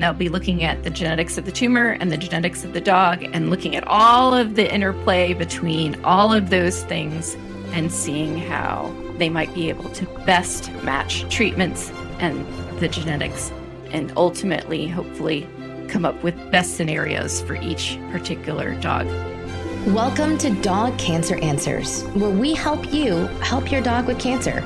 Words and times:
And 0.00 0.06
they'll 0.06 0.14
be 0.14 0.30
looking 0.30 0.64
at 0.64 0.82
the 0.82 0.88
genetics 0.88 1.36
of 1.36 1.44
the 1.44 1.52
tumor 1.52 1.90
and 1.90 2.10
the 2.10 2.16
genetics 2.16 2.64
of 2.64 2.72
the 2.72 2.80
dog 2.80 3.22
and 3.22 3.50
looking 3.50 3.76
at 3.76 3.86
all 3.86 4.32
of 4.32 4.54
the 4.54 4.72
interplay 4.72 5.34
between 5.34 6.02
all 6.04 6.32
of 6.32 6.48
those 6.48 6.84
things 6.84 7.34
and 7.72 7.92
seeing 7.92 8.38
how 8.38 8.96
they 9.18 9.28
might 9.28 9.52
be 9.52 9.68
able 9.68 9.90
to 9.90 10.06
best 10.24 10.72
match 10.84 11.28
treatments 11.28 11.90
and 12.18 12.46
the 12.80 12.88
genetics 12.88 13.52
and 13.90 14.10
ultimately, 14.16 14.88
hopefully, 14.88 15.46
come 15.88 16.06
up 16.06 16.22
with 16.22 16.50
best 16.50 16.78
scenarios 16.78 17.42
for 17.42 17.56
each 17.56 17.98
particular 18.10 18.74
dog. 18.76 19.06
Welcome 19.88 20.38
to 20.38 20.48
Dog 20.62 20.96
Cancer 20.96 21.36
Answers, 21.40 22.04
where 22.14 22.30
we 22.30 22.54
help 22.54 22.90
you 22.90 23.26
help 23.42 23.70
your 23.70 23.82
dog 23.82 24.06
with 24.06 24.18
cancer. 24.18 24.62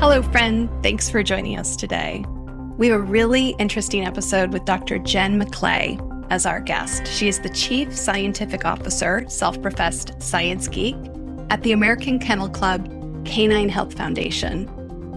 Hello, 0.00 0.20
friend. 0.20 0.68
Thanks 0.82 1.08
for 1.08 1.22
joining 1.22 1.56
us 1.56 1.76
today. 1.76 2.24
We 2.78 2.86
have 2.86 3.00
a 3.00 3.02
really 3.02 3.56
interesting 3.58 4.04
episode 4.06 4.52
with 4.52 4.64
Dr. 4.64 5.00
Jen 5.00 5.42
McClay 5.42 5.98
as 6.30 6.46
our 6.46 6.60
guest. 6.60 7.08
She 7.08 7.26
is 7.26 7.40
the 7.40 7.48
Chief 7.48 7.92
Scientific 7.92 8.64
Officer, 8.64 9.24
self 9.28 9.60
professed 9.60 10.12
science 10.22 10.68
geek, 10.68 10.94
at 11.50 11.60
the 11.64 11.72
American 11.72 12.20
Kennel 12.20 12.48
Club 12.48 12.86
Canine 13.24 13.68
Health 13.68 13.94
Foundation. 13.94 14.70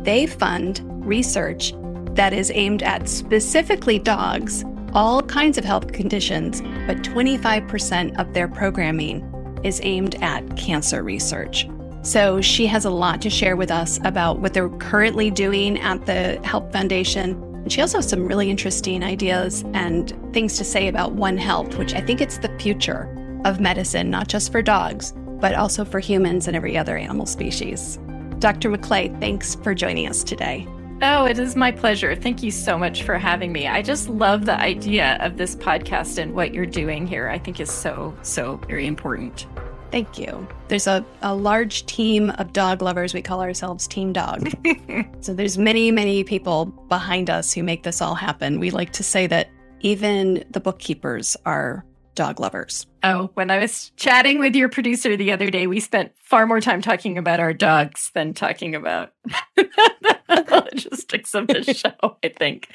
They 0.03 0.25
fund 0.25 0.81
research 1.05 1.73
that 2.15 2.33
is 2.33 2.51
aimed 2.55 2.81
at 2.81 3.07
specifically 3.07 3.99
dogs, 3.99 4.65
all 4.93 5.21
kinds 5.21 5.59
of 5.59 5.63
health 5.63 5.93
conditions, 5.93 6.61
but 6.87 7.03
25% 7.03 8.19
of 8.19 8.33
their 8.33 8.47
programming 8.47 9.21
is 9.63 9.79
aimed 9.83 10.15
at 10.23 10.57
cancer 10.57 11.03
research. 11.03 11.67
So 12.01 12.41
she 12.41 12.65
has 12.65 12.85
a 12.85 12.89
lot 12.89 13.21
to 13.21 13.29
share 13.29 13.55
with 13.55 13.69
us 13.69 13.99
about 14.03 14.39
what 14.39 14.55
they're 14.55 14.69
currently 14.69 15.29
doing 15.29 15.79
at 15.79 16.07
the 16.07 16.39
Health 16.43 16.71
Foundation. 16.73 17.50
And 17.61 17.71
she 17.71 17.81
also 17.81 17.99
has 17.99 18.09
some 18.09 18.27
really 18.27 18.49
interesting 18.49 19.03
ideas 19.03 19.63
and 19.73 20.13
things 20.33 20.57
to 20.57 20.63
say 20.63 20.87
about 20.87 21.13
One 21.13 21.37
Health, 21.37 21.77
which 21.77 21.93
I 21.93 22.01
think 22.01 22.21
it's 22.21 22.37
the 22.37 22.55
future 22.59 23.07
of 23.45 23.59
medicine, 23.59 24.09
not 24.09 24.27
just 24.27 24.51
for 24.51 24.61
dogs, 24.61 25.13
but 25.39 25.55
also 25.55 25.85
for 25.85 25.99
humans 25.99 26.47
and 26.47 26.55
every 26.55 26.77
other 26.77 26.97
animal 26.97 27.25
species. 27.25 27.99
Dr. 28.39 28.71
McClay, 28.71 29.19
thanks 29.19 29.55
for 29.55 29.75
joining 29.75 30.07
us 30.07 30.23
today. 30.23 30.67
Oh, 31.03 31.25
it 31.25 31.39
is 31.39 31.55
my 31.55 31.71
pleasure. 31.71 32.15
Thank 32.15 32.43
you 32.43 32.51
so 32.51 32.77
much 32.77 33.01
for 33.01 33.17
having 33.17 33.51
me. 33.51 33.67
I 33.67 33.81
just 33.81 34.07
love 34.07 34.45
the 34.45 34.59
idea 34.59 35.17
of 35.19 35.37
this 35.37 35.55
podcast 35.55 36.19
and 36.19 36.35
what 36.35 36.53
you're 36.53 36.67
doing 36.67 37.07
here. 37.07 37.27
I 37.27 37.39
think 37.39 37.59
is 37.59 37.71
so, 37.71 38.15
so 38.21 38.57
very 38.67 38.85
important. 38.85 39.47
Thank 39.91 40.17
you. 40.17 40.47
There's 40.69 40.87
a, 40.87 41.05
a 41.21 41.35
large 41.35 41.85
team 41.85 42.29
of 42.31 42.53
dog 42.53 42.81
lovers. 42.81 43.13
We 43.13 43.21
call 43.21 43.41
ourselves 43.41 43.87
Team 43.87 44.13
Dog. 44.13 44.49
so 45.19 45.33
there's 45.33 45.57
many, 45.57 45.91
many 45.91 46.23
people 46.23 46.67
behind 46.87 47.29
us 47.29 47.51
who 47.51 47.61
make 47.61 47.83
this 47.83 48.01
all 48.01 48.15
happen. 48.15 48.59
We 48.59 48.71
like 48.71 48.93
to 48.93 49.03
say 49.03 49.27
that 49.27 49.49
even 49.81 50.45
the 50.49 50.61
bookkeepers 50.61 51.35
are 51.45 51.85
dog 52.15 52.39
lovers. 52.39 52.87
Oh, 53.03 53.31
when 53.33 53.51
I 53.51 53.57
was 53.59 53.91
chatting 53.97 54.39
with 54.39 54.55
your 54.55 54.69
producer 54.69 55.17
the 55.17 55.31
other 55.31 55.49
day, 55.49 55.67
we 55.67 55.79
spent 55.79 56.13
far 56.21 56.45
more 56.45 56.61
time 56.61 56.81
talking 56.81 57.17
about 57.17 57.39
our 57.39 57.53
dogs 57.53 58.11
than 58.13 58.33
talking 58.33 58.75
about 58.75 59.11
the 59.55 60.63
logistics 60.71 61.33
of 61.33 61.47
the 61.47 61.63
show, 61.73 62.17
I 62.23 62.29
think. 62.29 62.69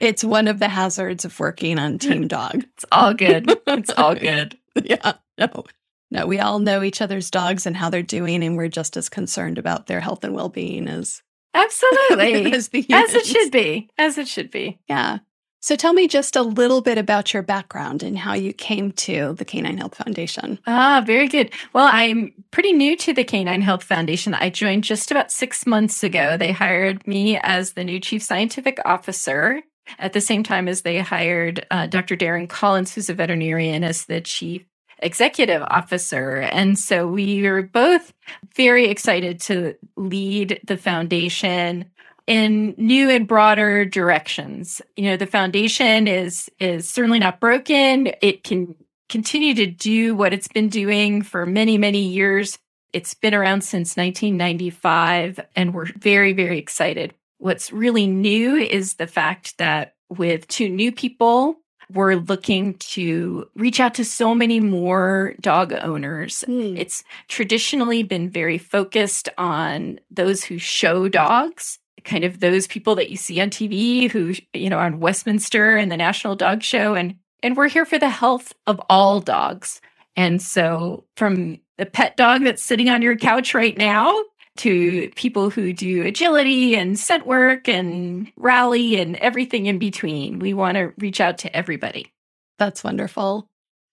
it's 0.00 0.24
one 0.24 0.48
of 0.48 0.58
the 0.58 0.68
hazards 0.68 1.24
of 1.24 1.38
working 1.38 1.78
on 1.78 1.98
Team 1.98 2.26
Dog. 2.26 2.64
It's 2.74 2.84
all 2.90 3.14
good. 3.14 3.52
It's 3.66 3.90
all 3.90 4.14
good. 4.16 4.58
yeah. 4.82 5.12
No. 5.38 5.64
No, 6.10 6.26
we 6.26 6.38
all 6.40 6.58
know 6.58 6.82
each 6.82 7.00
other's 7.00 7.30
dogs 7.30 7.66
and 7.66 7.76
how 7.76 7.88
they're 7.90 8.02
doing, 8.02 8.42
and 8.42 8.56
we're 8.56 8.68
just 8.68 8.96
as 8.96 9.08
concerned 9.08 9.58
about 9.58 9.86
their 9.86 10.00
health 10.00 10.24
and 10.24 10.34
well 10.34 10.48
being 10.48 10.88
as 10.88 11.22
Absolutely. 11.54 12.52
as, 12.52 12.68
as 12.90 13.14
it 13.14 13.26
should 13.26 13.50
be. 13.50 13.88
As 13.98 14.18
it 14.18 14.28
should 14.28 14.50
be. 14.50 14.78
Yeah. 14.88 15.18
So 15.62 15.76
tell 15.76 15.92
me 15.92 16.08
just 16.08 16.36
a 16.36 16.42
little 16.42 16.80
bit 16.80 16.96
about 16.96 17.34
your 17.34 17.42
background 17.42 18.02
and 18.02 18.16
how 18.16 18.32
you 18.32 18.54
came 18.54 18.92
to 18.92 19.34
the 19.34 19.44
Canine 19.44 19.76
Health 19.76 19.96
Foundation. 19.96 20.58
Ah, 20.66 21.02
very 21.04 21.28
good. 21.28 21.52
Well, 21.74 21.88
I'm 21.92 22.32
pretty 22.50 22.72
new 22.72 22.96
to 22.96 23.12
the 23.12 23.24
Canine 23.24 23.60
Health 23.60 23.84
Foundation. 23.84 24.32
I 24.32 24.48
joined 24.48 24.84
just 24.84 25.10
about 25.10 25.30
six 25.30 25.66
months 25.66 26.02
ago. 26.02 26.38
They 26.38 26.52
hired 26.52 27.06
me 27.06 27.36
as 27.42 27.74
the 27.74 27.84
new 27.84 28.00
chief 28.00 28.22
scientific 28.22 28.78
officer 28.86 29.60
at 29.98 30.14
the 30.14 30.20
same 30.22 30.42
time 30.42 30.66
as 30.66 30.80
they 30.80 30.98
hired 31.00 31.66
uh, 31.70 31.86
Dr. 31.88 32.16
Darren 32.16 32.48
Collins, 32.48 32.94
who's 32.94 33.10
a 33.10 33.14
veterinarian, 33.14 33.84
as 33.84 34.06
the 34.06 34.22
chief 34.22 34.64
executive 35.02 35.62
officer. 35.62 36.36
And 36.36 36.78
so 36.78 37.06
we 37.06 37.42
were 37.42 37.62
both 37.62 38.12
very 38.54 38.86
excited 38.86 39.40
to 39.42 39.74
lead 39.96 40.60
the 40.66 40.76
foundation 40.76 41.90
in 42.26 42.74
new 42.76 43.10
and 43.10 43.26
broader 43.26 43.84
directions. 43.84 44.80
You 44.96 45.10
know, 45.10 45.16
the 45.16 45.26
foundation 45.26 46.06
is 46.06 46.50
is 46.60 46.88
certainly 46.88 47.18
not 47.18 47.40
broken. 47.40 48.12
It 48.22 48.44
can 48.44 48.74
continue 49.08 49.54
to 49.54 49.66
do 49.66 50.14
what 50.14 50.32
it's 50.32 50.48
been 50.48 50.68
doing 50.68 51.22
for 51.22 51.44
many, 51.44 51.76
many 51.76 52.02
years. 52.02 52.58
It's 52.92 53.14
been 53.14 53.34
around 53.34 53.62
since 53.62 53.96
1995 53.96 55.40
and 55.56 55.74
we're 55.74 55.86
very 55.96 56.32
very 56.32 56.58
excited. 56.58 57.14
What's 57.38 57.72
really 57.72 58.06
new 58.06 58.56
is 58.56 58.94
the 58.94 59.06
fact 59.06 59.58
that 59.58 59.94
with 60.08 60.46
two 60.48 60.68
new 60.68 60.92
people 60.92 61.56
we're 61.94 62.16
looking 62.16 62.74
to 62.74 63.48
reach 63.54 63.80
out 63.80 63.94
to 63.94 64.04
so 64.04 64.34
many 64.34 64.60
more 64.60 65.34
dog 65.40 65.72
owners. 65.72 66.44
Mm. 66.48 66.78
It's 66.78 67.04
traditionally 67.28 68.02
been 68.02 68.30
very 68.30 68.58
focused 68.58 69.28
on 69.38 70.00
those 70.10 70.44
who 70.44 70.58
show 70.58 71.08
dogs 71.08 71.78
kind 72.04 72.24
of 72.24 72.40
those 72.40 72.66
people 72.66 72.94
that 72.94 73.10
you 73.10 73.16
see 73.16 73.40
on 73.40 73.50
TV 73.50 74.10
who, 74.10 74.34
you 74.54 74.70
know, 74.70 74.78
on 74.78 75.00
Westminster 75.00 75.76
and 75.76 75.90
the 75.90 75.96
National 75.96 76.34
Dog 76.34 76.62
Show. 76.62 76.94
And, 76.94 77.16
and 77.42 77.56
we're 77.56 77.68
here 77.68 77.84
for 77.84 77.98
the 77.98 78.08
health 78.08 78.54
of 78.66 78.80
all 78.88 79.20
dogs. 79.20 79.80
And 80.16 80.40
so 80.40 81.04
from 81.16 81.60
the 81.78 81.86
pet 81.86 82.16
dog 82.16 82.42
that's 82.42 82.62
sitting 82.62 82.88
on 82.88 83.02
your 83.02 83.16
couch 83.16 83.54
right 83.54 83.76
now 83.76 84.24
to 84.58 85.10
people 85.14 85.50
who 85.50 85.72
do 85.72 86.02
agility 86.02 86.74
and 86.74 86.98
scent 86.98 87.26
work 87.26 87.68
and 87.68 88.30
rally 88.36 89.00
and 89.00 89.16
everything 89.16 89.66
in 89.66 89.78
between, 89.78 90.38
we 90.38 90.52
want 90.54 90.76
to 90.76 90.92
reach 90.98 91.20
out 91.20 91.38
to 91.38 91.56
everybody. 91.56 92.12
That's 92.58 92.84
wonderful. 92.84 93.46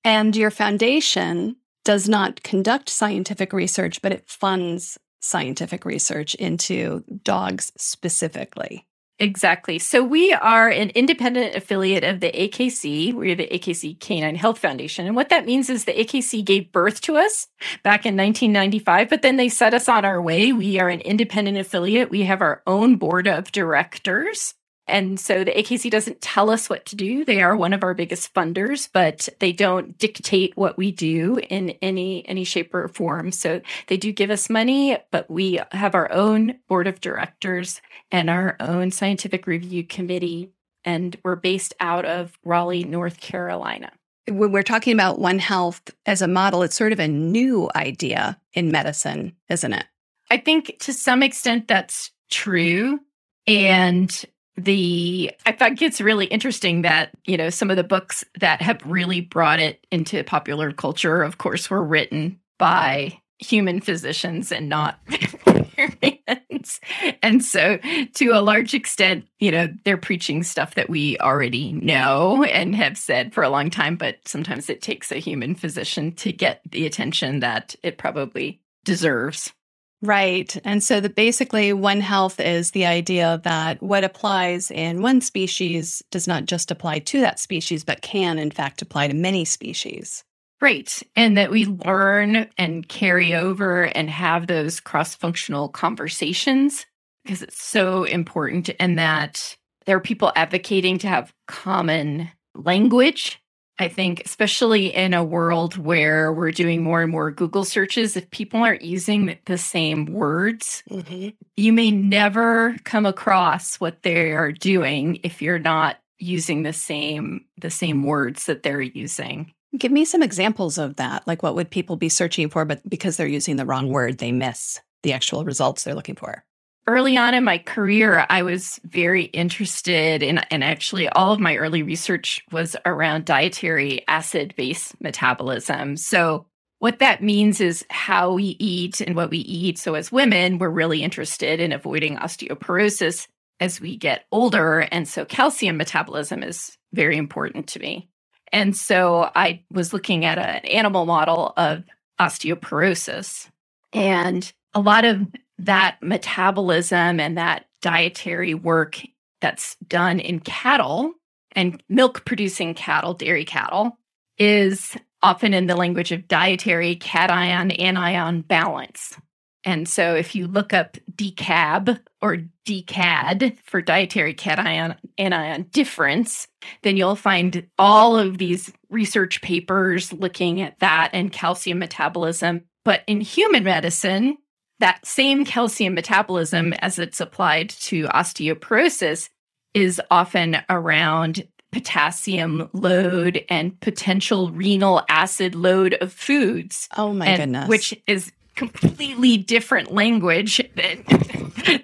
And 0.03 0.35
your 0.35 0.51
foundation 0.51 1.57
does 1.85 2.09
not 2.09 2.44
conduct 2.44 2.90
scientific 2.90 3.53
research, 3.53 4.01
but 4.01 4.12
it 4.12 4.28
funds 4.28 4.97
scientific 5.22 5.85
research 5.85 6.35
into 6.35 7.03
dogs 7.24 7.72
specifically. 7.78 8.87
Exactly. 9.20 9.80
So 9.80 10.04
we 10.04 10.32
are 10.32 10.70
an 10.70 10.92
independent 10.92 11.56
affiliate 11.56 12.04
of 12.04 12.20
the 12.20 12.32
AKC. 12.32 13.14
We're 13.14 13.36
the 13.36 13.48
AKC 13.48 14.00
Canine 14.00 14.36
Health 14.36 14.60
Foundation. 14.60 15.08
And 15.08 15.16
what 15.16 15.30
that 15.30 15.46
means 15.46 15.72
is 15.72 15.86
the 15.86 15.94
AKC 15.94 16.46
gave 16.46 16.72
birth 16.72 17.02
to 17.02 17.18
us 17.18 17.48
back 17.82 18.06
in 18.06 18.16
1995, 18.16 19.10
but 19.10 19.24
then 19.24 19.38
they 19.38 19.50
set 19.50 19.74
us 19.74 19.90
on 19.90 20.06
our 20.06 20.22
way. 20.22 20.54
We 20.54 20.80
are 20.80 20.90
an 20.90 21.02
independent 21.02 21.58
affiliate. 21.58 22.12
We 22.12 22.24
have 22.24 22.42
our 22.42 22.62
own 22.68 22.98
board 22.98 23.26
of 23.28 23.52
directors. 23.52 24.54
And 24.88 25.20
so 25.20 25.44
the 25.44 25.52
AKC 25.52 25.92
doesn't 25.92 26.22
tell 26.22 26.50
us 26.50 26.70
what 26.70 26.86
to 26.88 26.96
do. 26.96 27.25
They 27.25 27.42
are 27.42 27.56
one 27.56 27.74
of 27.74 27.84
our 27.84 27.94
biggest 27.94 28.34
funders, 28.34 28.90
but 28.92 29.28
they 29.40 29.52
don't 29.52 29.98
dictate 29.98 30.56
what 30.56 30.78
we 30.78 30.92
do 30.92 31.40
in 31.50 31.72
any 31.81 32.28
any 32.28 32.44
shape 32.44 32.74
or 32.74 32.88
form. 32.88 33.31
So 33.31 33.62
they 33.88 33.98
do 33.98 34.12
give 34.12 34.30
us 34.30 34.50
money, 34.50 34.98
but 35.12 35.30
we 35.30 35.59
have 35.72 35.96
our 35.96 36.12
own 36.12 36.59
board 36.68 36.88
of 36.88 37.02
directors 37.02 37.81
and 38.12 38.30
our 38.30 38.56
own 38.59 38.92
scientific 38.92 39.46
review 39.48 39.84
committee 39.84 40.52
and 40.88 41.18
we're 41.22 41.36
based 41.36 41.74
out 41.81 42.06
of 42.06 42.40
Raleigh, 42.46 42.86
North 42.86 43.19
Carolina. 43.19 43.92
When 44.30 44.54
we're 44.54 44.64
talking 44.64 44.94
about 44.94 45.19
One 45.19 45.38
Health 45.38 45.81
as 46.06 46.22
a 46.22 46.30
model, 46.30 46.64
it's 46.64 46.78
sort 46.78 46.94
of 46.94 47.00
a 47.00 47.09
new 47.09 47.69
idea 47.75 48.40
in 48.54 48.72
medicine, 48.72 49.36
isn't 49.50 49.74
it? 49.74 49.86
I 50.31 50.38
think 50.38 50.78
to 50.80 50.94
some 50.94 51.24
extent 51.24 51.68
that's 51.68 52.12
true. 52.31 53.00
And 53.45 54.25
the 54.57 55.31
I 55.45 55.51
think 55.51 55.81
it's 55.81 56.01
really 56.01 56.25
interesting 56.25 56.81
that 56.81 57.12
you 57.25 57.38
know 57.38 57.50
some 57.50 57.69
of 57.69 57.77
the 57.77 57.83
books 57.83 58.24
that 58.39 58.62
have 58.62 58.81
really 58.86 59.21
brought 59.21 59.59
it 59.59 59.86
into 59.92 60.24
popular 60.24 60.71
culture, 60.71 61.21
of 61.21 61.38
course, 61.38 61.69
were 61.69 61.83
written 61.83 62.39
by 62.57 63.19
human 63.39 63.80
physicians 63.81 64.51
and 64.51 64.68
not 64.68 65.00
veterinarians. 65.07 66.80
And 67.21 67.44
so, 67.44 67.77
to 68.15 68.30
a 68.30 68.42
large 68.42 68.74
extent, 68.74 69.27
you 69.39 69.51
know, 69.51 69.68
they're 69.86 69.98
preaching 69.98 70.44
stuff 70.44 70.75
that 70.75 70.89
we 70.89 71.18
already 71.19 71.71
know 71.74 72.44
and 72.44 72.75
have 72.75 72.98
said 72.98 73.33
for 73.33 73.44
a 73.44 73.50
long 73.50 73.69
time. 73.69 73.95
But 73.95 74.27
sometimes 74.27 74.69
it 74.69 74.81
takes 74.81 75.12
a 75.12 75.19
human 75.19 75.56
physician 75.56 76.13
to 76.15 76.31
get 76.31 76.62
the 76.69 76.86
attention 76.86 77.39
that 77.42 77.75
it 77.83 77.98
probably 77.98 78.60
deserves. 78.83 79.53
Right. 80.02 80.56
And 80.64 80.84
so 80.84 81.00
the 81.00 81.10
basically 81.10 81.74
one 81.74 82.02
health 82.02 82.40
is 82.40 82.72
the 82.72 82.86
idea 82.86 83.42
that 83.44 83.82
what 83.82 84.04
applies 84.04 84.70
in 84.70 85.02
one 85.02 85.22
species 85.22 86.04
does 86.12 86.28
not 86.28 86.46
just 86.46 86.70
apply 86.70 87.00
to 87.00 87.22
that 87.22 87.40
species, 87.40 87.84
but 87.84 88.04
can 88.04 88.38
in 88.38 88.52
fact 88.52 88.82
apply 88.82 89.08
to 89.08 89.16
many 89.16 89.44
species. 89.44 90.24
Right. 90.62 91.02
And 91.16 91.38
that 91.38 91.52
we 91.52 91.66
learn 91.66 92.48
and 92.58 92.88
carry 92.88 93.34
over 93.34 93.84
and 93.84 94.10
have 94.10 94.48
those 94.48 94.80
cross 94.80 95.16
functional 95.16 95.70
conversations 95.70 96.86
because 97.24 97.42
it's 97.42 97.62
so 97.62 98.04
important. 98.04 98.70
And 98.80 98.98
that 98.98 99.56
there 99.86 99.98
are 99.98 100.02
people 100.02 100.32
advocating 100.36 100.98
to 101.00 101.08
have 101.08 101.34
common 101.48 102.30
language. 102.56 103.40
I 103.79 103.88
think, 103.89 104.24
especially 104.25 104.94
in 104.94 105.13
a 105.13 105.24
world 105.24 105.77
where 105.77 106.33
we're 106.33 106.51
doing 106.51 106.83
more 106.83 107.03
and 107.03 107.12
more 107.12 107.31
Google 107.31 107.63
searches, 107.63 108.18
if 108.18 108.29
people 108.31 108.63
aren't 108.63 108.81
using 108.81 109.38
the 109.45 109.57
same 109.57 110.06
words, 110.06 110.83
mm-hmm. 110.89 111.29
you 111.56 111.74
may 111.74 111.91
never 111.91 112.75
come 112.83 113.06
across 113.06 113.79
what 113.79 114.01
they 114.01 114.31
are 114.31 114.51
doing 114.51 115.19
if 115.24 115.41
you're 115.41 115.59
not 115.59 115.97
using 116.19 116.63
the 116.63 116.74
same 116.74 117.45
the 117.59 117.69
same 117.69 118.03
words 118.03 118.45
that 118.45 118.63
they're 118.63 118.81
using. 118.81 119.53
Give 119.77 119.91
me 119.91 120.06
some 120.06 120.24
examples 120.24 120.79
of 120.79 120.95
that. 120.95 121.27
Like 121.27 121.44
what 121.44 121.53
would 121.56 121.69
people 121.69 121.95
be 121.97 122.09
searching 122.09 122.50
for 122.50 122.65
but 122.65 122.88
because 122.89 123.18
they're 123.18 123.27
using 123.27 123.57
the 123.57 123.65
wrong 123.65 123.89
word, 123.89 124.18
they 124.18 124.31
miss 124.31 124.79
the 125.03 125.13
actual 125.13 125.44
results 125.44 125.83
they're 125.83 125.94
looking 125.94 126.15
for? 126.15 126.44
Early 126.88 127.18
on 127.18 127.34
in 127.34 127.44
my 127.44 127.57
career, 127.57 128.25
I 128.30 128.42
was 128.42 128.80
very 128.86 129.25
interested 129.25 130.24
in, 130.24 130.39
and 130.50 130.63
actually, 130.63 131.10
all 131.10 131.34
of 131.34 131.39
my 131.39 131.57
early 131.57 131.84
research 131.84 132.44
was 132.51 132.75
around 132.86 133.25
dietary 133.25 134.04
acid 134.07 134.56
base 134.56 134.94
metabolism. 135.00 135.98
So, 135.98 136.45
what 136.80 137.00
that 137.00 137.24
means 137.24 137.60
is 137.60 137.84
how 137.89 138.34
we 138.34 138.56
eat 138.60 139.01
and 139.01 139.16
what 139.16 139.30
we 139.30 139.39
eat. 139.39 139.78
So, 139.78 139.95
as 139.95 140.12
women, 140.12 140.57
we're 140.57 140.69
really 140.69 141.04
interested 141.04 141.60
in 141.60 141.72
avoiding 141.72 142.18
osteoporosis 142.18 143.28
as 143.60 143.81
we 143.81 143.98
get 143.98 144.25
older. 144.31 144.80
And 144.92 145.07
so, 145.07 145.25
calcium 145.25 145.78
metabolism 145.78 146.42
is 146.42 146.78
very 146.94 147.18
important 147.18 147.68
to 147.69 147.80
me. 147.80 148.07
And 148.54 148.75
so, 148.75 149.30
I 149.36 149.63
was 149.72 149.92
looking 149.94 150.24
at 150.24 150.38
an 150.38 150.66
animal 150.66 151.06
model 151.06 151.54
of 151.57 151.84
osteoporosis. 152.19 153.50
And 153.94 154.51
a 154.74 154.80
lot 154.80 155.06
of 155.06 155.25
that 155.59 155.98
metabolism 156.01 157.19
and 157.19 157.38
that 157.38 157.65
dietary 157.81 158.54
work 158.54 159.01
that's 159.42 159.75
done 159.88 160.19
in 160.19 160.39
cattle 160.39 161.13
and 161.54 161.81
milk 161.89 162.25
producing 162.25 162.74
cattle, 162.74 163.13
dairy 163.13 163.45
cattle, 163.45 163.98
is 164.38 164.95
often 165.21 165.54
in 165.54 165.68
the 165.68 165.75
language 165.75 166.12
of 166.12 166.27
dietary 166.27 166.95
cation 166.95 167.71
anion 167.71 168.42
balance. 168.42 169.15
And 169.63 169.89
so 169.89 170.15
if 170.15 170.36
you 170.36 170.48
look 170.48 170.74
up 170.74 170.98
DCAB 171.13 172.00
or 172.21 172.38
DCAD 172.65 173.57
for 173.65 173.81
dietary 173.81 174.33
cation 174.33 174.95
anion 175.18 175.68
difference, 175.71 176.48
then 176.83 176.95
you'll 176.95 177.15
find 177.15 177.68
all 177.77 178.18
of 178.18 178.38
these 178.38 178.71
research 178.89 179.42
papers 179.42 180.13
looking 180.13 180.62
at 180.62 180.80
that 180.80 181.10
and 181.13 181.33
calcium 181.33 181.80
metabolism. 181.80 182.62
But 182.86 183.01
in 183.07 183.19
human 183.19 183.63
medicine, 183.63 184.38
that 184.79 185.06
same 185.06 185.45
calcium 185.45 185.94
metabolism 185.94 186.74
as 186.74 187.00
it's 187.00 187.19
applied 187.19 187.69
to 187.69 188.06
osteoporosis 188.06 189.29
is 189.74 190.01
often 190.09 190.57
around 190.69 191.47
potassium 191.71 192.69
load 192.74 193.44
and 193.50 193.79
potential 193.81 194.51
renal 194.51 195.03
acid 195.09 195.56
load 195.56 195.95
of 195.95 196.13
foods. 196.13 196.88
Oh 196.95 197.13
my 197.13 197.27
and, 197.27 197.38
goodness. 197.38 197.69
Which 197.69 198.01
is 198.07 198.31
completely 198.56 199.38
different 199.38 199.94
language 199.94 200.62
than, 200.75 201.03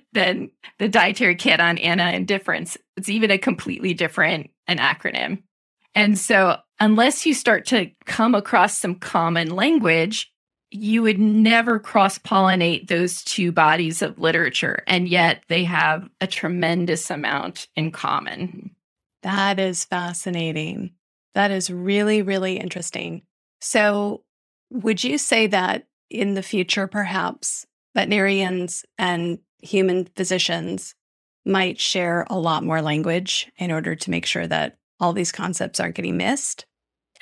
than 0.14 0.52
the 0.80 0.90
dietary 0.90 1.36
cation 1.36 1.78
anion 1.78 2.26
difference. 2.26 2.78
It's 2.98 3.10
even 3.10 3.32
a 3.32 3.38
completely 3.38 3.94
different 3.94 4.50
an 4.68 4.78
acronym. 4.78 5.44
And 5.96 6.18
so 6.18 6.58
unless 6.80 7.26
you 7.26 7.34
start 7.34 7.66
to 7.68 7.92
come 8.06 8.34
across 8.34 8.78
some 8.78 8.96
common 8.96 9.52
language, 9.52 10.33
you 10.74 11.02
would 11.04 11.20
never 11.20 11.80
cross 11.80 12.18
pollinate 12.18 12.88
those 12.88 13.24
two 13.24 13.52
bodies 13.52 14.02
of 14.02 14.20
literature, 14.20 14.84
and 14.88 15.08
yet 15.08 15.44
they 15.48 15.64
have 15.64 16.10
a 16.20 16.28
tremendous 16.28 17.10
amount 17.10 17.68
in 17.76 17.92
common. 17.92 18.72
That 19.22 19.60
is 19.60 19.86
fascinating. 19.86 20.92
That 21.36 21.52
is 21.52 21.70
really, 21.70 22.22
really 22.22 22.58
interesting. 22.58 23.22
So, 23.62 24.24
would 24.72 25.04
you 25.04 25.18
say 25.18 25.48
that 25.48 25.88
in 26.10 26.34
the 26.34 26.44
future, 26.44 26.88
perhaps 26.88 27.66
veterinarians 27.96 28.86
and 28.98 29.40
human 29.62 30.06
physicians 30.16 30.96
might 31.46 31.80
share 31.80 32.26
a 32.30 32.38
lot 32.38 32.64
more 32.64 32.82
language 32.82 33.52
in 33.58 33.72
order 33.72 33.96
to 33.96 34.12
make 34.12 34.26
sure 34.26 34.48
that 34.48 34.78
all 35.00 35.14
these 35.14 35.32
concepts 35.32 35.80
aren't 35.80 35.96
getting 35.96 36.18
missed? 36.18 36.66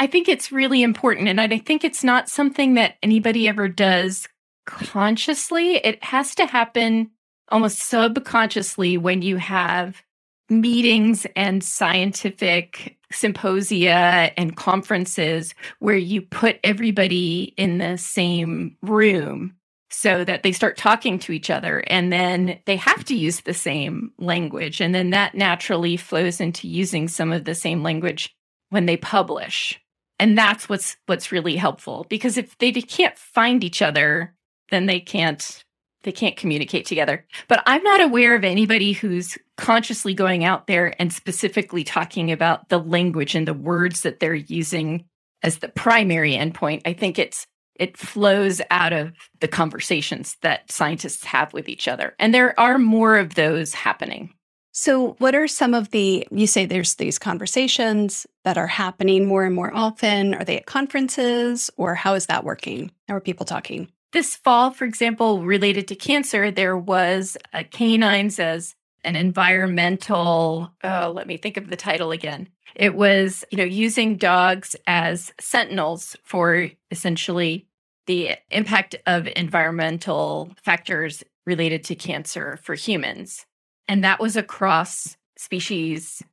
I 0.02 0.08
think 0.08 0.28
it's 0.28 0.52
really 0.52 0.82
important. 0.82 1.28
And 1.28 1.40
I 1.40 1.60
think 1.60 1.84
it's 1.84 2.04
not 2.04 2.28
something 2.28 2.74
that 2.74 2.96
anybody 3.04 3.48
ever 3.48 3.68
does 3.70 4.28
consciously. 4.66 5.76
It 5.76 6.04
has 6.04 6.34
to 6.36 6.48
happen 6.48 7.12
almost 7.50 7.78
subconsciously 7.78 8.98
when 8.98 9.22
you 9.22 9.38
have 9.38 10.02
meetings 10.50 11.28
and 11.36 11.64
scientific 11.64 12.98
symposia 13.12 14.32
and 14.38 14.58
conferences 14.58 15.54
where 15.78 15.98
you 15.98 16.24
put 16.24 16.60
everybody 16.64 17.54
in 17.56 17.78
the 17.78 17.96
same 18.00 18.78
room 18.82 19.54
so 19.92 20.24
that 20.24 20.42
they 20.42 20.52
start 20.52 20.78
talking 20.78 21.20
to 21.20 21.32
each 21.32 21.52
other 21.52 21.84
and 21.86 22.12
then 22.12 22.58
they 22.66 22.76
have 22.76 23.06
to 23.06 23.16
use 23.16 23.42
the 23.42 23.54
same 23.54 24.12
language 24.18 24.82
and 24.82 24.96
then 24.96 25.12
that 25.12 25.36
naturally 25.36 25.96
flows 25.96 26.42
into 26.42 26.68
using 26.68 27.08
some 27.08 27.32
of 27.32 27.46
the 27.46 27.54
same 27.54 27.84
language 27.84 28.36
when 28.70 28.88
they 28.88 28.98
publish 28.98 29.81
and 30.22 30.38
that's 30.38 30.70
what's 30.70 30.96
what's 31.08 31.32
really 31.32 31.58
helpful 31.58 32.06
because 32.08 32.38
if 32.38 32.58
they 32.60 32.72
can't 32.72 33.18
find 33.18 33.64
each 33.64 33.82
other 33.82 34.34
then 34.70 34.86
they 34.86 35.02
can't 35.02 35.66
they 36.04 36.12
can't 36.12 36.36
communicate 36.36 36.86
together. 36.86 37.26
But 37.50 37.62
i'm 37.66 37.84
not 37.84 38.02
aware 38.02 38.36
of 38.36 38.46
anybody 38.46 38.94
who's 38.94 39.38
consciously 39.58 40.14
going 40.14 40.46
out 40.46 40.68
there 40.68 40.96
and 41.00 41.12
specifically 41.12 41.84
talking 41.84 42.32
about 42.32 42.70
the 42.70 42.80
language 42.80 43.36
and 43.36 43.48
the 43.48 43.54
words 43.54 44.02
that 44.02 44.20
they're 44.20 44.34
using 44.34 45.06
as 45.44 45.58
the 45.58 45.70
primary 45.70 46.34
endpoint. 46.34 46.82
I 46.86 46.94
think 46.94 47.20
it's 47.20 47.46
it 47.76 47.98
flows 47.98 48.62
out 48.70 48.94
of 48.94 49.14
the 49.40 49.48
conversations 49.48 50.38
that 50.42 50.72
scientists 50.72 51.24
have 51.24 51.52
with 51.52 51.68
each 51.68 51.88
other. 51.88 52.16
And 52.20 52.32
there 52.32 52.60
are 52.60 52.78
more 52.78 53.18
of 53.18 53.34
those 53.34 53.74
happening 53.74 54.34
so, 54.74 55.16
what 55.20 55.36
are 55.36 55.48
some 55.48 55.74
of 55.74 55.92
the, 55.92 56.26
you 56.32 56.48
say 56.48 56.66
there's 56.66 56.96
these 56.96 57.20
conversations 57.20 58.26
that 58.46 58.58
are 58.58 58.68
happening 58.68 59.26
more 59.26 59.44
and 59.44 59.54
more 59.54 59.74
often? 59.74 60.34
Are 60.34 60.46
they 60.46 60.58
at 60.58 60.66
conferences 60.66 61.70
or 61.76 61.96
how 61.96 62.14
is 62.14 62.28
that 62.28 62.46
working? 62.46 62.92
How 63.10 63.16
are 63.16 63.22
people 63.22 63.46
talking? 63.46 63.90
This 64.14 64.36
fall, 64.36 64.72
for 64.72 64.86
example, 64.86 65.44
related 65.44 65.88
to 65.90 65.96
cancer, 65.96 66.52
there 66.52 66.78
was 66.78 67.38
a 67.54 67.64
canines 67.64 68.40
as 68.40 68.76
an 69.04 69.16
environmental, 69.16 70.72
oh, 70.84 71.12
let 71.14 71.28
me 71.28 71.38
think 71.38 71.58
of 71.58 71.70
the 71.70 71.76
title 71.76 72.12
again. 72.12 72.48
It 72.76 72.96
was, 72.96 73.44
you 73.52 73.58
know, 73.58 73.64
using 73.64 74.16
dogs 74.16 74.76
as 74.88 75.34
sentinels 75.40 76.16
for 76.24 76.70
essentially 76.92 77.68
the 78.06 78.36
impact 78.50 78.96
of 79.06 79.28
environmental 79.36 80.54
factors 80.64 81.24
related 81.46 81.84
to 81.86 81.96
cancer 81.96 82.58
for 82.64 82.76
humans. 82.76 83.46
And 83.92 84.06
that 84.06 84.22
was 84.22 84.38
a 84.38 84.42
cross 84.42 85.18
species 85.38 86.24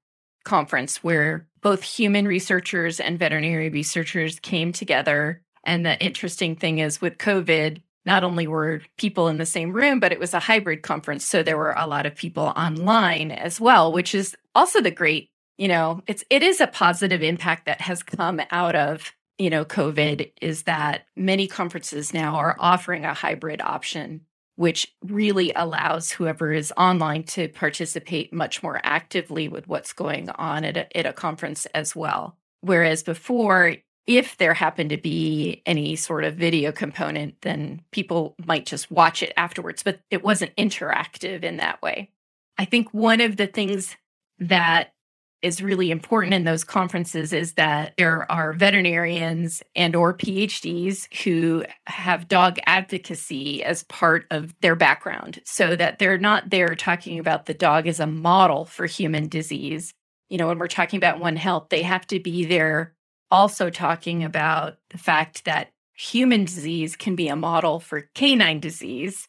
conference 0.45 1.03
where 1.03 1.49
both 1.61 1.83
human 1.83 2.29
researchers 2.29 3.01
and 3.01 3.19
veterinary 3.19 3.69
researchers 3.69 4.39
came 4.39 4.71
together. 4.71 5.43
And 5.65 5.85
the 5.85 5.99
interesting 5.99 6.55
thing 6.55 6.79
is 6.79 7.01
with 7.01 7.19
COVID, 7.19 7.83
not 8.07 8.23
only 8.23 8.47
were 8.47 8.83
people 8.97 9.27
in 9.27 9.39
the 9.39 9.45
same 9.45 9.73
room, 9.73 9.99
but 9.99 10.13
it 10.13 10.21
was 10.21 10.35
a 10.35 10.39
hybrid 10.39 10.83
conference. 10.83 11.27
So 11.27 11.43
there 11.43 11.59
were 11.59 11.75
a 11.77 11.89
lot 11.89 12.07
of 12.07 12.15
people 12.15 12.45
online 12.45 13.33
as 13.33 13.61
well, 13.61 13.93
which 13.93 14.15
is 14.15 14.37
also 14.55 14.81
the 14.81 14.93
great, 14.93 15.29
you 15.57 15.67
know, 15.67 16.01
it's 16.07 16.23
it 16.31 16.45
is 16.45 16.61
a 16.61 16.69
positive 16.69 17.25
impact 17.25 17.67
that 17.67 17.81
has 17.81 18.05
come 18.05 18.41
out 18.53 18.77
of, 18.77 19.13
you 19.37 19.51
know, 19.51 19.65
COVID 19.65 20.31
is 20.41 20.63
that 20.63 21.07
many 21.17 21.49
conferences 21.49 22.15
now 22.15 22.37
are 22.37 22.55
offering 22.61 23.05
a 23.05 23.15
hybrid 23.15 23.61
option 23.61 24.21
which 24.59 24.93
really 25.05 25.53
allows 25.55 26.11
whoever 26.11 26.53
is 26.53 26.73
online 26.77 27.23
to 27.23 27.47
participate 27.47 28.33
much 28.33 28.61
more 28.61 28.81
actively 28.83 29.47
with 29.47 29.69
what's 29.69 29.93
going 29.93 30.29
on 30.31 30.65
at 30.65 30.77
a, 30.77 30.97
at 30.97 31.07
a 31.07 31.13
conference 31.13 31.65
as 31.67 31.95
well. 31.95 32.37
Whereas 32.63 33.05
before, 33.05 33.77
if 34.09 34.37
there 34.37 34.55
happened 34.55 34.91
to 34.91 34.97
be 34.97 35.63
any 35.65 35.95
sort 35.95 36.25
of 36.25 36.35
video 36.35 36.73
component, 36.73 37.41
then 37.43 37.83
people 37.93 38.35
might 38.47 38.67
just 38.67 38.91
watch 38.91 39.23
it 39.23 39.33
afterwards, 39.37 39.85
but 39.85 40.01
it 40.11 40.25
wasn't 40.25 40.57
interactive 40.57 41.45
in 41.45 41.59
that 41.59 41.81
way. 41.81 42.11
I 42.59 42.65
think 42.65 42.93
one 42.93 43.21
of 43.21 43.37
the 43.37 43.47
things 43.47 43.97
that 44.41 44.93
is 45.41 45.63
really 45.63 45.91
important 45.91 46.35
in 46.35 46.45
those 46.45 46.65
conferences 46.65 47.33
is 47.33 47.55
that 47.55 47.95
there 47.97 48.31
are 48.31 48.53
veterinarians 48.53 49.63
and 49.77 49.95
or 49.95 50.13
PhDs 50.13 51.07
who 51.23 51.65
have 51.87 52.29
dog 52.29 52.59
advocacy 52.67 53.63
as 53.63 53.85
part 53.85 54.27
of 54.31 54.55
their 54.61 54.75
background 54.75 55.41
so 55.45 55.77
that 55.77 55.99
they're 55.99 56.19
not 56.19 56.51
there 56.51 56.75
talking 56.75 57.19
about 57.19 57.47
the 57.47 57.55
dog 57.55 57.87
as 57.87 58.01
a 58.01 58.07
model 58.07 58.65
for 58.65 58.87
human 58.87 59.29
disease. 59.29 59.93
You 60.29 60.39
know, 60.39 60.49
when 60.49 60.59
we're 60.59 60.67
talking 60.67 60.97
about 60.97 61.21
One 61.21 61.37
Health, 61.37 61.69
they 61.71 61.83
have 61.83 62.07
to 62.09 62.19
be 62.19 62.45
there 62.45 62.95
also 63.31 63.71
talking 63.71 64.25
about 64.25 64.79
the 64.91 64.99
fact 64.99 65.45
that 65.45 65.71
human 65.95 66.45
disease 66.45 66.97
can 66.97 67.15
be 67.15 67.29
a 67.29 67.37
model 67.37 67.81
for 67.81 68.03
canine 68.15 68.61
disease 68.61 69.29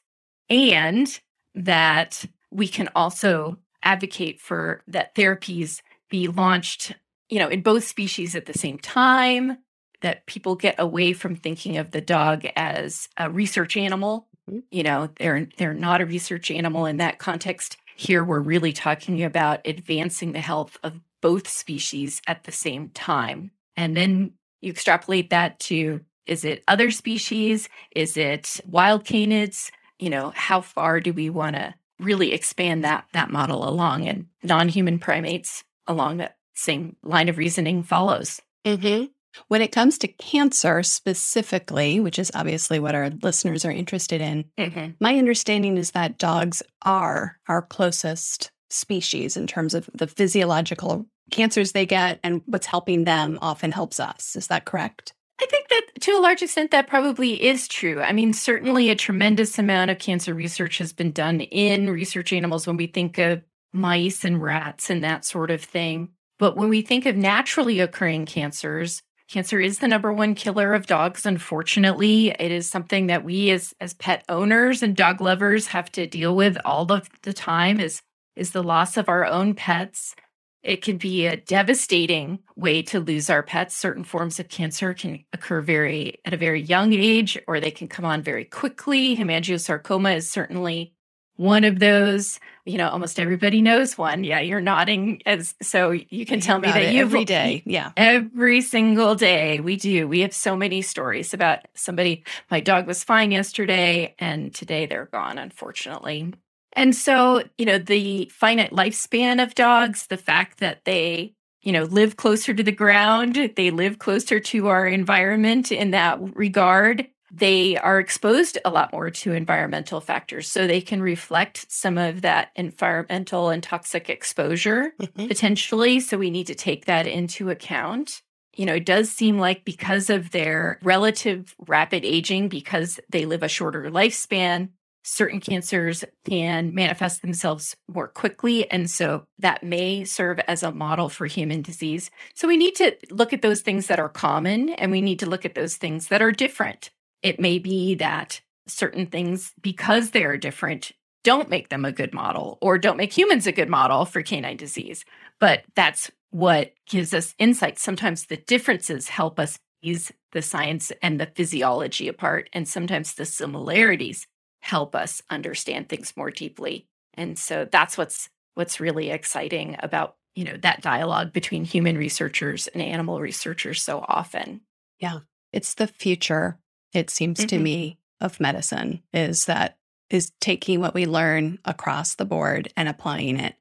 and 0.50 1.20
that 1.56 2.26
we 2.52 2.68
can 2.68 2.90
also 2.96 3.58
advocate 3.84 4.40
for 4.40 4.82
that 4.88 5.16
therapies 5.16 5.82
be 6.10 6.28
launched, 6.28 6.94
you 7.30 7.40
know, 7.40 7.48
in 7.48 7.62
both 7.62 7.84
species 7.84 8.36
at 8.36 8.46
the 8.46 8.58
same 8.58 8.78
time, 8.78 9.58
that 10.02 10.26
people 10.26 10.56
get 10.56 10.76
away 10.78 11.14
from 11.14 11.36
thinking 11.36 11.78
of 11.78 11.92
the 11.92 12.02
dog 12.02 12.46
as 12.56 13.10
a 13.18 13.30
research 13.30 13.78
animal. 13.78 14.28
Mm-hmm. 14.50 14.60
You 14.72 14.84
know, 14.84 15.10
they're 15.18 15.48
they're 15.58 15.74
not 15.74 16.02
a 16.02 16.06
research 16.06 16.52
animal 16.52 16.86
in 16.86 16.98
that 16.98 17.20
context. 17.20 17.78
Here 17.96 18.24
we're 18.24 18.40
really 18.40 18.72
talking 18.72 19.24
about 19.24 19.62
advancing 19.66 20.32
the 20.32 20.40
health 20.40 20.78
of 20.84 21.00
both 21.22 21.48
species 21.48 22.22
at 22.28 22.46
the 22.46 22.52
same 22.52 22.90
time. 22.90 23.52
And 23.76 23.96
then 23.96 24.34
you 24.62 24.72
extrapolate 24.72 25.30
that 25.32 25.60
to 25.62 26.02
is 26.26 26.46
it 26.46 26.64
other 26.68 26.92
species? 26.92 27.70
Is 27.96 28.16
it 28.16 28.62
wild 28.68 29.04
canids? 29.04 29.72
You 29.98 30.10
know, 30.10 30.32
how 30.36 30.62
far 30.62 31.00
do 31.00 31.12
we 31.12 31.30
want 31.30 31.56
to 31.56 31.74
really 32.00 32.32
expand 32.32 32.84
that 32.84 33.06
that 33.14 33.32
model 33.32 33.68
along 33.68 34.08
and 34.08 34.28
non-human 34.44 35.00
primates 35.00 35.64
along 35.90 36.18
that 36.18 36.38
same 36.54 36.96
line 37.04 37.28
of 37.28 37.38
reasoning 37.38 37.84
follows. 37.84 38.42
Mm-hmm. 38.66 39.06
When 39.48 39.62
it 39.62 39.72
comes 39.72 39.98
to 40.00 40.08
cancer 40.08 40.84
specifically, 40.84 42.00
which 42.00 42.20
is 42.20 42.32
obviously 42.34 42.80
what 42.80 42.96
our 42.96 43.10
listeners 43.22 43.64
are 43.66 43.72
interested 43.72 44.22
in, 44.22 44.46
mm-hmm. 44.58 44.92
my 45.00 45.18
understanding 45.18 45.78
is 45.78 45.92
that 45.92 46.18
dogs 46.18 46.64
are 46.84 47.38
our 47.48 47.62
closest 47.62 48.52
species 48.70 49.38
in 49.38 49.48
terms 49.48 49.74
of 49.74 49.90
the 49.94 50.08
physiological 50.08 51.06
cancers 51.32 51.72
they 51.72 51.86
get 51.86 52.20
and 52.24 52.42
what's 52.46 52.66
helping 52.66 53.04
them 53.04 53.38
often 53.42 53.72
helps 53.72 54.00
us. 54.00 54.36
Is 54.36 54.48
that 54.48 54.66
correct? 54.66 55.14
I 55.42 55.46
think 55.46 55.70
that 55.70 55.82
to 56.02 56.12
a 56.12 56.20
large 56.20 56.42
extent, 56.42 56.72
that 56.72 56.88
probably 56.88 57.42
is 57.42 57.68
true. 57.68 58.02
I 58.02 58.12
mean, 58.12 58.34
certainly 58.34 58.90
a 58.90 58.96
tremendous 58.96 59.58
amount 59.58 59.90
of 59.90 60.00
cancer 60.00 60.34
research 60.34 60.80
has 60.80 60.92
been 60.92 61.12
done 61.12 61.40
in 61.42 61.90
research 61.90 62.34
animals 62.34 62.68
when 62.68 62.78
we 62.78 62.88
think 62.88 63.18
of 63.18 63.42
mice 63.74 64.24
and 64.24 64.42
rats 64.42 64.90
and 64.90 65.04
that 65.04 65.26
sort 65.26 65.52
of 65.52 65.64
thing. 65.64 66.10
But 66.38 66.56
when 66.56 66.70
we 66.70 66.82
think 66.82 67.06
of 67.06 67.16
naturally 67.16 67.80
occurring 67.80 68.26
cancers, 68.26 69.02
cancer 69.30 69.60
is 69.60 69.80
the 69.80 69.88
number 69.88 70.12
one 70.12 70.36
killer 70.36 70.74
of 70.74 70.88
dogs. 70.88 71.26
Unfortunately, 71.26 72.30
it 72.30 72.52
is 72.52 72.70
something 72.70 73.08
that 73.08 73.24
we 73.24 73.52
as, 73.52 73.74
as 73.80 73.94
pet 73.94 74.24
owners 74.30 74.82
and 74.82 74.96
dog 74.96 75.22
lovers 75.22 75.68
have 75.68 75.92
to 75.92 76.08
deal 76.08 76.36
with 76.36 76.58
all 76.66 76.92
of 76.92 77.10
the 77.24 77.34
time 77.34 77.80
is, 77.80 78.02
is 78.36 78.52
the 78.52 78.64
loss 78.64 78.98
of 78.98 79.10
our 79.10 79.26
own 79.26 79.54
pets. 79.54 80.16
It 80.62 80.82
can 80.82 80.98
be 80.98 81.26
a 81.26 81.38
devastating 81.38 82.40
way 82.56 82.82
to 82.84 83.00
lose 83.00 83.30
our 83.30 83.44
pets. 83.44 83.76
Certain 83.76 84.04
forms 84.04 84.40
of 84.40 84.50
cancer 84.50 84.94
can 84.94 85.24
occur 85.32 85.62
very 85.62 86.20
at 86.26 86.34
a 86.34 86.38
very 86.38 86.62
young 86.62 86.92
age, 86.94 87.38
or 87.48 87.60
they 87.60 87.72
can 87.72 87.88
come 87.88 88.04
on 88.04 88.22
very 88.22 88.44
quickly. 88.44 89.16
Hemangiosarcoma 89.16 90.18
is 90.18 90.30
certainly 90.30 90.94
one 91.40 91.64
of 91.64 91.80
those. 91.80 92.40
You 92.66 92.78
know, 92.78 92.90
almost 92.90 93.20
everybody 93.20 93.62
knows 93.62 93.98
one. 93.98 94.24
Yeah, 94.24 94.42
you're 94.42 94.62
nodding 94.62 95.22
as 95.26 95.56
so 95.62 95.92
you 95.92 96.26
can 96.26 96.40
tell 96.40 96.60
me 96.60 96.68
that 96.68 96.94
you 96.94 97.02
every 97.02 97.26
day. 97.26 97.64
Yeah, 97.66 97.94
every 97.98 98.62
single 98.62 99.16
day 99.16 99.60
we 99.60 99.76
do. 99.76 100.08
We 100.08 100.20
have 100.20 100.34
so 100.34 100.56
many 100.56 100.82
stories 100.82 101.34
about 101.34 101.60
somebody. 101.74 102.24
My 102.52 102.60
dog 102.60 102.86
was 102.86 103.04
fine 103.04 103.32
yesterday, 103.32 104.16
and 104.20 104.54
today 104.54 104.86
they're 104.86 105.06
gone. 105.06 105.38
Unfortunately, 105.40 106.34
and 106.74 106.96
so, 106.96 107.44
you 107.58 107.66
know, 107.66 107.78
the 107.78 108.32
finite 108.34 108.72
lifespan 108.72 109.42
of 109.42 109.56
dogs, 109.56 110.08
the 110.08 110.18
fact 110.18 110.60
that 110.60 110.86
they, 110.86 111.34
you 111.62 111.72
know, 111.72 111.84
live 111.84 112.18
closer 112.18 112.54
to 112.54 112.64
the 112.64 112.72
ground, 112.72 113.52
they 113.56 113.72
live 113.72 114.00
closer 114.00 114.40
to 114.40 114.68
our 114.68 114.86
environment 114.86 115.72
in 115.72 115.92
that 115.92 116.20
regard. 116.36 117.08
They 117.32 117.78
are 117.78 118.00
exposed 118.00 118.58
a 118.66 118.70
lot 118.70 118.92
more 118.92 119.10
to 119.10 119.34
environmental 119.34 120.02
factors. 120.02 120.50
So 120.50 120.66
they 120.66 120.82
can 120.82 121.02
reflect 121.02 121.72
some 121.72 121.98
of 121.98 122.22
that 122.22 122.50
environmental 122.56 123.50
and 123.50 123.62
toxic 123.62 124.10
exposure 124.10 124.94
mm-hmm. 125.00 125.28
potentially. 125.28 126.00
So 126.00 126.18
we 126.18 126.30
need 126.30 126.48
to 126.48 126.56
take 126.56 126.86
that 126.86 127.08
into 127.08 127.50
account 127.50 128.22
you 128.56 128.66
know, 128.66 128.74
it 128.74 128.86
does 128.86 129.10
seem 129.10 129.38
like 129.38 129.64
because 129.64 130.10
of 130.10 130.32
their 130.32 130.80
relative 130.84 131.56
rapid 131.68 132.04
aging, 132.04 132.50
because 132.50 133.00
they 133.10 133.26
live 133.26 133.42
a 133.42 133.48
shorter 133.48 133.90
lifespan, 133.90 134.72
certain 135.02 135.40
cancers 135.40 136.04
can 136.26 136.74
manifest 136.74 137.22
themselves 137.22 137.76
more 137.88 138.08
quickly. 138.08 138.70
And 138.70 138.90
so 138.90 139.24
that 139.40 139.64
may 139.64 140.04
serve 140.04 140.40
as 140.40 140.62
a 140.62 140.72
model 140.72 141.10
for 141.10 141.26
human 141.26 141.62
disease. 141.62 142.12
So 142.36 142.48
we 142.48 142.58
need 142.58 142.76
to 142.76 142.96
look 143.10 143.34
at 143.34 143.42
those 143.42 143.62
things 143.62 143.88
that 143.88 144.00
are 144.00 144.10
common 144.10 144.70
and 144.70 144.92
we 144.92 145.02
need 145.02 145.20
to 145.20 145.30
look 145.30 145.46
at 145.46 145.56
those 145.56 145.78
things 145.78 146.10
that 146.10 146.22
are 146.22 146.32
different. 146.32 146.90
It 147.22 147.40
may 147.40 147.60
be 147.60 147.96
that 147.96 148.42
certain 148.68 149.08
things, 149.08 149.54
because 149.62 150.12
they 150.12 150.24
are 150.24 150.38
different, 150.38 150.92
don't 151.24 151.50
make 151.50 151.70
them 151.70 151.86
a 151.86 151.92
good 151.92 152.14
model 152.14 152.58
or 152.62 152.78
don't 152.78 152.98
make 152.98 153.18
humans 153.18 153.46
a 153.48 153.52
good 153.52 153.70
model 153.70 154.06
for 154.06 154.22
canine 154.22 154.58
disease. 154.58 155.04
But 155.40 155.64
that's 155.76 156.12
what 156.32 156.74
gives 156.88 157.14
us 157.14 157.36
insight. 157.40 157.80
Sometimes 157.80 158.26
the 158.26 158.38
differences 158.38 159.10
help 159.10 159.40
us 159.40 159.58
tease 159.82 160.12
the 160.32 160.42
science 160.42 160.92
and 161.02 161.20
the 161.20 161.26
physiology 161.26 162.08
apart, 162.08 162.50
and 162.54 162.68
sometimes 162.68 163.16
the 163.16 163.26
similarities 163.26 164.28
help 164.62 164.96
us 164.96 165.22
understand 165.30 165.90
things 165.90 166.16
more 166.16 166.30
deeply. 166.30 166.86
And 167.16 167.40
so 167.40 167.68
that's 167.70 167.98
what's 167.98 168.30
what's 168.54 168.80
really 168.80 169.10
exciting 169.10 169.78
about, 169.80 170.16
you 170.36 170.44
know, 170.44 170.58
that 170.58 170.82
dialogue 170.82 171.32
between 171.34 171.64
human 171.64 171.98
researchers 171.98 172.68
and 172.68 172.84
animal 172.84 173.20
researchers 173.20 173.82
so 173.82 174.06
often. 174.08 174.62
Yeah. 175.00 175.20
It's 175.54 175.74
the 175.74 175.88
future, 175.88 176.60
it 176.94 177.10
seems 177.10 177.40
mm-hmm. 177.40 177.48
to 177.48 177.60
me, 177.60 178.00
of 178.22 178.40
medicine 178.40 179.02
is 179.14 179.46
that 179.46 179.78
is 180.10 180.32
taking 180.40 180.80
what 180.80 180.94
we 180.94 181.06
learn 181.06 181.60
across 181.66 182.16
the 182.16 182.26
board 182.26 182.72
and 182.76 182.90
applying 182.90 183.40
it 183.40 183.56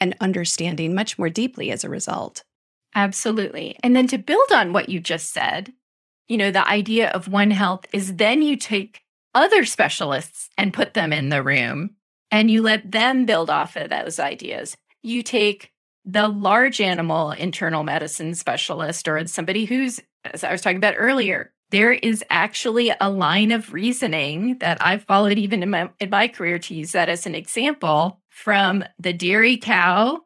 and 0.00 0.16
understanding 0.20 0.94
much 0.94 1.18
more 1.18 1.28
deeply 1.28 1.70
as 1.70 1.84
a 1.84 1.88
result. 1.88 2.44
Absolutely. 2.94 3.76
And 3.82 3.94
then 3.94 4.06
to 4.08 4.18
build 4.18 4.50
on 4.52 4.72
what 4.72 4.88
you 4.88 5.00
just 5.00 5.32
said, 5.32 5.72
you 6.28 6.36
know, 6.36 6.50
the 6.50 6.66
idea 6.68 7.10
of 7.10 7.28
One 7.28 7.52
Health 7.52 7.86
is 7.92 8.16
then 8.16 8.42
you 8.42 8.56
take 8.56 9.02
other 9.34 9.64
specialists 9.64 10.50
and 10.58 10.74
put 10.74 10.94
them 10.94 11.12
in 11.12 11.28
the 11.28 11.42
room 11.42 11.96
and 12.30 12.50
you 12.50 12.62
let 12.62 12.90
them 12.90 13.24
build 13.24 13.48
off 13.48 13.76
of 13.76 13.90
those 13.90 14.18
ideas. 14.18 14.76
You 15.02 15.22
take 15.22 15.72
the 16.04 16.28
large 16.28 16.80
animal 16.80 17.30
internal 17.30 17.84
medicine 17.84 18.34
specialist 18.34 19.06
or 19.08 19.26
somebody 19.26 19.64
who's, 19.64 20.00
as 20.24 20.42
I 20.42 20.50
was 20.50 20.60
talking 20.60 20.76
about 20.76 20.94
earlier, 20.98 21.52
there 21.72 21.92
is 21.92 22.22
actually 22.30 22.92
a 23.00 23.10
line 23.10 23.50
of 23.50 23.72
reasoning 23.72 24.58
that 24.58 24.78
I've 24.80 25.04
followed 25.04 25.38
even 25.38 25.62
in 25.62 25.70
my, 25.70 25.90
in 25.98 26.10
my 26.10 26.28
career 26.28 26.58
to 26.58 26.74
use 26.74 26.92
that 26.92 27.08
as 27.08 27.26
an 27.26 27.34
example 27.34 28.20
from 28.28 28.84
the 28.98 29.12
dairy 29.12 29.56
cow 29.56 30.20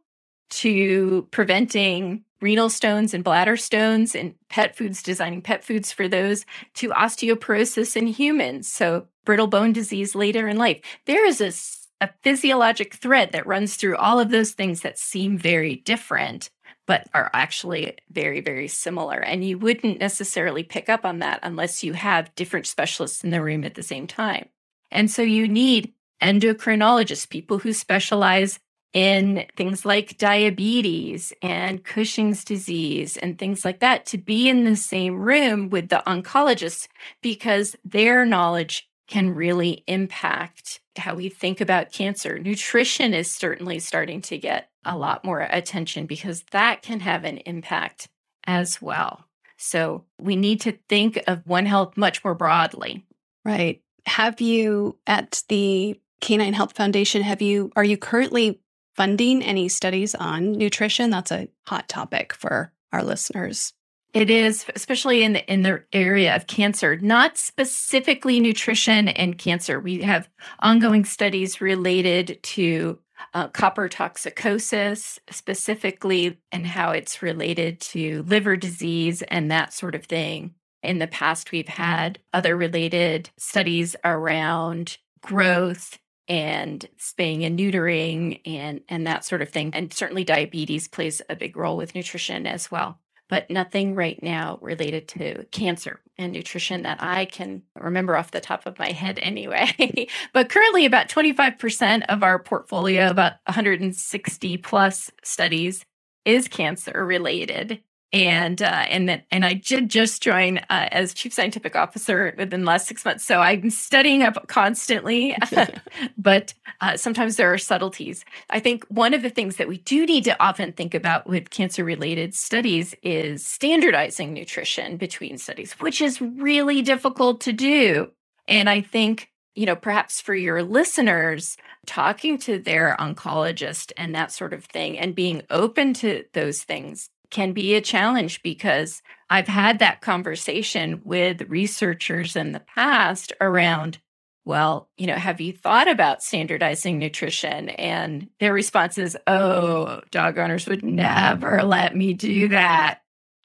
to 0.50 1.26
preventing 1.30 2.24
renal 2.40 2.68
stones 2.68 3.14
and 3.14 3.24
bladder 3.24 3.56
stones 3.56 4.14
and 4.14 4.34
pet 4.48 4.76
foods, 4.76 5.02
designing 5.02 5.40
pet 5.40 5.64
foods 5.64 5.92
for 5.92 6.08
those, 6.08 6.44
to 6.74 6.90
osteoporosis 6.90 7.96
in 7.96 8.08
humans. 8.08 8.70
So, 8.70 9.06
brittle 9.24 9.46
bone 9.46 9.72
disease 9.72 10.14
later 10.14 10.46
in 10.48 10.56
life. 10.56 10.80
There 11.06 11.26
is 11.26 11.40
a, 11.40 12.04
a 12.04 12.10
physiologic 12.22 12.94
thread 12.94 13.32
that 13.32 13.46
runs 13.46 13.76
through 13.76 13.96
all 13.96 14.20
of 14.20 14.30
those 14.30 14.52
things 14.52 14.82
that 14.82 14.98
seem 14.98 15.38
very 15.38 15.76
different, 15.76 16.50
but 16.86 17.06
are 17.12 17.30
actually 17.32 17.96
very, 18.10 18.40
very 18.40 18.68
similar. 18.68 19.18
And 19.18 19.44
you 19.44 19.58
wouldn't 19.58 19.98
necessarily 19.98 20.62
pick 20.62 20.88
up 20.88 21.04
on 21.04 21.18
that 21.18 21.40
unless 21.42 21.82
you 21.82 21.92
have 21.92 22.34
different 22.34 22.66
specialists 22.66 23.24
in 23.24 23.30
the 23.30 23.42
room 23.42 23.64
at 23.64 23.74
the 23.74 23.82
same 23.82 24.06
time. 24.06 24.48
And 24.90 25.10
so, 25.10 25.22
you 25.22 25.48
need 25.48 25.92
endocrinologists, 26.22 27.28
people 27.28 27.58
who 27.58 27.72
specialize 27.72 28.58
in 28.92 29.44
things 29.56 29.84
like 29.84 30.16
diabetes 30.16 31.32
and 31.42 31.84
Cushing's 31.84 32.44
disease 32.44 33.18
and 33.18 33.38
things 33.38 33.62
like 33.62 33.80
that 33.80 34.06
to 34.06 34.16
be 34.16 34.48
in 34.48 34.64
the 34.64 34.76
same 34.76 35.20
room 35.20 35.68
with 35.68 35.90
the 35.90 36.02
oncologists 36.06 36.88
because 37.20 37.76
their 37.84 38.24
knowledge 38.24 38.88
can 39.06 39.34
really 39.34 39.84
impact 39.86 40.80
how 40.96 41.14
we 41.14 41.28
think 41.28 41.60
about 41.60 41.92
cancer. 41.92 42.38
Nutrition 42.38 43.12
is 43.12 43.30
certainly 43.30 43.78
starting 43.78 44.22
to 44.22 44.38
get 44.38 44.70
a 44.86 44.96
lot 44.96 45.24
more 45.24 45.40
attention 45.40 46.06
because 46.06 46.44
that 46.52 46.82
can 46.82 47.00
have 47.00 47.24
an 47.24 47.38
impact 47.38 48.08
as 48.46 48.80
well. 48.80 49.24
So 49.56 50.04
we 50.20 50.36
need 50.36 50.60
to 50.62 50.78
think 50.88 51.22
of 51.26 51.46
One 51.46 51.66
Health 51.66 51.96
much 51.96 52.22
more 52.24 52.34
broadly. 52.34 53.04
Right. 53.44 53.82
Have 54.06 54.40
you 54.40 54.98
at 55.06 55.42
the 55.48 56.00
Canine 56.20 56.54
Health 56.54 56.76
Foundation, 56.76 57.22
have 57.22 57.42
you 57.42 57.70
are 57.76 57.84
you 57.84 57.96
currently 57.96 58.60
funding 58.94 59.42
any 59.42 59.68
studies 59.68 60.14
on 60.14 60.52
nutrition? 60.52 61.10
That's 61.10 61.30
a 61.30 61.48
hot 61.66 61.88
topic 61.88 62.32
for 62.34 62.72
our 62.92 63.02
listeners. 63.02 63.72
It 64.14 64.30
is, 64.30 64.64
especially 64.74 65.22
in 65.22 65.34
the 65.34 65.52
in 65.52 65.62
the 65.62 65.84
area 65.92 66.34
of 66.34 66.46
cancer, 66.46 66.96
not 66.96 67.36
specifically 67.36 68.40
nutrition 68.40 69.08
and 69.08 69.36
cancer. 69.36 69.78
We 69.78 70.02
have 70.02 70.28
ongoing 70.60 71.04
studies 71.04 71.60
related 71.60 72.38
to 72.42 72.98
uh, 73.34 73.48
copper 73.48 73.88
toxicosis, 73.88 75.18
specifically, 75.30 76.38
and 76.52 76.66
how 76.66 76.90
it's 76.90 77.22
related 77.22 77.80
to 77.80 78.22
liver 78.24 78.56
disease 78.56 79.22
and 79.22 79.50
that 79.50 79.72
sort 79.72 79.94
of 79.94 80.04
thing. 80.04 80.54
In 80.82 80.98
the 80.98 81.06
past, 81.06 81.52
we've 81.52 81.68
had 81.68 82.18
other 82.32 82.56
related 82.56 83.30
studies 83.36 83.96
around 84.04 84.98
growth 85.20 85.98
and 86.28 86.88
spaying 86.96 87.44
and 87.44 87.58
neutering 87.58 88.40
and 88.44 88.80
and 88.88 89.06
that 89.06 89.24
sort 89.24 89.42
of 89.42 89.48
thing 89.48 89.70
and 89.74 89.92
certainly 89.92 90.24
diabetes 90.24 90.88
plays 90.88 91.22
a 91.28 91.36
big 91.36 91.56
role 91.56 91.76
with 91.76 91.94
nutrition 91.94 92.46
as 92.46 92.70
well 92.70 92.98
but 93.28 93.50
nothing 93.50 93.94
right 93.94 94.22
now 94.22 94.58
related 94.60 95.08
to 95.08 95.44
cancer 95.46 96.00
and 96.18 96.32
nutrition 96.32 96.82
that 96.82 97.02
I 97.02 97.26
can 97.26 97.62
remember 97.74 98.16
off 98.16 98.30
the 98.30 98.40
top 98.40 98.66
of 98.66 98.78
my 98.78 98.92
head 98.92 99.18
anyway. 99.20 100.08
but 100.32 100.48
currently, 100.48 100.86
about 100.86 101.08
25% 101.08 102.04
of 102.08 102.22
our 102.22 102.38
portfolio, 102.38 103.10
about 103.10 103.34
160 103.46 104.56
plus 104.58 105.10
studies, 105.22 105.84
is 106.24 106.48
cancer 106.48 107.04
related 107.04 107.80
and 108.12 108.62
uh, 108.62 108.84
and 108.88 109.08
then 109.08 109.22
and 109.30 109.44
I 109.44 109.54
did 109.54 109.88
just 109.88 110.22
join 110.22 110.58
uh, 110.58 110.88
as 110.92 111.12
chief 111.12 111.32
scientific 111.32 111.74
officer 111.74 112.34
within 112.38 112.60
the 112.60 112.66
last 112.66 112.86
six 112.86 113.04
months. 113.04 113.24
So 113.24 113.40
I'm 113.40 113.68
studying 113.70 114.22
up 114.22 114.46
constantly, 114.46 115.36
but 116.18 116.54
uh, 116.80 116.96
sometimes 116.96 117.36
there 117.36 117.52
are 117.52 117.58
subtleties. 117.58 118.24
I 118.50 118.60
think 118.60 118.84
one 118.84 119.12
of 119.12 119.22
the 119.22 119.30
things 119.30 119.56
that 119.56 119.68
we 119.68 119.78
do 119.78 120.06
need 120.06 120.24
to 120.24 120.40
often 120.42 120.72
think 120.72 120.94
about 120.94 121.26
with 121.26 121.50
cancer 121.50 121.84
related 121.84 122.34
studies 122.34 122.94
is 123.02 123.44
standardizing 123.44 124.32
nutrition 124.32 124.96
between 124.96 125.36
studies, 125.36 125.72
which 125.74 126.00
is 126.00 126.20
really 126.20 126.82
difficult 126.82 127.40
to 127.42 127.52
do. 127.52 128.10
And 128.46 128.70
I 128.70 128.82
think 128.82 129.30
you 129.56 129.66
know 129.66 129.76
perhaps 129.76 130.20
for 130.20 130.34
your 130.34 130.62
listeners 130.62 131.56
talking 131.86 132.38
to 132.38 132.58
their 132.58 132.96
oncologist 133.00 133.90
and 133.96 134.14
that 134.14 134.30
sort 134.30 134.52
of 134.52 134.64
thing 134.64 134.98
and 134.98 135.14
being 135.14 135.42
open 135.50 135.94
to 135.94 136.24
those 136.34 136.62
things 136.62 137.10
can 137.30 137.52
be 137.52 137.74
a 137.74 137.80
challenge 137.80 138.42
because 138.42 139.02
I've 139.30 139.48
had 139.48 139.78
that 139.78 140.00
conversation 140.00 141.00
with 141.04 141.42
researchers 141.42 142.36
in 142.36 142.52
the 142.52 142.60
past 142.60 143.32
around, 143.40 143.98
well, 144.44 144.88
you 144.96 145.06
know, 145.06 145.16
have 145.16 145.40
you 145.40 145.52
thought 145.52 145.88
about 145.88 146.22
standardizing 146.22 146.98
nutrition? 146.98 147.70
And 147.70 148.28
their 148.38 148.52
response 148.52 148.98
is, 148.98 149.16
oh, 149.26 150.00
dog 150.10 150.38
owners 150.38 150.66
would 150.66 150.84
never 150.84 151.62
let 151.64 151.96
me 151.96 152.14
do 152.14 152.48
that. 152.48 153.00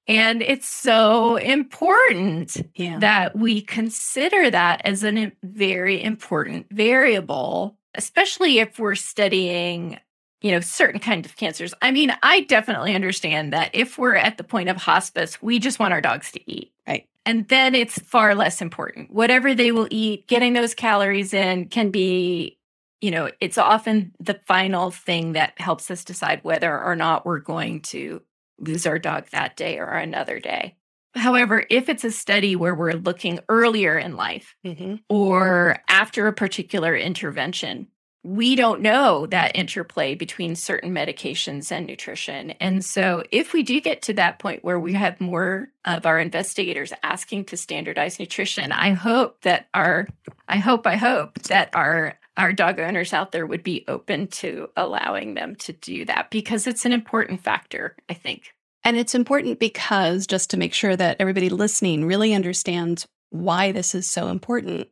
And 0.07 0.41
it's 0.41 0.67
so 0.67 1.38
important 1.38 2.57
yeah. 2.75 3.00
that 3.00 3.35
we 3.35 3.61
consider 3.61 4.50
that 4.51 4.81
as 4.83 5.03
a 5.03 5.31
very 5.43 6.03
important 6.03 6.67
variable, 6.71 7.77
especially 7.95 8.59
if 8.59 8.77
we're 8.77 8.95
studying 8.95 10.00
you 10.41 10.51
know, 10.51 10.60
certain 10.60 11.00
kinds 11.00 11.27
of 11.27 11.36
cancers. 11.36 11.74
I 11.81 11.91
mean, 11.91 12.12
I 12.24 12.41
definitely 12.41 12.95
understand 12.95 13.53
that 13.53 13.69
if 13.74 13.98
we're 13.98 14.15
at 14.15 14.38
the 14.38 14.43
point 14.43 14.69
of 14.69 14.77
hospice, 14.77 15.41
we 15.41 15.60
just 15.60 15.79
want 15.79 15.93
our 15.93 16.01
dogs 16.01 16.31
to 16.31 16.51
eat. 16.51 16.74
Right. 16.88 17.07
And 17.25 17.48
then 17.48 17.75
it's 17.75 18.00
far 18.00 18.33
less 18.33 18.62
important. 18.62 19.12
Whatever 19.12 19.53
they 19.53 19.71
will 19.71 19.88
eat, 19.91 20.27
getting 20.27 20.53
those 20.53 20.74
calories 20.74 21.33
in 21.33 21.67
can 21.69 21.91
be, 21.91 22.57
you 23.01 23.12
know, 23.12 23.29
it's 23.39 23.60
often 23.60 24.13
the 24.19 24.39
final 24.48 24.89
thing 24.89 25.33
that 25.33 25.53
helps 25.60 25.91
us 25.91 26.03
decide 26.03 26.39
whether 26.43 26.81
or 26.81 26.95
not 26.95 27.25
we're 27.25 27.39
going 27.39 27.81
to 27.81 28.21
lose 28.57 28.88
our 28.88 28.98
dog 28.98 29.27
that 29.31 29.55
day 29.55 29.77
or 29.77 29.86
another 29.86 30.39
day. 30.39 30.75
However, 31.13 31.65
if 31.69 31.89
it's 31.89 32.03
a 32.03 32.12
study 32.12 32.55
where 32.55 32.74
we're 32.74 32.93
looking 32.93 33.39
earlier 33.50 33.98
in 33.98 34.15
life 34.15 34.55
mm-hmm. 34.65 34.95
or 35.10 35.79
after 35.88 36.27
a 36.27 36.33
particular 36.33 36.95
intervention, 36.95 37.88
we 38.23 38.55
don't 38.55 38.81
know 38.81 39.25
that 39.27 39.55
interplay 39.55 40.13
between 40.13 40.55
certain 40.55 40.93
medications 40.93 41.71
and 41.71 41.87
nutrition. 41.87 42.51
And 42.51 42.85
so, 42.85 43.23
if 43.31 43.51
we 43.51 43.63
do 43.63 43.81
get 43.81 44.03
to 44.03 44.13
that 44.13 44.37
point 44.37 44.63
where 44.63 44.79
we 44.79 44.93
have 44.93 45.19
more 45.19 45.69
of 45.85 46.05
our 46.05 46.19
investigators 46.19 46.93
asking 47.01 47.45
to 47.45 47.57
standardize 47.57 48.19
nutrition, 48.19 48.71
I 48.71 48.91
hope 48.91 49.41
that 49.41 49.67
our, 49.73 50.07
I 50.47 50.57
hope, 50.57 50.85
I 50.85 50.97
hope 50.97 51.39
that 51.43 51.69
our 51.75 52.17
our 52.37 52.53
dog 52.53 52.79
owners 52.79 53.13
out 53.13 53.31
there 53.31 53.45
would 53.45 53.63
be 53.63 53.83
open 53.87 54.27
to 54.27 54.69
allowing 54.77 55.33
them 55.33 55.55
to 55.55 55.73
do 55.73 56.05
that 56.05 56.31
because 56.31 56.65
it's 56.65 56.85
an 56.85 56.93
important 56.93 57.43
factor, 57.43 57.95
I 58.10 58.13
think. 58.13 58.53
And 58.84 58.97
it's 58.97 59.13
important 59.13 59.60
because 59.60 60.25
just 60.25 60.49
to 60.51 60.57
make 60.57 60.73
sure 60.73 60.95
that 60.95 61.17
everybody 61.19 61.49
listening 61.49 62.05
really 62.05 62.34
understands 62.34 63.05
why 63.29 63.71
this 63.71 63.93
is 63.93 64.10
so 64.10 64.27
important 64.27 64.88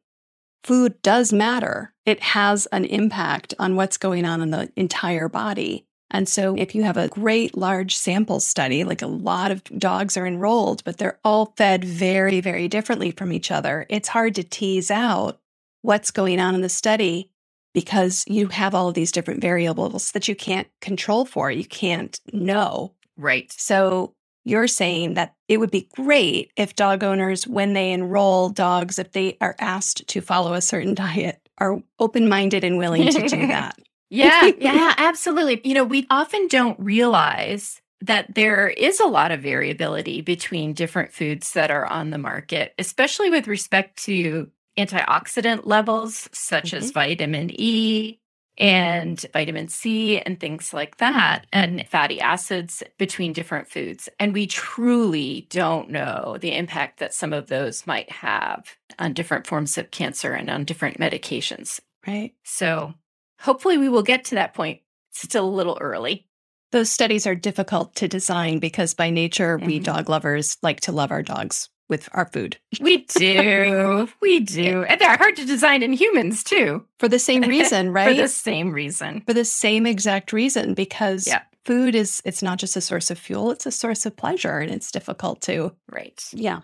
food 0.64 1.02
does 1.02 1.32
matter. 1.34 1.94
It 2.06 2.22
has 2.22 2.66
an 2.68 2.86
impact 2.86 3.54
on 3.60 3.76
what's 3.76 3.98
going 3.98 4.26
on 4.26 4.42
in 4.42 4.52
the 4.52 4.72
entire 4.76 5.30
body. 5.30 5.86
And 6.12 6.28
so, 6.28 6.56
if 6.58 6.74
you 6.74 6.84
have 6.84 6.98
a 6.98 7.08
great 7.08 7.56
large 7.56 7.96
sample 7.96 8.40
study, 8.40 8.84
like 8.84 9.04
a 9.04 9.08
lot 9.08 9.52
of 9.52 9.64
dogs 9.66 10.18
are 10.18 10.26
enrolled, 10.26 10.84
but 10.84 10.98
they're 10.98 11.20
all 11.24 11.54
fed 11.56 11.86
very, 11.86 12.42
very 12.42 12.68
differently 12.68 13.12
from 13.12 13.32
each 13.32 13.52
other, 13.52 13.86
it's 13.90 14.08
hard 14.08 14.34
to 14.36 14.44
tease 14.44 14.90
out 14.90 15.40
what's 15.82 16.10
going 16.12 16.40
on 16.40 16.56
in 16.56 16.62
the 16.62 16.70
study 16.70 17.32
because 17.74 18.24
you 18.28 18.48
have 18.48 18.74
all 18.74 18.88
of 18.88 18.96
these 18.96 19.12
different 19.12 19.42
variables 19.42 20.12
that 20.14 20.28
you 20.28 20.36
can't 20.36 20.68
control 20.82 21.26
for, 21.26 21.52
you 21.52 21.66
can't 21.66 22.20
know. 22.34 22.94
Right. 23.16 23.52
So, 23.52 24.16
you're 24.50 24.68
saying 24.68 25.14
that 25.14 25.36
it 25.48 25.58
would 25.58 25.72
be 25.72 25.88
great 25.96 26.52
if 26.56 26.76
dog 26.76 27.04
owners, 27.04 27.48
when 27.48 27.74
they 27.74 27.92
enroll 27.92 28.50
dogs, 28.50 29.00
if 29.00 29.12
they 29.12 29.38
are 29.40 29.56
asked 29.60 30.08
to 30.08 30.22
follow 30.22 30.54
a 30.54 30.62
certain 30.62 30.94
diet, 30.96 31.40
are 31.58 31.80
open 32.00 32.28
minded 32.28 32.64
and 32.64 32.78
willing 32.78 33.08
to 33.12 33.28
do 33.28 33.48
that. 33.48 33.78
yeah, 34.10 34.52
yeah, 34.60 34.94
absolutely. 34.98 35.62
You 35.64 35.76
know, 35.76 35.84
we 35.84 36.08
often 36.10 36.48
don't 36.48 36.80
realize 36.80 37.82
that 38.02 38.34
there 38.34 38.70
is 38.70 39.00
a 39.00 39.08
lot 39.08 39.32
of 39.32 39.42
variability 39.42 40.22
between 40.22 40.74
different 40.74 41.12
foods 41.12 41.54
that 41.54 41.70
are 41.70 41.86
on 41.86 42.10
the 42.10 42.18
market, 42.18 42.74
especially 42.80 43.30
with 43.30 43.48
respect 43.48 44.04
to 44.06 44.50
antioxidant 44.78 45.66
levels 45.66 46.30
such 46.32 46.68
mm-hmm. 46.68 46.78
as 46.78 46.92
vitamin 46.92 47.52
E, 47.54 48.20
and 48.60 49.26
vitamin 49.34 49.70
C 49.70 50.20
and 50.20 50.40
things 50.40 50.74
like 50.74 50.98
that, 50.98 51.48
and 51.54 51.88
fatty 51.88 52.20
acids 52.20 52.84
between 52.98 53.34
different 53.34 53.70
foods. 53.70 54.10
And 54.20 54.34
we 54.34 54.48
truly 54.48 55.48
don't 55.50 55.90
know 55.90 56.38
the 56.40 56.56
impact 56.56 57.00
that 57.00 57.14
some 57.14 57.34
of 57.34 57.48
those 57.48 57.88
might 57.88 58.12
have 58.12 58.76
on 58.98 59.14
different 59.14 59.48
forms 59.48 59.78
of 59.78 59.92
cancer 59.92 60.34
and 60.34 60.50
on 60.50 60.66
different 60.66 61.00
medications. 61.00 61.80
Right. 62.06 62.34
So 62.44 62.94
hopefully 63.40 63.78
we 63.78 63.90
will 63.90 64.04
get 64.04 64.26
to 64.26 64.36
that 64.36 64.54
point. 64.54 64.82
It's 65.12 65.22
still 65.22 65.48
a 65.48 65.50
little 65.50 65.78
early. 65.80 66.28
Those 66.72 66.92
studies 66.92 67.26
are 67.26 67.36
difficult 67.36 67.96
to 67.96 68.08
design 68.08 68.60
because 68.60 68.94
by 68.94 69.10
nature, 69.10 69.58
mm-hmm. 69.58 69.66
we 69.66 69.80
dog 69.80 70.10
lovers 70.10 70.58
like 70.62 70.82
to 70.82 70.92
love 70.92 71.12
our 71.12 71.24
dogs 71.24 71.70
with 71.90 72.08
our 72.14 72.26
food. 72.26 72.58
We 72.80 72.98
do. 73.06 74.08
we 74.22 74.40
do. 74.40 74.84
And 74.84 75.02
they're 75.02 75.18
hard 75.18 75.36
to 75.36 75.46
design 75.46 75.84
in 75.84 75.92
humans 75.92 76.44
too. 76.44 76.86
For 77.00 77.10
the 77.10 77.20
same 77.20 77.42
reason, 77.56 77.92
right? 77.92 78.16
For 78.16 78.22
the 78.22 78.28
same 78.28 78.72
reason. 78.72 79.22
For 79.26 79.34
the 79.34 79.44
same 79.44 79.86
exact 79.86 80.32
reason 80.32 80.76
because 80.76 81.28
yeah. 81.28 81.42
food 81.66 81.96
is 81.96 82.22
it's 82.24 82.42
not 82.42 82.60
just 82.60 82.78
a 82.78 82.82
source 82.82 83.12
of 83.12 83.20
fuel, 83.20 83.52
it's 83.52 83.66
a 83.66 83.72
source 83.72 84.06
of 84.06 84.16
pleasure 84.16 84.60
and 84.60 84.72
it's 84.72 84.92
difficult 84.92 85.42
to 85.42 85.76
Right. 85.92 86.24
Yeah. 86.32 86.62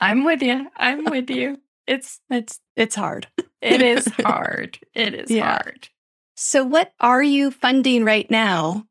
I'm 0.00 0.24
with 0.24 0.42
you. 0.42 0.68
I'm 0.76 1.04
with 1.10 1.30
you. 1.30 1.60
It's 1.86 2.20
it's 2.28 2.58
it's 2.76 2.96
hard. 2.96 3.28
It 3.60 3.82
is 3.82 4.08
hard. 4.24 4.78
It 4.94 5.14
is 5.14 5.30
yeah. 5.30 5.52
hard. 5.52 5.88
So 6.34 6.64
what 6.64 6.92
are 6.98 7.22
you 7.22 7.50
funding 7.50 8.04
right 8.04 8.28
now 8.30 8.86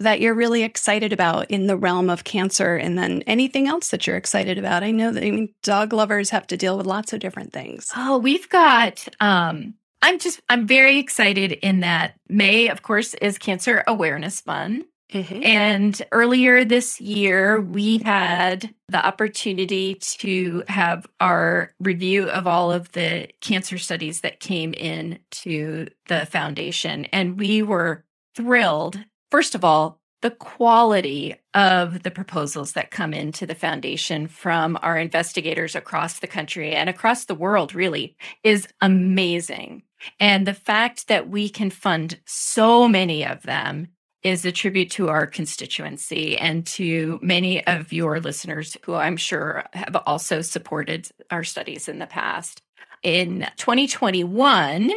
that 0.00 0.20
you're 0.20 0.34
really 0.34 0.62
excited 0.62 1.12
about 1.12 1.50
in 1.50 1.66
the 1.66 1.76
realm 1.76 2.08
of 2.10 2.24
cancer 2.24 2.76
and 2.76 2.96
then 2.96 3.22
anything 3.26 3.66
else 3.66 3.88
that 3.88 4.06
you're 4.06 4.16
excited 4.16 4.58
about. 4.58 4.82
I 4.82 4.90
know 4.90 5.12
that 5.12 5.24
i 5.24 5.30
mean 5.30 5.54
dog 5.62 5.92
lovers 5.92 6.30
have 6.30 6.46
to 6.48 6.56
deal 6.56 6.76
with 6.76 6.86
lots 6.86 7.12
of 7.12 7.20
different 7.20 7.52
things. 7.52 7.90
Oh 7.96 8.18
we've 8.18 8.48
got 8.48 9.06
um 9.20 9.74
i'm 10.02 10.18
just 10.18 10.40
i'm 10.48 10.66
very 10.66 10.98
excited 10.98 11.52
in 11.52 11.80
that 11.80 12.14
may 12.28 12.68
of 12.68 12.82
course 12.82 13.14
is 13.14 13.38
cancer 13.38 13.82
awareness 13.86 14.46
month. 14.46 14.86
Mm-hmm. 15.12 15.42
and 15.42 16.02
earlier 16.12 16.66
this 16.66 17.00
year 17.00 17.62
we 17.62 17.96
had 18.04 18.74
the 18.90 19.04
opportunity 19.04 19.94
to 19.94 20.62
have 20.68 21.06
our 21.18 21.72
review 21.80 22.28
of 22.28 22.46
all 22.46 22.70
of 22.70 22.92
the 22.92 23.28
cancer 23.40 23.78
studies 23.78 24.20
that 24.20 24.40
came 24.40 24.74
in 24.74 25.18
to 25.30 25.88
the 26.08 26.26
foundation. 26.26 27.06
And 27.06 27.38
we 27.38 27.62
were 27.62 28.04
thrilled 28.34 28.98
First 29.30 29.54
of 29.54 29.64
all, 29.64 30.00
the 30.20 30.30
quality 30.30 31.36
of 31.54 32.02
the 32.02 32.10
proposals 32.10 32.72
that 32.72 32.90
come 32.90 33.14
into 33.14 33.46
the 33.46 33.54
foundation 33.54 34.26
from 34.26 34.76
our 34.82 34.98
investigators 34.98 35.76
across 35.76 36.18
the 36.18 36.26
country 36.26 36.74
and 36.74 36.88
across 36.88 37.24
the 37.24 37.34
world 37.34 37.74
really 37.74 38.16
is 38.42 38.66
amazing. 38.80 39.82
And 40.18 40.46
the 40.46 40.54
fact 40.54 41.08
that 41.08 41.28
we 41.28 41.48
can 41.48 41.70
fund 41.70 42.18
so 42.24 42.88
many 42.88 43.24
of 43.24 43.42
them 43.42 43.88
is 44.22 44.44
a 44.44 44.50
tribute 44.50 44.90
to 44.90 45.08
our 45.08 45.26
constituency 45.26 46.36
and 46.36 46.66
to 46.66 47.20
many 47.22 47.64
of 47.66 47.92
your 47.92 48.18
listeners 48.18 48.76
who 48.84 48.94
I'm 48.94 49.16
sure 49.16 49.64
have 49.72 49.96
also 50.06 50.42
supported 50.42 51.08
our 51.30 51.44
studies 51.44 51.88
in 51.88 52.00
the 52.00 52.06
past. 52.06 52.60
In 53.04 53.46
2021, 53.56 54.90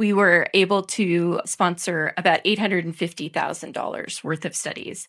we 0.00 0.14
were 0.14 0.46
able 0.54 0.82
to 0.82 1.42
sponsor 1.44 2.14
about 2.16 2.42
$850,000 2.44 4.24
worth 4.24 4.44
of 4.46 4.56
studies. 4.56 5.06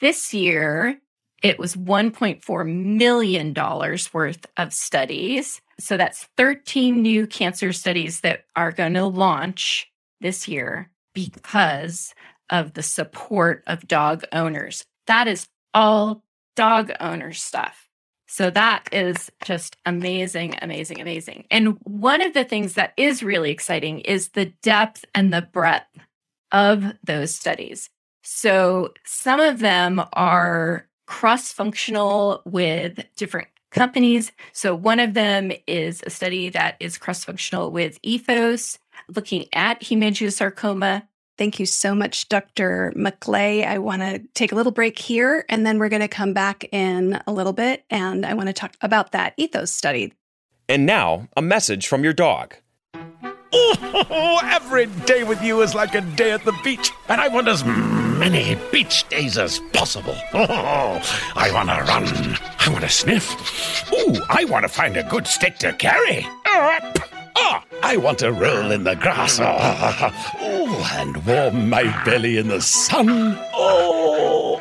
This 0.00 0.32
year, 0.32 0.98
it 1.42 1.58
was 1.58 1.76
$1.4 1.76 2.66
million 2.66 3.52
worth 4.14 4.46
of 4.56 4.72
studies. 4.72 5.60
So 5.78 5.98
that's 5.98 6.30
13 6.38 7.02
new 7.02 7.26
cancer 7.26 7.74
studies 7.74 8.22
that 8.22 8.44
are 8.56 8.72
going 8.72 8.94
to 8.94 9.04
launch 9.04 9.92
this 10.22 10.48
year 10.48 10.90
because 11.12 12.14
of 12.48 12.72
the 12.72 12.82
support 12.82 13.62
of 13.66 13.86
dog 13.86 14.24
owners. 14.32 14.82
That 15.08 15.28
is 15.28 15.46
all 15.74 16.24
dog 16.56 16.90
owner 17.00 17.34
stuff. 17.34 17.86
So 18.32 18.48
that 18.48 18.88
is 18.92 19.30
just 19.44 19.76
amazing, 19.84 20.54
amazing, 20.62 21.02
amazing. 21.02 21.44
And 21.50 21.76
one 21.82 22.22
of 22.22 22.32
the 22.32 22.44
things 22.44 22.72
that 22.74 22.94
is 22.96 23.22
really 23.22 23.50
exciting 23.50 24.00
is 24.00 24.30
the 24.30 24.46
depth 24.62 25.04
and 25.14 25.30
the 25.30 25.42
breadth 25.42 25.98
of 26.50 26.94
those 27.04 27.34
studies. 27.34 27.90
So 28.22 28.94
some 29.04 29.38
of 29.38 29.58
them 29.58 30.02
are 30.14 30.88
cross 31.06 31.52
functional 31.52 32.40
with 32.46 33.04
different 33.16 33.48
companies. 33.70 34.32
So 34.54 34.74
one 34.74 34.98
of 34.98 35.12
them 35.12 35.52
is 35.66 36.02
a 36.06 36.08
study 36.08 36.48
that 36.48 36.76
is 36.80 36.96
cross 36.96 37.26
functional 37.26 37.70
with 37.70 37.98
Ethos, 38.02 38.78
looking 39.14 39.44
at 39.52 39.82
hemangiosarcoma. 39.82 41.02
Thank 41.42 41.58
you 41.58 41.66
so 41.66 41.92
much, 41.92 42.28
Dr. 42.28 42.92
Maclay. 42.94 43.64
I 43.64 43.78
want 43.78 44.00
to 44.02 44.20
take 44.32 44.52
a 44.52 44.54
little 44.54 44.70
break 44.70 44.96
here 44.96 45.44
and 45.48 45.66
then 45.66 45.80
we're 45.80 45.88
going 45.88 45.98
to 45.98 46.06
come 46.06 46.32
back 46.32 46.72
in 46.72 47.20
a 47.26 47.32
little 47.32 47.52
bit 47.52 47.84
and 47.90 48.24
I 48.24 48.34
want 48.34 48.46
to 48.46 48.52
talk 48.52 48.76
about 48.80 49.10
that 49.10 49.34
ethos 49.36 49.72
study. 49.72 50.12
And 50.68 50.86
now, 50.86 51.26
a 51.36 51.42
message 51.42 51.88
from 51.88 52.04
your 52.04 52.12
dog. 52.12 52.54
Oh, 53.52 54.40
every 54.44 54.86
day 54.86 55.24
with 55.24 55.42
you 55.42 55.62
is 55.62 55.74
like 55.74 55.96
a 55.96 56.02
day 56.02 56.30
at 56.30 56.44
the 56.44 56.56
beach, 56.62 56.92
and 57.08 57.20
I 57.20 57.26
want 57.26 57.48
as 57.48 57.64
many 57.64 58.56
beach 58.70 59.08
days 59.08 59.36
as 59.36 59.58
possible. 59.72 60.14
Oh, 60.32 61.02
I 61.34 61.50
want 61.52 61.70
to 61.70 61.74
run. 61.74 62.38
I 62.60 62.68
want 62.70 62.84
to 62.84 62.88
sniff. 62.88 63.92
Ooh, 63.92 64.14
I 64.28 64.44
want 64.44 64.62
to 64.62 64.68
find 64.68 64.96
a 64.96 65.02
good 65.02 65.26
stick 65.26 65.58
to 65.58 65.72
carry. 65.72 66.24
Oh, 66.46 67.62
I 67.82 67.96
want 67.96 68.20
to 68.20 68.32
roll 68.32 68.70
in 68.70 68.84
the 68.84 68.94
grass. 68.94 69.40
And 70.94 71.24
warm 71.26 71.68
my 71.68 71.84
belly 72.04 72.38
in 72.38 72.48
the 72.48 72.60
sun. 72.60 73.36
Oh, 73.54 74.60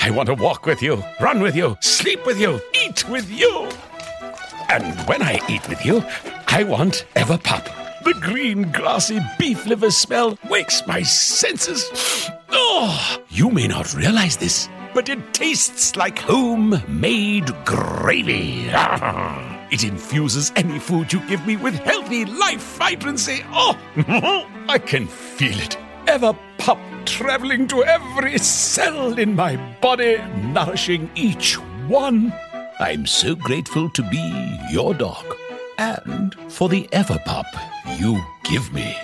I 0.00 0.10
want 0.10 0.26
to 0.28 0.34
walk 0.34 0.66
with 0.66 0.82
you, 0.82 1.02
run 1.20 1.40
with 1.40 1.54
you, 1.54 1.76
sleep 1.80 2.24
with 2.26 2.40
you, 2.40 2.60
eat 2.74 3.08
with 3.08 3.30
you. 3.30 3.68
And 4.68 4.98
when 5.08 5.22
I 5.22 5.40
eat 5.48 5.68
with 5.68 5.84
you, 5.84 6.04
I 6.48 6.64
want 6.64 7.06
Everpup. 7.14 7.64
The 8.04 8.14
green, 8.14 8.70
grassy 8.72 9.20
beef 9.38 9.66
liver 9.66 9.90
smell 9.90 10.38
wakes 10.48 10.86
my 10.86 11.02
senses. 11.02 12.30
Oh, 12.50 13.18
you 13.28 13.50
may 13.50 13.66
not 13.68 13.94
realize 13.94 14.36
this, 14.36 14.68
but 14.94 15.08
it 15.08 15.34
tastes 15.34 15.96
like 15.96 16.18
homemade 16.18 17.52
gravy. 17.64 18.70
It 19.70 19.84
infuses 19.84 20.50
any 20.56 20.78
food 20.78 21.12
you 21.12 21.20
give 21.28 21.46
me 21.46 21.56
with 21.56 21.74
healthy 21.74 22.24
life 22.24 22.62
vibrancy. 22.78 23.44
Oh, 23.50 23.78
I 24.68 24.78
can 24.78 25.06
feel 25.06 25.58
it. 25.60 25.76
Ever 26.06 26.34
pup 26.56 26.78
traveling 27.04 27.68
to 27.68 27.84
every 27.84 28.38
cell 28.38 29.18
in 29.18 29.34
my 29.36 29.56
body, 29.80 30.18
nourishing 30.52 31.10
each 31.14 31.54
one. 31.86 32.32
I'm 32.80 33.06
so 33.06 33.34
grateful 33.34 33.90
to 33.90 34.02
be 34.02 34.58
your 34.70 34.94
dog 34.94 35.36
and 35.78 36.34
for 36.48 36.68
the 36.68 36.88
Everpup 36.92 37.46
you 37.98 38.22
give 38.44 38.72
me. 38.72 38.96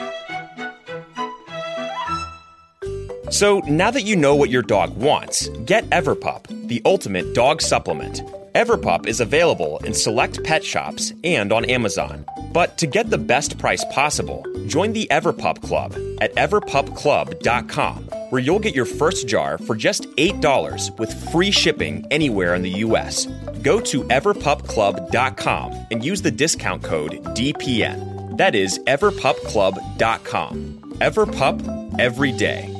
So 3.30 3.58
now 3.66 3.90
that 3.90 4.02
you 4.02 4.16
know 4.16 4.34
what 4.34 4.48
your 4.48 4.62
dog 4.62 4.96
wants, 4.96 5.48
get 5.66 5.84
Everpup, 5.90 6.68
the 6.68 6.80
ultimate 6.84 7.34
dog 7.34 7.60
supplement. 7.60 8.22
Everpup 8.54 9.06
is 9.06 9.18
available 9.18 9.78
in 9.78 9.92
select 9.92 10.44
pet 10.44 10.62
shops 10.62 11.12
and 11.24 11.52
on 11.52 11.64
Amazon. 11.64 12.24
But 12.52 12.78
to 12.78 12.86
get 12.86 13.10
the 13.10 13.18
best 13.18 13.58
price 13.58 13.84
possible, 13.86 14.44
join 14.68 14.92
the 14.92 15.08
Everpup 15.10 15.60
Club 15.60 15.92
at 16.20 16.32
everpupclub.com, 16.36 17.96
where 18.30 18.40
you'll 18.40 18.60
get 18.60 18.76
your 18.76 18.84
first 18.84 19.26
jar 19.26 19.58
for 19.58 19.74
just 19.74 20.04
$8 20.04 20.96
with 21.00 21.32
free 21.32 21.50
shipping 21.50 22.06
anywhere 22.12 22.54
in 22.54 22.62
the 22.62 22.84
US. 22.84 23.26
Go 23.62 23.80
to 23.80 24.04
everpupclub.com 24.04 25.86
and 25.90 26.04
use 26.04 26.22
the 26.22 26.30
discount 26.30 26.84
code 26.84 27.24
DPN. 27.34 28.36
That 28.36 28.54
is 28.54 28.78
everpupclub.com. 28.86 30.54
Everpup 31.00 31.98
every 31.98 32.30
day. 32.30 32.70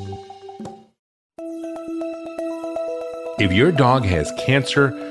If 3.41 3.53
your 3.53 3.73
dog 3.73 4.05
has 4.05 4.33
cancer, 4.39 5.11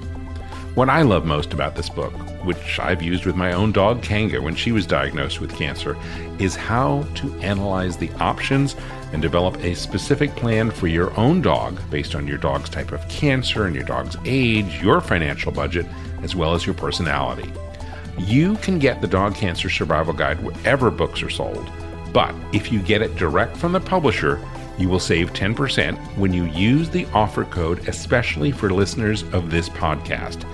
What 0.73 0.87
I 0.87 1.01
love 1.01 1.25
most 1.25 1.51
about 1.51 1.75
this 1.75 1.89
book, 1.89 2.13
which 2.45 2.79
I've 2.79 3.01
used 3.01 3.25
with 3.25 3.35
my 3.35 3.51
own 3.51 3.73
dog 3.73 4.01
Kanga 4.01 4.41
when 4.41 4.55
she 4.55 4.71
was 4.71 4.85
diagnosed 4.85 5.41
with 5.41 5.53
cancer, 5.53 5.97
is 6.39 6.55
how 6.55 7.05
to 7.15 7.33
analyze 7.41 7.97
the 7.97 8.09
options 8.21 8.77
and 9.11 9.21
develop 9.21 9.57
a 9.65 9.75
specific 9.75 10.33
plan 10.37 10.71
for 10.71 10.87
your 10.87 11.13
own 11.19 11.41
dog 11.41 11.77
based 11.89 12.15
on 12.15 12.25
your 12.25 12.37
dog's 12.37 12.69
type 12.69 12.93
of 12.93 13.05
cancer 13.09 13.65
and 13.65 13.75
your 13.75 13.83
dog's 13.83 14.15
age, 14.23 14.81
your 14.81 15.01
financial 15.01 15.51
budget, 15.51 15.85
as 16.23 16.37
well 16.37 16.53
as 16.53 16.65
your 16.65 16.75
personality. 16.75 17.51
You 18.17 18.55
can 18.55 18.79
get 18.79 19.01
the 19.01 19.07
Dog 19.07 19.35
Cancer 19.35 19.69
Survival 19.69 20.13
Guide 20.13 20.41
wherever 20.41 20.89
books 20.89 21.21
are 21.21 21.29
sold, 21.29 21.69
but 22.13 22.33
if 22.53 22.71
you 22.71 22.79
get 22.79 23.01
it 23.01 23.17
direct 23.17 23.57
from 23.57 23.73
the 23.73 23.81
publisher, 23.81 24.39
you 24.77 24.89
will 24.89 24.99
save 24.99 25.33
10% 25.33 25.97
when 26.17 26.33
you 26.33 26.45
use 26.45 26.89
the 26.89 27.05
offer 27.13 27.45
code, 27.45 27.87
especially 27.87 28.51
for 28.51 28.69
listeners 28.69 29.23
of 29.33 29.51
this 29.51 29.69
podcast. 29.69 30.45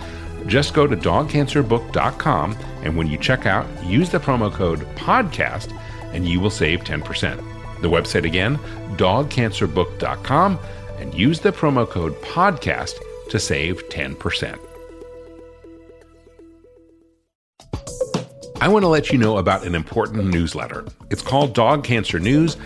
Just 0.47 0.73
go 0.73 0.87
to 0.87 0.95
dogcancerbook.com 0.95 2.57
and 2.83 2.97
when 2.97 3.07
you 3.07 3.17
check 3.17 3.45
out, 3.45 3.65
use 3.83 4.09
the 4.09 4.19
promo 4.19 4.51
code 4.51 4.79
PODCAST 4.95 5.77
and 6.13 6.27
you 6.27 6.39
will 6.39 6.49
save 6.49 6.81
10%. 6.81 7.81
The 7.81 7.89
website 7.89 8.23
again, 8.25 8.57
dogcancerbook.com, 8.95 10.59
and 10.99 11.13
use 11.13 11.39
the 11.39 11.51
promo 11.51 11.87
code 11.87 12.19
PODCAST 12.21 12.99
to 13.29 13.39
save 13.39 13.87
10%. 13.89 14.66
I 18.59 18.67
want 18.69 18.83
to 18.83 18.87
let 18.87 19.11
you 19.11 19.19
know 19.19 19.37
about 19.37 19.67
an 19.67 19.75
important 19.75 20.25
newsletter. 20.25 20.83
It's 21.11 21.21
called 21.21 21.53
Dog 21.53 21.83
Cancer 21.83 22.17
News. 22.17 22.57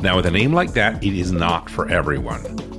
Now, 0.00 0.16
with 0.16 0.26
a 0.26 0.30
name 0.30 0.52
like 0.52 0.74
that, 0.74 1.02
it 1.02 1.14
is 1.14 1.32
not 1.32 1.70
for 1.70 1.88
everyone. 1.88 2.69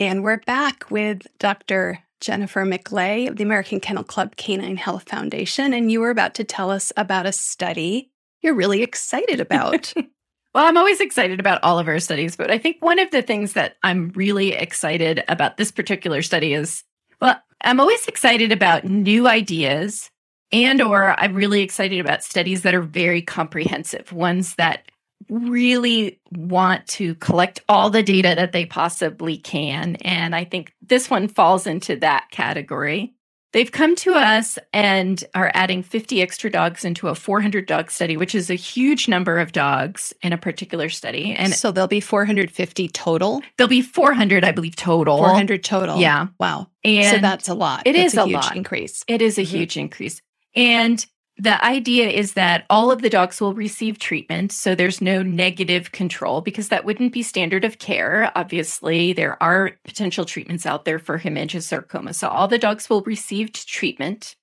And 0.00 0.24
we're 0.24 0.38
back 0.38 0.90
with 0.90 1.26
Dr. 1.38 1.98
Jennifer 2.22 2.64
McLay 2.64 3.28
of 3.28 3.36
the 3.36 3.44
American 3.44 3.80
Kennel 3.80 4.02
Club 4.02 4.34
Canine 4.36 4.78
Health 4.78 5.06
Foundation. 5.10 5.74
And 5.74 5.92
you 5.92 6.00
were 6.00 6.08
about 6.08 6.34
to 6.36 6.44
tell 6.44 6.70
us 6.70 6.90
about 6.96 7.26
a 7.26 7.32
study 7.32 8.10
you're 8.40 8.54
really 8.54 8.82
excited 8.82 9.40
about. 9.40 9.92
well, 10.54 10.66
I'm 10.66 10.78
always 10.78 11.02
excited 11.02 11.38
about 11.38 11.62
all 11.62 11.78
of 11.78 11.86
our 11.86 12.00
studies, 12.00 12.34
but 12.34 12.50
I 12.50 12.56
think 12.56 12.78
one 12.80 12.98
of 12.98 13.10
the 13.10 13.20
things 13.20 13.52
that 13.52 13.76
I'm 13.82 14.08
really 14.14 14.52
excited 14.52 15.22
about 15.28 15.58
this 15.58 15.70
particular 15.70 16.22
study 16.22 16.54
is 16.54 16.82
well, 17.20 17.36
I'm 17.62 17.80
always 17.80 18.08
excited 18.08 18.52
about 18.52 18.84
new 18.84 19.28
ideas 19.28 20.10
and 20.50 20.80
or 20.80 21.10
I'm 21.20 21.34
really 21.34 21.60
excited 21.60 22.00
about 22.00 22.24
studies 22.24 22.62
that 22.62 22.74
are 22.74 22.80
very 22.80 23.20
comprehensive, 23.20 24.10
ones 24.14 24.54
that 24.54 24.90
really 25.28 26.20
want 26.32 26.86
to 26.88 27.14
collect 27.16 27.60
all 27.68 27.90
the 27.90 28.02
data 28.02 28.32
that 28.36 28.52
they 28.52 28.66
possibly 28.66 29.36
can. 29.36 29.96
And 29.96 30.34
I 30.34 30.44
think 30.44 30.72
this 30.82 31.10
one 31.10 31.28
falls 31.28 31.66
into 31.66 31.96
that 31.96 32.26
category. 32.30 33.14
They've 33.52 33.70
come 33.72 33.96
to 33.96 34.14
us 34.14 34.60
and 34.72 35.24
are 35.34 35.50
adding 35.54 35.82
50 35.82 36.22
extra 36.22 36.50
dogs 36.50 36.84
into 36.84 37.08
a 37.08 37.16
400 37.16 37.66
dog 37.66 37.90
study, 37.90 38.16
which 38.16 38.32
is 38.32 38.48
a 38.48 38.54
huge 38.54 39.08
number 39.08 39.40
of 39.40 39.50
dogs 39.50 40.14
in 40.22 40.32
a 40.32 40.38
particular 40.38 40.88
study. 40.88 41.34
And 41.34 41.52
so 41.52 41.72
there'll 41.72 41.88
be 41.88 41.98
450 42.00 42.88
total. 42.90 43.42
There'll 43.58 43.68
be 43.68 43.82
400, 43.82 44.44
I 44.44 44.52
believe, 44.52 44.76
total. 44.76 45.18
400 45.18 45.64
total. 45.64 45.98
Yeah. 45.98 46.28
Wow. 46.38 46.68
And 46.84 47.16
so 47.16 47.20
that's 47.20 47.48
a 47.48 47.54
lot. 47.54 47.82
It 47.86 47.94
that's 47.94 48.12
is 48.14 48.18
a, 48.18 48.22
a 48.22 48.26
huge 48.26 48.34
lot. 48.36 48.56
increase. 48.56 49.04
It 49.08 49.20
is 49.20 49.36
a 49.36 49.42
Mhm. 49.42 49.46
huge 49.46 49.76
increase. 49.76 50.22
And 50.54 51.04
the 51.40 51.64
idea 51.64 52.08
is 52.08 52.34
that 52.34 52.66
all 52.68 52.90
of 52.90 53.00
the 53.00 53.08
dogs 53.08 53.40
will 53.40 53.54
receive 53.54 53.98
treatment. 53.98 54.52
So 54.52 54.74
there's 54.74 55.00
no 55.00 55.22
negative 55.22 55.90
control 55.90 56.42
because 56.42 56.68
that 56.68 56.84
wouldn't 56.84 57.14
be 57.14 57.22
standard 57.22 57.64
of 57.64 57.78
care. 57.78 58.30
Obviously, 58.34 59.14
there 59.14 59.42
are 59.42 59.72
potential 59.84 60.26
treatments 60.26 60.66
out 60.66 60.84
there 60.84 60.98
for 60.98 61.18
hemangiosarcoma. 61.18 62.14
So 62.14 62.28
all 62.28 62.46
the 62.46 62.58
dogs 62.58 62.90
will 62.90 63.00
receive 63.02 63.54
treatment. 63.54 64.36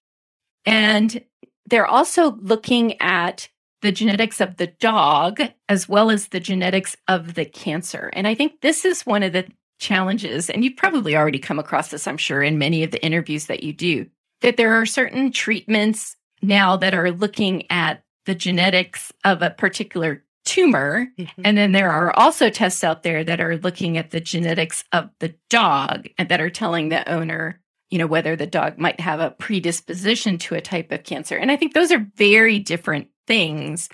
And 0.66 1.24
they're 1.70 1.86
also 1.86 2.32
looking 2.38 3.00
at 3.00 3.48
the 3.84 3.92
genetics 3.92 4.42
of 4.42 4.58
the 4.58 4.68
dog 4.68 5.40
as 5.70 5.88
well 5.88 6.10
as 6.10 6.30
the 6.30 6.40
genetics 6.40 6.96
of 7.08 7.36
the 7.36 7.46
cancer. 7.46 8.10
And 8.14 8.28
I 8.28 8.34
think 8.34 8.62
this 8.62 8.86
is 8.86 9.06
one 9.06 9.22
of 9.22 9.34
the 9.34 9.46
challenges, 9.80 10.50
and 10.50 10.64
you've 10.64 10.76
probably 10.76 11.16
already 11.16 11.38
come 11.38 11.60
across 11.60 11.92
this, 11.92 12.08
I'm 12.08 12.18
sure, 12.18 12.42
in 12.42 12.58
many 12.58 12.84
of 12.84 12.90
the 12.90 13.06
interviews 13.06 13.46
that 13.46 13.62
you 13.62 13.72
do, 13.72 14.08
that 14.42 14.58
there 14.58 14.74
are 14.74 14.88
certain 14.88 15.32
treatments 15.32 16.17
now 16.42 16.78
that 16.78 16.94
are 16.94 17.12
looking 17.12 17.70
at 17.72 18.04
the 18.26 18.36
genetics 18.36 19.12
of 19.24 19.42
a 19.42 19.50
particular 19.50 20.24
tumor. 20.46 21.08
Mm-hmm. 21.18 21.42
And 21.44 21.58
then 21.58 21.72
there 21.72 21.92
are 21.92 22.18
also 22.18 22.50
tests 22.50 22.84
out 22.84 23.04
there 23.04 23.24
that 23.24 23.42
are 23.42 23.58
looking 23.58 23.98
at 23.98 24.12
the 24.12 24.22
genetics 24.22 24.84
of 24.92 25.10
the 25.20 25.36
dog 25.50 26.08
and 26.18 26.30
that 26.30 26.42
are 26.42 26.50
telling 26.50 26.90
the 26.90 27.08
owner, 27.10 27.60
you 27.90 27.98
know, 27.98 28.08
whether 28.08 28.36
the 28.36 28.48
dog 28.48 28.78
might 28.78 29.00
have 29.00 29.20
a 29.20 29.32
predisposition 29.32 30.38
to 30.40 30.56
a 30.56 30.62
type 30.62 30.92
of 30.92 31.04
cancer. 31.04 31.36
And 31.36 31.52
I 31.52 31.58
think 31.58 31.74
those 31.74 31.92
are 31.92 32.08
very 32.16 32.60
different 32.60 33.10
things. 33.28 33.90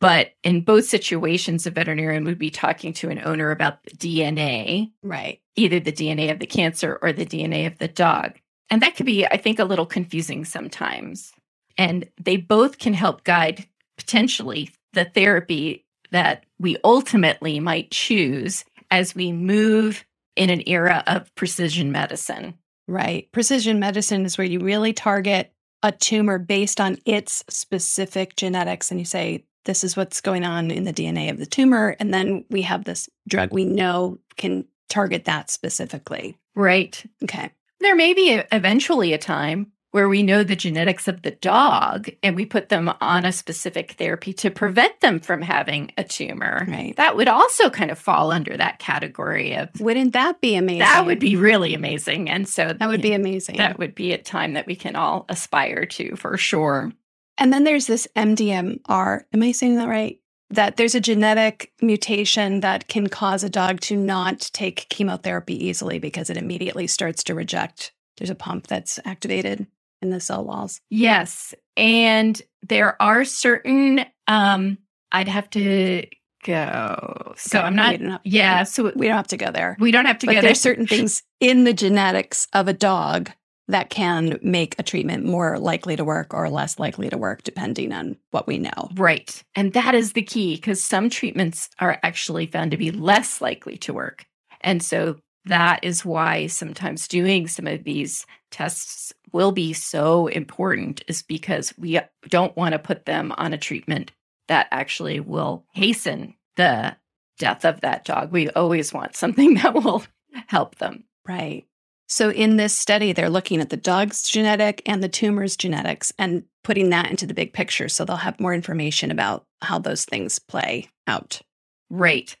But 0.00 0.30
in 0.42 0.62
both 0.62 0.86
situations, 0.86 1.66
a 1.66 1.70
veterinarian 1.70 2.24
would 2.24 2.38
be 2.38 2.50
talking 2.50 2.92
to 2.94 3.10
an 3.10 3.20
owner 3.22 3.50
about 3.50 3.82
the 3.84 3.90
DNA, 3.90 4.92
Right. 5.02 5.40
either 5.56 5.78
the 5.78 5.92
DNA 5.92 6.30
of 6.30 6.38
the 6.38 6.46
cancer 6.46 6.98
or 7.02 7.12
the 7.12 7.26
DNA 7.26 7.66
of 7.66 7.78
the 7.78 7.88
dog. 7.88 8.38
And 8.70 8.80
that 8.80 8.96
could 8.96 9.06
be, 9.06 9.26
I 9.26 9.36
think, 9.36 9.58
a 9.58 9.64
little 9.64 9.86
confusing 9.86 10.44
sometimes. 10.44 11.32
And 11.80 12.06
they 12.22 12.36
both 12.36 12.76
can 12.78 12.92
help 12.92 13.24
guide 13.24 13.66
potentially 13.96 14.70
the 14.92 15.06
therapy 15.06 15.86
that 16.10 16.44
we 16.58 16.76
ultimately 16.84 17.58
might 17.58 17.90
choose 17.90 18.66
as 18.90 19.14
we 19.14 19.32
move 19.32 20.04
in 20.36 20.50
an 20.50 20.62
era 20.68 21.02
of 21.06 21.34
precision 21.36 21.90
medicine. 21.90 22.52
Right. 22.86 23.32
Precision 23.32 23.80
medicine 23.80 24.26
is 24.26 24.36
where 24.36 24.46
you 24.46 24.60
really 24.60 24.92
target 24.92 25.54
a 25.82 25.90
tumor 25.90 26.38
based 26.38 26.82
on 26.82 26.98
its 27.06 27.42
specific 27.48 28.36
genetics. 28.36 28.90
And 28.90 29.00
you 29.00 29.06
say, 29.06 29.46
this 29.64 29.82
is 29.82 29.96
what's 29.96 30.20
going 30.20 30.44
on 30.44 30.70
in 30.70 30.84
the 30.84 30.92
DNA 30.92 31.30
of 31.30 31.38
the 31.38 31.46
tumor. 31.46 31.96
And 31.98 32.12
then 32.12 32.44
we 32.50 32.60
have 32.60 32.84
this 32.84 33.08
drug 33.26 33.54
we 33.54 33.64
know 33.64 34.18
can 34.36 34.66
target 34.90 35.24
that 35.24 35.48
specifically. 35.50 36.36
Right. 36.54 37.02
Okay. 37.22 37.50
There 37.78 37.96
may 37.96 38.12
be 38.12 38.34
a- 38.34 38.46
eventually 38.52 39.14
a 39.14 39.18
time 39.18 39.72
where 39.92 40.08
we 40.08 40.22
know 40.22 40.44
the 40.44 40.56
genetics 40.56 41.08
of 41.08 41.22
the 41.22 41.32
dog 41.32 42.08
and 42.22 42.36
we 42.36 42.46
put 42.46 42.68
them 42.68 42.92
on 43.00 43.24
a 43.24 43.32
specific 43.32 43.92
therapy 43.92 44.32
to 44.32 44.50
prevent 44.50 45.00
them 45.00 45.18
from 45.18 45.42
having 45.42 45.90
a 45.98 46.04
tumor. 46.04 46.64
Right. 46.68 46.94
That 46.96 47.16
would 47.16 47.28
also 47.28 47.70
kind 47.70 47.90
of 47.90 47.98
fall 47.98 48.30
under 48.30 48.56
that 48.56 48.78
category 48.78 49.54
of 49.54 49.68
Wouldn't 49.80 50.12
that 50.12 50.40
be 50.40 50.54
amazing? 50.54 50.80
that 50.80 51.06
would 51.06 51.18
be 51.18 51.36
really 51.36 51.74
amazing. 51.74 52.30
And 52.30 52.48
so 52.48 52.72
that 52.72 52.88
would 52.88 53.02
be 53.02 53.12
amazing. 53.12 53.56
that 53.56 53.78
would 53.78 53.94
be 53.94 54.12
a 54.12 54.18
time 54.18 54.54
that 54.54 54.66
we 54.66 54.76
can 54.76 54.94
all 54.96 55.26
aspire 55.28 55.86
to 55.86 56.14
for 56.16 56.36
sure. 56.36 56.92
And 57.38 57.52
then 57.52 57.64
there's 57.64 57.86
this 57.86 58.06
MDMR. 58.16 59.22
Am 59.32 59.42
I 59.42 59.52
saying 59.52 59.76
that 59.76 59.88
right? 59.88 60.18
That 60.50 60.76
there's 60.76 60.94
a 60.94 61.00
genetic 61.00 61.72
mutation 61.80 62.60
that 62.60 62.88
can 62.88 63.08
cause 63.08 63.44
a 63.44 63.48
dog 63.48 63.80
to 63.82 63.96
not 63.96 64.50
take 64.52 64.88
chemotherapy 64.88 65.66
easily 65.66 65.98
because 65.98 66.28
it 66.28 66.36
immediately 66.36 66.86
starts 66.86 67.24
to 67.24 67.34
reject. 67.34 67.92
There's 68.18 68.30
a 68.30 68.34
pump 68.34 68.66
that's 68.66 68.98
activated 69.04 69.66
in 70.02 70.10
the 70.10 70.20
cell 70.20 70.44
walls. 70.44 70.80
Yes. 70.90 71.54
And 71.76 72.40
there 72.62 73.00
are 73.00 73.24
certain 73.24 74.04
um 74.26 74.78
I'd 75.12 75.28
have 75.28 75.50
to 75.50 76.06
go. 76.44 77.32
So 77.36 77.58
Okay, 77.58 77.66
I'm 77.66 77.76
not 77.76 77.92
we 77.92 77.98
don't 77.98 78.10
have- 78.12 78.20
yeah, 78.24 78.62
so 78.64 78.92
We 78.96 79.06
don't 79.06 79.16
have 79.16 79.26
to 79.28 79.36
go 79.36 79.50
there. 79.50 79.76
we 79.78 79.90
don't 79.90 80.06
have 80.06 80.18
to 80.20 80.26
but 80.26 80.32
get 80.32 80.42
there's 80.42 80.60
certain 80.60 80.86
things 80.86 81.22
in 81.40 81.64
the 81.64 81.72
genetics 81.74 82.46
of 82.52 82.68
a 82.68 82.72
dog 82.72 83.30
that 83.68 83.88
can 83.90 84.36
make 84.42 84.74
a 84.78 84.82
treatment 84.82 85.24
more 85.24 85.56
likely 85.58 85.94
to 85.94 86.04
work 86.04 86.34
or 86.34 86.48
less 86.50 86.78
likely 86.80 87.08
to 87.08 87.16
work 87.16 87.44
depending 87.44 87.92
on 87.92 88.16
what 88.32 88.46
we 88.48 88.58
know. 88.58 88.88
Right. 88.96 89.42
And 89.54 89.72
that 89.74 89.94
is 89.94 90.12
the 90.14 90.22
key 90.22 90.56
because 90.56 90.82
some 90.82 91.08
treatments 91.08 91.70
are 91.78 91.98
actually 92.02 92.46
found 92.46 92.72
to 92.72 92.76
be 92.76 92.90
less 92.90 93.40
likely 93.40 93.76
to 93.78 93.92
work. 93.92 94.26
And 94.62 94.82
so 94.82 95.16
that 95.44 95.84
is 95.84 96.04
why 96.04 96.48
sometimes 96.48 97.06
doing 97.06 97.46
some 97.46 97.66
of 97.68 97.84
these 97.84 98.26
tests 98.50 99.12
will 99.32 99.52
be 99.52 99.72
so 99.72 100.26
important, 100.26 101.02
is 101.08 101.22
because 101.22 101.74
we 101.78 102.00
don't 102.28 102.56
want 102.56 102.72
to 102.72 102.78
put 102.78 103.06
them 103.06 103.32
on 103.36 103.52
a 103.52 103.58
treatment 103.58 104.12
that 104.48 104.68
actually 104.70 105.20
will 105.20 105.64
hasten 105.72 106.34
the 106.56 106.96
death 107.38 107.64
of 107.64 107.80
that 107.80 108.04
dog. 108.04 108.32
We 108.32 108.50
always 108.50 108.92
want 108.92 109.16
something 109.16 109.54
that 109.62 109.74
will 109.74 110.02
help 110.46 110.76
them. 110.76 111.04
Right. 111.26 111.64
So 112.08 112.30
in 112.30 112.56
this 112.56 112.76
study, 112.76 113.12
they're 113.12 113.30
looking 113.30 113.60
at 113.60 113.70
the 113.70 113.76
dog's 113.76 114.22
genetic 114.22 114.82
and 114.84 115.02
the 115.02 115.08
tumor's 115.08 115.56
genetics 115.56 116.12
and 116.18 116.42
putting 116.64 116.90
that 116.90 117.08
into 117.08 117.24
the 117.24 117.34
big 117.34 117.52
picture. 117.52 117.88
So 117.88 118.04
they'll 118.04 118.16
have 118.16 118.40
more 118.40 118.52
information 118.52 119.12
about 119.12 119.44
how 119.62 119.78
those 119.78 120.04
things 120.04 120.40
play 120.40 120.88
out. 121.06 121.40
Right. 121.88 122.36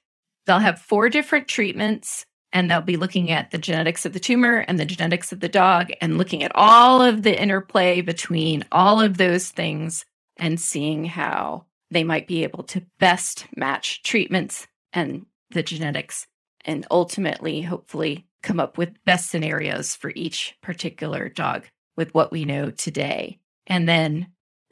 They'll 0.46 0.58
have 0.58 0.80
four 0.80 1.08
different 1.08 1.46
treatments 1.46 2.26
and 2.52 2.70
they'll 2.70 2.80
be 2.80 2.96
looking 2.96 3.30
at 3.30 3.50
the 3.50 3.58
genetics 3.58 4.04
of 4.04 4.12
the 4.12 4.20
tumor 4.20 4.64
and 4.66 4.78
the 4.78 4.84
genetics 4.84 5.32
of 5.32 5.40
the 5.40 5.48
dog 5.48 5.92
and 6.00 6.18
looking 6.18 6.42
at 6.42 6.52
all 6.54 7.02
of 7.02 7.22
the 7.22 7.40
interplay 7.40 8.00
between 8.00 8.64
all 8.72 9.00
of 9.00 9.16
those 9.16 9.50
things 9.50 10.04
and 10.36 10.60
seeing 10.60 11.04
how 11.04 11.64
they 11.90 12.04
might 12.04 12.26
be 12.26 12.42
able 12.42 12.62
to 12.64 12.84
best 12.98 13.46
match 13.56 14.02
treatments 14.02 14.66
and 14.92 15.26
the 15.50 15.62
genetics 15.62 16.26
and 16.64 16.86
ultimately, 16.90 17.62
hopefully, 17.62 18.26
come 18.42 18.60
up 18.60 18.78
with 18.78 19.04
best 19.04 19.30
scenarios 19.30 19.94
for 19.94 20.12
each 20.14 20.56
particular 20.62 21.28
dog 21.28 21.64
with 21.96 22.14
what 22.14 22.32
we 22.32 22.44
know 22.44 22.70
today. 22.70 23.38
And 23.66 23.88
then 23.88 24.28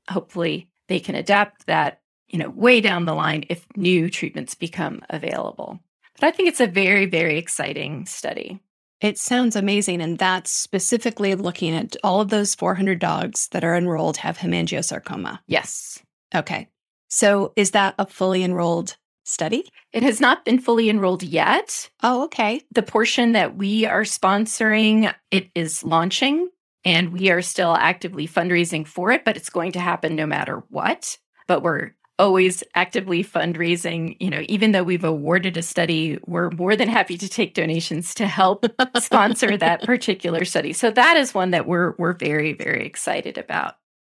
hopefully 0.08 0.68
they 0.88 1.00
can 1.00 1.14
adapt 1.14 1.66
that, 1.66 2.00
you 2.28 2.38
know, 2.38 2.50
way 2.50 2.80
down 2.80 3.04
the 3.04 3.14
line 3.14 3.44
if 3.48 3.66
new 3.76 4.08
treatments 4.10 4.54
become 4.54 5.02
available. 5.10 5.80
But 6.20 6.26
I 6.26 6.30
think 6.30 6.48
it's 6.48 6.60
a 6.60 6.66
very, 6.66 7.06
very 7.06 7.38
exciting 7.38 8.06
study. 8.06 8.60
It 9.00 9.18
sounds 9.18 9.54
amazing. 9.54 10.00
And 10.00 10.18
that's 10.18 10.50
specifically 10.50 11.34
looking 11.34 11.74
at 11.74 11.96
all 12.02 12.20
of 12.20 12.30
those 12.30 12.54
400 12.54 12.98
dogs 12.98 13.48
that 13.52 13.64
are 13.64 13.76
enrolled 13.76 14.18
have 14.18 14.38
hemangiosarcoma. 14.38 15.38
Yes. 15.46 16.00
Okay. 16.34 16.68
So 17.08 17.52
is 17.56 17.70
that 17.72 17.94
a 17.98 18.06
fully 18.06 18.42
enrolled 18.42 18.96
study? 19.24 19.64
It 19.92 20.02
has 20.02 20.20
not 20.20 20.44
been 20.44 20.58
fully 20.58 20.90
enrolled 20.90 21.22
yet. 21.22 21.90
Oh, 22.02 22.24
okay. 22.24 22.62
The 22.72 22.82
portion 22.82 23.32
that 23.32 23.56
we 23.56 23.86
are 23.86 24.02
sponsoring, 24.02 25.14
it 25.30 25.50
is 25.54 25.84
launching 25.84 26.50
and 26.84 27.12
we 27.12 27.30
are 27.30 27.42
still 27.42 27.74
actively 27.74 28.26
fundraising 28.26 28.86
for 28.86 29.12
it, 29.12 29.24
but 29.24 29.36
it's 29.36 29.50
going 29.50 29.72
to 29.72 29.80
happen 29.80 30.16
no 30.16 30.26
matter 30.26 30.64
what. 30.70 31.18
But 31.46 31.62
we're 31.62 31.92
always 32.18 32.64
actively 32.74 33.24
fundraising. 33.24 34.16
You 34.20 34.30
know, 34.30 34.42
even 34.48 34.72
though 34.72 34.82
we've 34.82 35.04
awarded 35.04 35.56
a 35.56 35.62
study, 35.62 36.18
we're 36.26 36.50
more 36.50 36.76
than 36.76 36.88
happy 36.88 37.16
to 37.18 37.28
take 37.28 37.54
donations 37.54 38.14
to 38.14 38.26
help 38.26 38.66
sponsor 39.00 39.56
that 39.56 39.82
particular 39.84 40.44
study. 40.44 40.72
So 40.72 40.90
that 40.90 41.16
is 41.16 41.34
one 41.34 41.52
that 41.52 41.66
we're 41.66 41.94
we're 41.98 42.14
very 42.14 42.52
very 42.52 42.86
excited 42.86 43.38
about. 43.38 43.76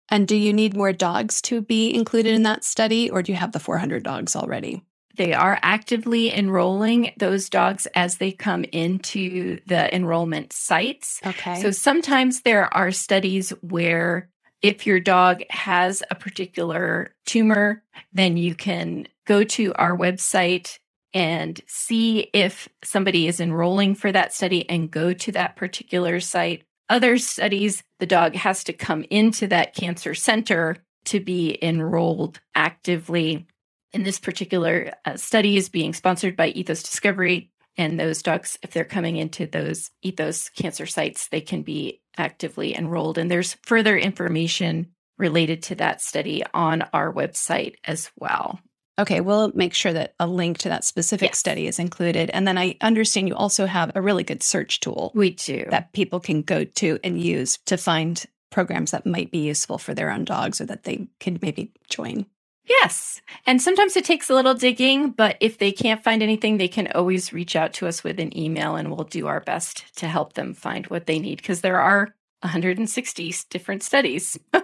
And 0.08 0.26
do 0.26 0.36
you 0.36 0.52
need 0.52 0.76
more 0.76 0.92
dogs 0.92 1.40
to 1.42 1.60
be 1.60 1.94
included 1.94 2.34
in 2.34 2.42
that 2.42 2.64
study, 2.64 3.10
or 3.10 3.22
do 3.22 3.30
you 3.30 3.38
have 3.38 3.52
the 3.52 3.60
400 3.60 4.02
dogs 4.02 4.34
already? 4.34 4.82
They 5.16 5.34
are 5.34 5.58
actively 5.62 6.34
enrolling 6.34 7.12
those 7.18 7.48
dogs 7.50 7.86
as 7.94 8.16
they 8.16 8.32
come 8.32 8.64
into 8.64 9.60
the 9.66 9.94
enrollment 9.94 10.52
sites. 10.52 11.20
Okay. 11.24 11.60
So 11.60 11.70
sometimes 11.70 12.42
there 12.42 12.72
are 12.74 12.90
studies 12.90 13.50
where 13.60 14.29
if 14.62 14.86
your 14.86 15.00
dog 15.00 15.42
has 15.50 16.02
a 16.10 16.14
particular 16.14 17.14
tumor, 17.26 17.82
then 18.12 18.36
you 18.36 18.54
can 18.54 19.06
go 19.26 19.42
to 19.44 19.72
our 19.74 19.96
website 19.96 20.78
and 21.12 21.60
see 21.66 22.30
if 22.32 22.68
somebody 22.84 23.26
is 23.26 23.40
enrolling 23.40 23.94
for 23.94 24.12
that 24.12 24.32
study 24.32 24.68
and 24.68 24.90
go 24.90 25.12
to 25.12 25.32
that 25.32 25.56
particular 25.56 26.20
site. 26.20 26.64
Other 26.88 27.18
studies, 27.18 27.82
the 27.98 28.06
dog 28.06 28.34
has 28.34 28.64
to 28.64 28.72
come 28.72 29.04
into 29.10 29.46
that 29.48 29.74
cancer 29.74 30.14
center 30.14 30.76
to 31.06 31.20
be 31.20 31.58
enrolled 31.62 32.40
actively. 32.54 33.46
In 33.92 34.04
this 34.04 34.20
particular 34.20 34.92
uh, 35.04 35.16
study 35.16 35.56
is 35.56 35.68
being 35.68 35.94
sponsored 35.94 36.36
by 36.36 36.48
Ethos 36.48 36.82
Discovery, 36.82 37.49
and 37.76 37.98
those 37.98 38.22
dogs, 38.22 38.58
if 38.62 38.72
they're 38.72 38.84
coming 38.84 39.16
into 39.16 39.46
those 39.46 39.90
Ethos 40.02 40.48
cancer 40.50 40.86
sites, 40.86 41.28
they 41.28 41.40
can 41.40 41.62
be 41.62 42.00
actively 42.18 42.76
enrolled. 42.76 43.18
And 43.18 43.30
there's 43.30 43.56
further 43.62 43.96
information 43.96 44.88
related 45.18 45.62
to 45.64 45.74
that 45.76 46.00
study 46.00 46.42
on 46.54 46.82
our 46.92 47.12
website 47.12 47.74
as 47.84 48.10
well. 48.18 48.58
Okay, 48.98 49.20
we'll 49.20 49.50
make 49.54 49.72
sure 49.72 49.92
that 49.94 50.14
a 50.20 50.26
link 50.26 50.58
to 50.58 50.68
that 50.68 50.84
specific 50.84 51.30
Yes. 51.30 51.38
study 51.38 51.66
is 51.66 51.78
included. 51.78 52.28
And 52.30 52.46
then 52.46 52.58
I 52.58 52.76
understand 52.82 53.28
you 53.28 53.34
also 53.34 53.64
have 53.66 53.92
a 53.94 54.02
really 54.02 54.24
good 54.24 54.42
search 54.42 54.80
tool 54.80 55.12
We 55.14 55.30
do. 55.30 55.64
that 55.70 55.92
people 55.92 56.20
can 56.20 56.42
go 56.42 56.64
to 56.64 56.98
and 57.02 57.18
use 57.20 57.58
to 57.66 57.78
find 57.78 58.22
programs 58.50 58.90
that 58.90 59.06
might 59.06 59.30
be 59.30 59.38
useful 59.38 59.78
for 59.78 59.94
their 59.94 60.10
own 60.10 60.24
dogs 60.24 60.60
or 60.60 60.66
that 60.66 60.82
they 60.82 61.06
can 61.18 61.38
maybe 61.40 61.72
join. 61.88 62.26
Yes. 62.70 63.20
And 63.46 63.60
sometimes 63.60 63.96
it 63.96 64.04
takes 64.04 64.30
a 64.30 64.34
little 64.34 64.54
digging, 64.54 65.10
but 65.10 65.36
if 65.40 65.58
they 65.58 65.72
can't 65.72 66.04
find 66.04 66.22
anything, 66.22 66.56
they 66.56 66.68
can 66.68 66.86
always 66.94 67.32
reach 67.32 67.56
out 67.56 67.72
to 67.74 67.88
us 67.88 68.04
with 68.04 68.20
an 68.20 68.36
email 68.38 68.76
and 68.76 68.90
we'll 68.92 69.04
do 69.04 69.26
our 69.26 69.40
best 69.40 69.96
to 69.96 70.06
help 70.06 70.34
them 70.34 70.54
find 70.54 70.86
what 70.86 71.06
they 71.06 71.18
need 71.18 71.38
because 71.38 71.62
there 71.62 71.80
are 71.80 72.14
160 72.42 73.34
different 73.50 73.82
studies. 73.82 74.38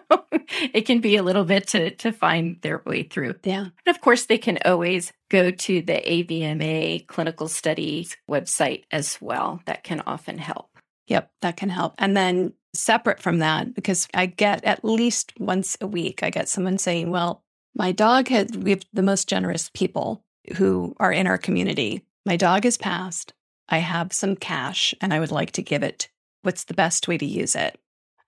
it 0.72 0.82
can 0.82 1.00
be 1.00 1.16
a 1.16 1.22
little 1.24 1.44
bit 1.44 1.66
to, 1.68 1.90
to 1.96 2.12
find 2.12 2.62
their 2.62 2.80
way 2.86 3.02
through. 3.02 3.34
Yeah. 3.42 3.66
And 3.84 3.96
of 3.96 4.00
course, 4.00 4.26
they 4.26 4.38
can 4.38 4.60
always 4.64 5.12
go 5.28 5.50
to 5.50 5.82
the 5.82 5.94
AVMA 5.94 7.08
clinical 7.08 7.48
studies 7.48 8.16
website 8.30 8.84
as 8.92 9.18
well. 9.20 9.60
That 9.66 9.82
can 9.82 10.00
often 10.06 10.38
help. 10.38 10.70
Yep, 11.08 11.28
that 11.42 11.56
can 11.56 11.70
help. 11.70 11.94
And 11.98 12.16
then 12.16 12.52
separate 12.72 13.20
from 13.20 13.38
that, 13.38 13.74
because 13.74 14.06
I 14.14 14.26
get 14.26 14.64
at 14.64 14.84
least 14.84 15.32
once 15.40 15.76
a 15.80 15.88
week, 15.88 16.22
I 16.22 16.30
get 16.30 16.48
someone 16.48 16.78
saying, 16.78 17.10
Well, 17.10 17.42
my 17.76 17.92
dog 17.92 18.28
has, 18.28 18.48
we 18.52 18.70
have 18.70 18.82
the 18.92 19.02
most 19.02 19.28
generous 19.28 19.70
people 19.74 20.24
who 20.56 20.94
are 20.98 21.12
in 21.12 21.26
our 21.26 21.38
community. 21.38 22.04
My 22.24 22.36
dog 22.36 22.64
has 22.64 22.76
passed. 22.76 23.32
I 23.68 23.78
have 23.78 24.12
some 24.12 24.36
cash 24.36 24.94
and 25.00 25.12
I 25.12 25.20
would 25.20 25.30
like 25.32 25.52
to 25.52 25.62
give 25.62 25.82
it. 25.82 26.08
What's 26.42 26.64
the 26.64 26.74
best 26.74 27.08
way 27.08 27.18
to 27.18 27.26
use 27.26 27.54
it? 27.54 27.78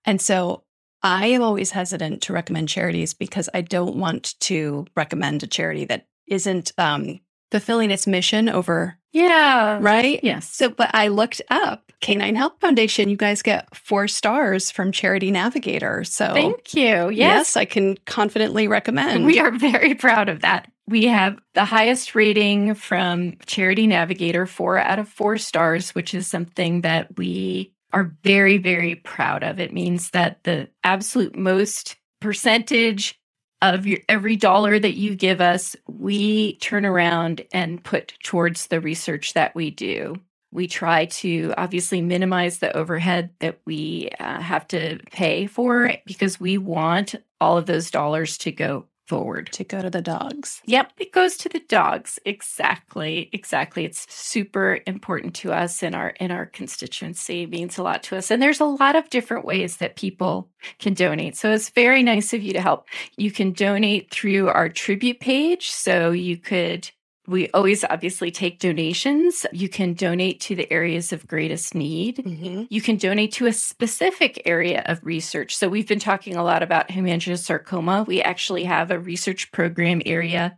And 0.05 0.21
so 0.21 0.63
I 1.01 1.27
am 1.27 1.41
always 1.41 1.71
hesitant 1.71 2.21
to 2.23 2.33
recommend 2.33 2.67
charities 2.69 3.13
because 3.13 3.49
I 3.53 3.61
don't 3.61 3.95
want 3.95 4.37
to 4.41 4.85
recommend 4.95 5.43
a 5.43 5.47
charity 5.47 5.85
that 5.85 6.07
isn't 6.27 6.73
um, 6.77 7.21
fulfilling 7.51 7.89
its 7.91 8.05
mission 8.05 8.49
over, 8.49 8.97
Yeah. 9.13 9.79
right? 9.81 10.19
Yes. 10.21 10.49
So, 10.53 10.69
but 10.69 10.91
I 10.93 11.07
looked 11.07 11.41
up 11.49 11.88
Canine 12.01 12.35
Health 12.35 12.53
Foundation. 12.59 13.09
You 13.09 13.17
guys 13.17 13.41
get 13.41 13.75
four 13.75 14.07
stars 14.07 14.71
from 14.71 14.91
Charity 14.91 15.31
Navigator. 15.31 16.03
So, 16.03 16.33
Thank 16.33 16.73
you. 16.73 17.09
Yes. 17.09 17.11
yes, 17.11 17.57
I 17.57 17.65
can 17.65 17.97
confidently 18.05 18.67
recommend. 18.67 19.25
We 19.25 19.39
are 19.39 19.51
very 19.51 19.95
proud 19.95 20.29
of 20.29 20.41
that. 20.41 20.71
We 20.87 21.05
have 21.05 21.39
the 21.53 21.65
highest 21.65 22.15
rating 22.15 22.73
from 22.73 23.37
Charity 23.45 23.85
Navigator, 23.85 24.45
four 24.45 24.77
out 24.79 24.97
of 24.97 25.07
four 25.07 25.37
stars, 25.37 25.91
which 25.91 26.13
is 26.13 26.25
something 26.25 26.81
that 26.81 27.17
we 27.17 27.73
are 27.93 28.15
very, 28.23 28.57
very 28.57 28.95
proud 28.95 29.43
of. 29.43 29.59
It 29.59 29.73
means 29.73 30.11
that 30.11 30.43
the 30.43 30.69
absolute 30.83 31.35
most 31.35 31.97
percentage 32.21 33.19
of 33.61 33.85
your 33.85 33.99
every 34.07 34.35
dollar 34.35 34.79
that 34.79 34.95
you 34.95 35.15
give 35.15 35.41
us, 35.41 35.75
we 35.87 36.55
turn 36.57 36.85
around 36.85 37.41
and 37.51 37.83
put 37.83 38.13
towards 38.23 38.67
the 38.67 38.79
research 38.79 39.33
that 39.33 39.53
we 39.55 39.69
do. 39.69 40.15
We 40.51 40.67
try 40.67 41.05
to 41.05 41.53
obviously 41.57 42.01
minimize 42.01 42.59
the 42.59 42.75
overhead 42.75 43.29
that 43.39 43.59
we 43.65 44.09
uh, 44.19 44.41
have 44.41 44.67
to 44.69 44.99
pay 45.11 45.45
for 45.45 45.93
because 46.05 46.39
we 46.39 46.57
want 46.57 47.15
all 47.39 47.57
of 47.57 47.65
those 47.65 47.91
dollars 47.91 48.37
to 48.39 48.51
go 48.51 48.85
forward. 49.09 49.51
to 49.51 49.63
go 49.63 49.81
to 49.81 49.89
the 49.89 50.03
dogs. 50.03 50.61
Yep, 50.65 50.93
it 50.99 51.11
goes 51.11 51.35
to 51.37 51.49
the 51.49 51.61
dogs. 51.67 52.19
Exactly. 52.25 53.29
Exactly. 53.33 53.83
It's 53.83 54.05
super 54.13 54.79
important 54.85 55.33
to 55.37 55.51
us 55.51 55.81
in 55.81 55.95
our 55.95 56.09
in 56.09 56.29
our 56.29 56.45
constituency. 56.45 57.41
It 57.43 57.49
means 57.49 57.77
a 57.77 57.83
lot 57.83 58.03
to 58.03 58.17
us. 58.17 58.29
And 58.29 58.39
there's 58.41 58.59
a 58.59 58.65
lot 58.65 58.95
of 58.95 59.09
different 59.09 59.45
ways 59.45 59.77
that 59.77 59.95
people 59.95 60.49
can 60.77 60.93
donate. 60.93 61.35
So 61.35 61.51
it's 61.51 61.69
very 61.69 62.03
nice 62.03 62.33
of 62.33 62.43
you 62.43 62.53
to 62.53 62.61
help. 62.61 62.87
You 63.17 63.31
can 63.31 63.51
donate 63.51 64.11
through 64.11 64.49
our 64.49 64.69
tribute 64.69 65.19
page. 65.19 65.71
So 65.71 66.11
you 66.11 66.37
could 66.37 66.91
we 67.29 67.49
always 67.51 67.83
obviously 67.83 68.31
take 68.31 68.59
donations. 68.59 69.45
You 69.53 69.69
can 69.69 69.93
donate 69.93 70.39
to 70.41 70.55
the 70.55 70.71
areas 70.73 71.13
of 71.13 71.27
greatest 71.27 71.75
need. 71.75 72.17
Mm-hmm. 72.17 72.63
You 72.69 72.81
can 72.81 72.97
donate 72.97 73.33
to 73.33 73.45
a 73.45 73.53
specific 73.53 74.41
area 74.45 74.81
of 74.87 74.99
research. 75.03 75.55
So 75.55 75.69
we've 75.69 75.87
been 75.87 75.99
talking 75.99 76.35
a 76.35 76.43
lot 76.43 76.63
about 76.63 76.89
hemangiosarcoma. 76.89 78.07
We 78.07 78.21
actually 78.21 78.63
have 78.63 78.89
a 78.89 78.99
research 78.99 79.51
program 79.51 80.01
area 80.05 80.57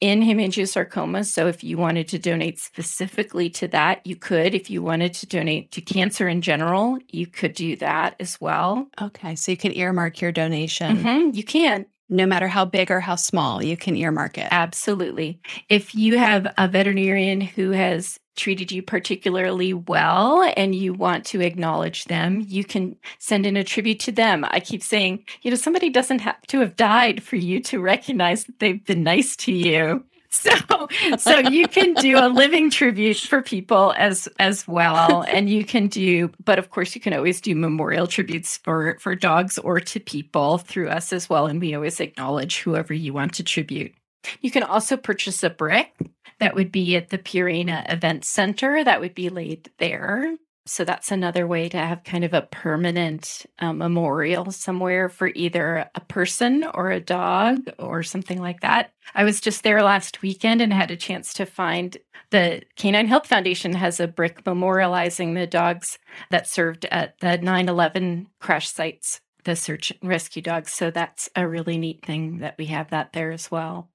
in 0.00 0.22
hemangiosarcoma. 0.22 1.26
So 1.26 1.46
if 1.46 1.62
you 1.62 1.76
wanted 1.76 2.08
to 2.08 2.18
donate 2.18 2.58
specifically 2.58 3.50
to 3.50 3.68
that, 3.68 4.04
you 4.06 4.16
could. 4.16 4.54
If 4.54 4.70
you 4.70 4.82
wanted 4.82 5.14
to 5.14 5.26
donate 5.26 5.72
to 5.72 5.80
cancer 5.80 6.26
in 6.26 6.40
general, 6.40 6.98
you 7.08 7.26
could 7.26 7.54
do 7.54 7.76
that 7.76 8.16
as 8.18 8.40
well. 8.40 8.88
Okay, 9.00 9.36
so 9.36 9.52
you 9.52 9.58
can 9.58 9.72
earmark 9.76 10.20
your 10.20 10.32
donation, 10.32 10.96
Mhm, 10.96 11.36
You 11.36 11.44
can. 11.44 11.86
No 12.10 12.26
matter 12.26 12.48
how 12.48 12.64
big 12.64 12.90
or 12.90 13.00
how 13.00 13.14
small. 13.14 13.62
You 13.62 13.76
can 13.76 13.96
earmark 13.96 14.36
it. 14.36 14.48
Absolutely. 14.50 15.40
If 15.68 15.94
you 15.94 16.18
have 16.18 16.52
a 16.58 16.68
veterinarian 16.68 17.40
who 17.40 17.70
has 17.70 18.18
treated 18.36 18.72
you 18.72 18.82
particularly 18.82 19.74
well 19.74 20.50
and 20.56 20.74
you 20.74 20.94
want 20.94 21.26
to 21.26 21.40
acknowledge 21.40 22.04
them, 22.04 22.44
you 22.48 22.64
can 22.64 22.96
send 23.18 23.46
in 23.46 23.56
a 23.56 23.64
tribute 23.64 24.00
to 24.00 24.12
them. 24.12 24.46
I 24.48 24.60
keep 24.60 24.82
saying, 24.82 25.24
you 25.42 25.50
know, 25.50 25.56
somebody 25.56 25.90
doesn't 25.90 26.20
have 26.20 26.40
to 26.48 26.60
have 26.60 26.76
died 26.76 27.22
for 27.22 27.36
you 27.36 27.60
to 27.64 27.80
recognize 27.80 28.44
that 28.44 28.58
they've 28.58 28.84
been 28.84 29.02
nice 29.02 29.36
to 29.36 29.52
you. 29.52 30.04
So, 30.40 30.88
so 31.18 31.38
you 31.38 31.66
can 31.66 31.92
do 31.94 32.16
a 32.16 32.28
living 32.28 32.70
tribute 32.70 33.16
for 33.16 33.42
people 33.42 33.92
as 33.98 34.28
as 34.38 34.66
well, 34.66 35.24
and 35.28 35.50
you 35.50 35.64
can 35.64 35.88
do. 35.88 36.30
But 36.44 36.58
of 36.58 36.70
course, 36.70 36.94
you 36.94 37.00
can 37.00 37.12
always 37.12 37.40
do 37.40 37.54
memorial 37.56 38.06
tributes 38.06 38.56
for 38.58 38.96
for 39.00 39.16
dogs 39.16 39.58
or 39.58 39.80
to 39.80 39.98
people 39.98 40.58
through 40.58 40.88
us 40.88 41.12
as 41.12 41.28
well. 41.28 41.46
And 41.46 41.60
we 41.60 41.74
always 41.74 41.98
acknowledge 41.98 42.60
whoever 42.60 42.94
you 42.94 43.12
want 43.12 43.34
to 43.34 43.42
tribute. 43.42 43.92
You 44.40 44.52
can 44.52 44.62
also 44.62 44.96
purchase 44.96 45.42
a 45.42 45.50
brick 45.50 45.92
that 46.38 46.54
would 46.54 46.70
be 46.70 46.94
at 46.96 47.10
the 47.10 47.18
Purina 47.18 47.90
Event 47.92 48.24
Center 48.24 48.84
that 48.84 49.00
would 49.00 49.14
be 49.14 49.30
laid 49.30 49.70
there. 49.78 50.36
So 50.70 50.84
that's 50.84 51.10
another 51.10 51.48
way 51.48 51.68
to 51.68 51.78
have 51.78 52.04
kind 52.04 52.22
of 52.22 52.32
a 52.32 52.42
permanent 52.42 53.44
um, 53.58 53.78
memorial 53.78 54.52
somewhere 54.52 55.08
for 55.08 55.26
either 55.34 55.90
a 55.96 56.00
person 56.00 56.64
or 56.74 56.92
a 56.92 57.00
dog 57.00 57.68
or 57.76 58.04
something 58.04 58.40
like 58.40 58.60
that. 58.60 58.92
I 59.12 59.24
was 59.24 59.40
just 59.40 59.64
there 59.64 59.82
last 59.82 60.22
weekend 60.22 60.60
and 60.60 60.72
had 60.72 60.92
a 60.92 60.96
chance 60.96 61.34
to 61.34 61.44
find 61.44 61.96
the 62.30 62.62
Canine 62.76 63.08
Health 63.08 63.26
Foundation 63.26 63.72
has 63.72 63.98
a 63.98 64.06
brick 64.06 64.44
memorializing 64.44 65.34
the 65.34 65.48
dogs 65.48 65.98
that 66.30 66.46
served 66.46 66.84
at 66.92 67.18
the 67.18 67.38
9 67.38 67.68
11 67.68 68.28
crash 68.38 68.70
sites, 68.70 69.20
the 69.42 69.56
search 69.56 69.90
and 69.90 70.08
rescue 70.08 70.40
dogs. 70.40 70.72
So 70.72 70.92
that's 70.92 71.28
a 71.34 71.48
really 71.48 71.78
neat 71.78 72.06
thing 72.06 72.38
that 72.38 72.54
we 72.58 72.66
have 72.66 72.90
that 72.90 73.12
there 73.12 73.32
as 73.32 73.50
well. 73.50 73.90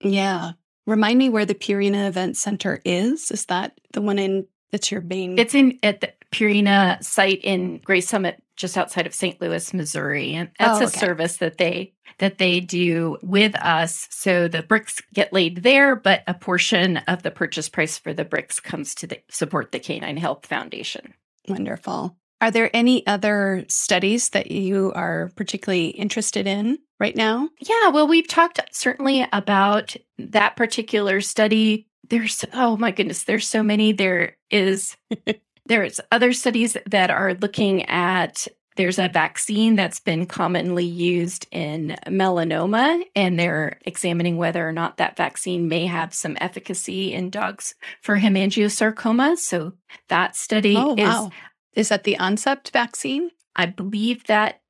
Yeah. 0.00 0.52
Remind 0.86 1.18
me 1.18 1.28
where 1.28 1.44
the 1.44 1.56
Purina 1.56 2.06
Event 2.06 2.36
Center 2.36 2.80
is. 2.84 3.32
Is 3.32 3.46
that 3.46 3.80
the 3.92 4.00
one 4.00 4.20
in 4.20 4.46
that's 4.70 4.92
your 4.92 5.00
main? 5.00 5.38
It's 5.38 5.54
in 5.54 5.78
at 5.82 6.00
the 6.00 6.12
Purina 6.32 7.02
site 7.02 7.40
in 7.42 7.78
Gray 7.78 8.00
Summit, 8.00 8.42
just 8.56 8.76
outside 8.78 9.06
of 9.06 9.14
St. 9.14 9.40
Louis, 9.40 9.74
Missouri, 9.74 10.34
and 10.34 10.50
that's 10.58 10.80
Oh, 10.80 10.84
a 10.84 10.88
service 10.88 11.38
that 11.38 11.58
they 11.58 11.92
that 12.18 12.38
they 12.38 12.60
do 12.60 13.16
with 13.22 13.54
us. 13.56 14.06
So 14.10 14.46
the 14.46 14.62
bricks 14.62 15.00
get 15.14 15.32
laid 15.32 15.62
there, 15.62 15.96
but 15.96 16.22
a 16.26 16.34
portion 16.34 16.98
of 17.08 17.22
the 17.22 17.30
purchase 17.30 17.68
price 17.68 17.96
for 17.96 18.12
the 18.12 18.24
bricks 18.26 18.60
comes 18.60 18.94
to 18.96 19.06
the, 19.06 19.20
support 19.30 19.72
the 19.72 19.78
Canine 19.78 20.18
Health 20.18 20.44
Foundation. 20.46 21.14
Wonderful. 21.48 22.16
Are 22.42 22.50
there 22.50 22.70
any 22.74 23.06
other 23.06 23.64
studies 23.68 24.30
that 24.30 24.50
you 24.50 24.92
are 24.94 25.30
particularly 25.36 25.88
interested 25.88 26.46
in 26.46 26.78
right 26.98 27.16
now? 27.16 27.48
Yeah, 27.60 27.88
well, 27.88 28.06
we've 28.08 28.28
talked 28.28 28.60
certainly 28.72 29.26
about 29.32 29.96
that 30.18 30.56
particular 30.56 31.20
study. 31.20 31.86
There's 32.08 32.44
oh 32.52 32.76
my 32.76 32.90
goodness, 32.90 33.24
there's 33.24 33.46
so 33.48 33.62
many. 33.62 33.92
There 33.92 34.36
is 34.50 34.96
there's 35.70 36.00
other 36.10 36.32
studies 36.32 36.76
that 36.86 37.10
are 37.10 37.34
looking 37.34 37.84
at 37.84 38.48
there's 38.76 38.98
a 38.98 39.08
vaccine 39.08 39.76
that's 39.76 40.00
been 40.00 40.26
commonly 40.26 40.84
used 40.84 41.46
in 41.52 41.96
melanoma, 42.06 43.02
and 43.14 43.38
they're 43.38 43.78
examining 43.84 44.36
whether 44.36 44.66
or 44.66 44.72
not 44.72 44.96
that 44.96 45.16
vaccine 45.16 45.68
may 45.68 45.86
have 45.86 46.12
some 46.12 46.36
efficacy 46.40 47.12
in 47.12 47.30
dogs 47.30 47.74
for 48.00 48.16
hemangiosarcoma. 48.16 49.36
So 49.36 49.74
that 50.08 50.34
study 50.34 50.74
Oh, 50.76 50.94
is, 50.94 51.04
wow. 51.04 51.30
Is 51.74 51.90
that 51.90 52.04
the 52.04 52.16
Oncept 52.18 52.70
vaccine? 52.70 53.30
I 53.54 53.66
believe 53.66 54.24
that 54.24 54.62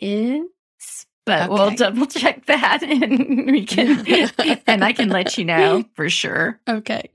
is, 0.00 0.44
but 1.24 1.48
we'll 1.50 1.74
double 1.74 2.06
check 2.06 2.44
that 2.46 2.82
and 2.82 3.46
we 3.46 3.64
can, 3.64 4.04
and 4.66 4.84
I 4.84 4.92
can 4.92 5.08
let 5.08 5.38
you 5.38 5.46
know 5.46 5.84
for 5.94 6.10
sure. 6.10 6.60
Okay. 6.68 7.10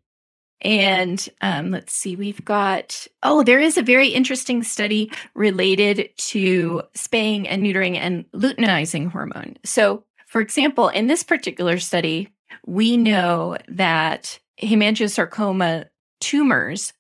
And 0.62 1.28
um, 1.42 1.72
let's 1.72 1.94
see, 1.94 2.16
we've 2.16 2.44
got, 2.44 3.08
oh, 3.22 3.44
there 3.44 3.60
is 3.60 3.78
a 3.78 3.84
very 3.84 4.10
interesting 4.10 4.64
study 4.64 5.12
related 5.36 6.10
to 6.18 6.82
spaying 6.96 7.48
and 7.48 7.64
neutering 7.64 7.96
and 7.96 8.26
luteinizing 8.32 9.12
hormone. 9.12 9.58
So, 9.64 10.04
for 10.26 10.42
example, 10.42 10.90
in 10.90 11.08
this 11.08 11.24
particular 11.24 11.78
study, 11.78 12.30
we 12.66 12.98
know 12.98 13.58
that 13.70 14.40
hemangiosarcoma 14.62 15.86
tumors 16.20 16.94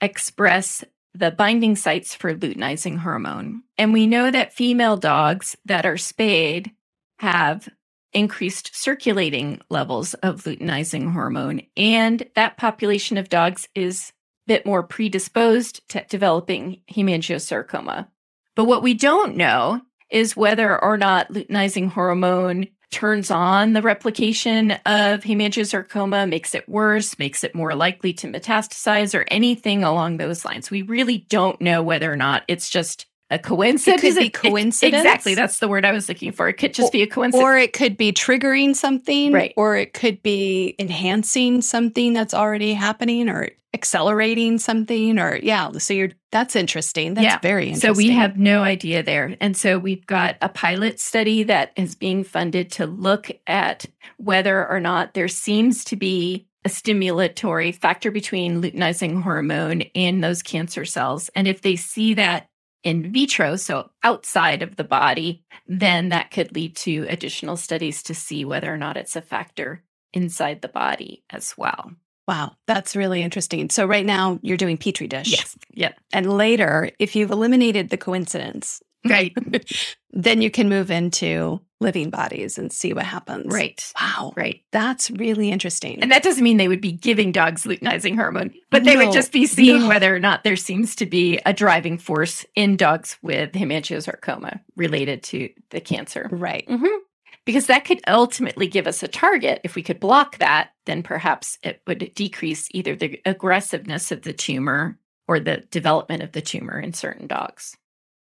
express 0.00 0.84
the 1.14 1.30
binding 1.30 1.76
sites 1.76 2.14
for 2.14 2.34
luteinizing 2.34 2.98
hormone. 2.98 3.62
And 3.78 3.92
we 3.92 4.06
know 4.06 4.30
that 4.30 4.52
female 4.52 4.96
dogs 4.96 5.56
that 5.64 5.86
are 5.86 5.96
spayed 5.96 6.72
have 7.20 7.68
increased 8.14 8.74
circulating 8.74 9.60
levels 9.68 10.14
of 10.14 10.44
luteinizing 10.44 11.12
hormone. 11.12 11.62
And 11.76 12.26
that 12.34 12.56
population 12.56 13.18
of 13.18 13.28
dogs 13.28 13.68
is 13.74 14.12
a 14.46 14.48
bit 14.48 14.66
more 14.66 14.82
predisposed 14.82 15.86
to 15.90 16.04
developing 16.08 16.80
hemangiosarcoma. 16.90 18.08
But 18.54 18.64
what 18.64 18.82
we 18.82 18.94
don't 18.94 19.36
know 19.36 19.82
is 20.10 20.36
whether 20.36 20.82
or 20.82 20.96
not 20.96 21.32
luteinizing 21.32 21.90
hormone 21.90 22.68
turns 22.90 23.30
on 23.30 23.72
the 23.72 23.82
replication 23.82 24.70
of 24.70 25.22
hemangiosarcoma, 25.22 26.28
makes 26.28 26.54
it 26.54 26.68
worse, 26.68 27.18
makes 27.18 27.42
it 27.42 27.54
more 27.54 27.74
likely 27.74 28.12
to 28.12 28.28
metastasize, 28.28 29.18
or 29.18 29.24
anything 29.28 29.82
along 29.82 30.16
those 30.16 30.44
lines. 30.44 30.70
We 30.70 30.82
really 30.82 31.18
don't 31.28 31.60
know 31.60 31.82
whether 31.82 32.12
or 32.12 32.16
not 32.16 32.44
it's 32.46 32.70
just 32.70 33.06
a 33.30 33.38
coincidence. 33.38 34.02
Could 34.02 34.18
be 34.18 34.30
coincidence? 34.30 35.02
exactly. 35.02 35.34
That's 35.34 35.58
the 35.58 35.68
word 35.68 35.84
I 35.84 35.92
was 35.92 36.08
looking 36.08 36.32
for. 36.32 36.48
It 36.48 36.54
could 36.54 36.74
just 36.74 36.92
be 36.92 37.02
a 37.02 37.06
coincidence. 37.06 37.42
Or 37.42 37.56
it 37.56 37.72
could 37.72 37.96
be 37.96 38.12
triggering 38.12 38.76
something, 38.76 39.32
Right. 39.32 39.54
Or 39.56 39.76
it 39.76 39.92
could 39.94 40.22
be 40.22 40.74
enhancing 40.78 41.62
something 41.62 42.12
that's 42.12 42.34
already 42.34 42.74
happening, 42.74 43.28
or 43.28 43.48
accelerating 43.72 44.58
something, 44.58 45.18
or 45.18 45.36
yeah. 45.42 45.70
So 45.78 45.94
you're 45.94 46.10
that's 46.30 46.54
interesting. 46.54 47.14
That's 47.14 47.24
Yeah. 47.24 47.38
very 47.40 47.64
interesting. 47.68 47.94
So 47.94 47.96
we 47.96 48.10
have 48.10 48.36
no 48.36 48.62
idea 48.62 49.02
there. 49.02 49.36
And 49.40 49.56
so 49.56 49.78
we've 49.78 50.06
got 50.06 50.36
a 50.40 50.48
pilot 50.48 51.00
study 51.00 51.42
that 51.44 51.72
is 51.76 51.94
being 51.94 52.24
funded 52.24 52.70
to 52.72 52.86
look 52.86 53.30
at 53.46 53.86
whether 54.16 54.68
or 54.68 54.80
not 54.80 55.14
there 55.14 55.28
seems 55.28 55.84
to 55.84 55.96
be 55.96 56.46
a 56.64 56.68
stimulatory 56.68 57.74
factor 57.74 58.10
between 58.10 58.62
luteinizing 58.62 59.22
hormone 59.22 59.82
and 59.94 60.22
those 60.24 60.42
cancer 60.42 60.84
cells. 60.84 61.28
And 61.34 61.46
if 61.46 61.60
they 61.62 61.76
see 61.76 62.14
that 62.14 62.48
in 62.84 63.10
vitro, 63.12 63.56
so 63.56 63.90
outside 64.02 64.62
of 64.62 64.76
the 64.76 64.84
body, 64.84 65.42
then 65.66 66.10
that 66.10 66.30
could 66.30 66.54
lead 66.54 66.76
to 66.76 67.06
additional 67.08 67.56
studies 67.56 68.02
to 68.04 68.14
see 68.14 68.44
whether 68.44 68.72
or 68.72 68.76
not 68.76 68.96
it's 68.96 69.16
a 69.16 69.22
factor 69.22 69.82
inside 70.12 70.62
the 70.62 70.68
body 70.68 71.24
as 71.30 71.54
well. 71.56 71.90
wow, 72.28 72.52
that's 72.66 72.94
really 72.96 73.22
interesting. 73.22 73.68
So 73.68 73.84
right 73.84 74.06
now 74.06 74.38
you're 74.42 74.56
doing 74.56 74.78
petri 74.78 75.06
dish, 75.08 75.32
Yes. 75.32 75.56
Yep. 75.72 75.98
and 76.12 76.32
later, 76.32 76.90
if 76.98 77.16
you've 77.16 77.30
eliminated 77.32 77.90
the 77.90 77.96
coincidence, 77.98 78.80
Right. 79.04 79.34
then 80.12 80.40
you 80.42 80.50
can 80.50 80.68
move 80.68 80.90
into 80.90 81.60
living 81.80 82.08
bodies 82.08 82.56
and 82.56 82.72
see 82.72 82.92
what 82.94 83.04
happens. 83.04 83.52
right. 83.52 83.92
Wow. 84.00 84.32
Right. 84.36 84.62
That's 84.72 85.10
really 85.10 85.50
interesting. 85.50 86.00
And 86.02 86.10
that 86.10 86.22
doesn't 86.22 86.42
mean 86.42 86.56
they 86.56 86.68
would 86.68 86.80
be 86.80 86.92
giving 86.92 87.30
dogs 87.32 87.64
luteinizing 87.64 88.14
hormone, 88.16 88.54
but 88.70 88.84
they 88.84 88.94
No, 88.94 89.04
would 89.06 89.12
just 89.12 89.32
be 89.32 89.46
seeing 89.46 89.82
no. 89.82 89.88
whether 89.88 90.14
or 90.14 90.18
not 90.20 90.44
there 90.44 90.56
seems 90.56 90.94
to 90.96 91.06
be 91.06 91.38
a 91.44 91.52
driving 91.52 91.98
force 91.98 92.46
in 92.54 92.76
dogs 92.76 93.18
with 93.22 93.52
hemangiosarcoma 93.52 94.60
related 94.76 95.22
to 95.24 95.50
the 95.70 95.80
cancer. 95.80 96.28
right. 96.32 96.66
Mhm. 96.68 96.98
Because 97.44 97.66
that 97.66 97.84
could 97.84 98.00
ultimately 98.08 98.66
give 98.66 98.86
us 98.86 99.02
a 99.02 99.08
target. 99.08 99.60
If 99.64 99.74
we 99.74 99.82
could 99.82 100.00
block 100.00 100.38
that, 100.38 100.70
then 100.86 101.02
perhaps 101.02 101.58
it 101.62 101.82
would 101.86 102.12
decrease 102.14 102.68
either 102.70 102.96
the 102.96 103.20
aggressiveness 103.26 104.10
of 104.10 104.22
the 104.22 104.32
tumor 104.32 104.98
or 105.28 105.38
the 105.40 105.58
development 105.70 106.22
of 106.22 106.32
the 106.32 106.40
tumor 106.40 106.80
in 106.80 106.94
certain 106.94 107.26
dogs. 107.26 107.76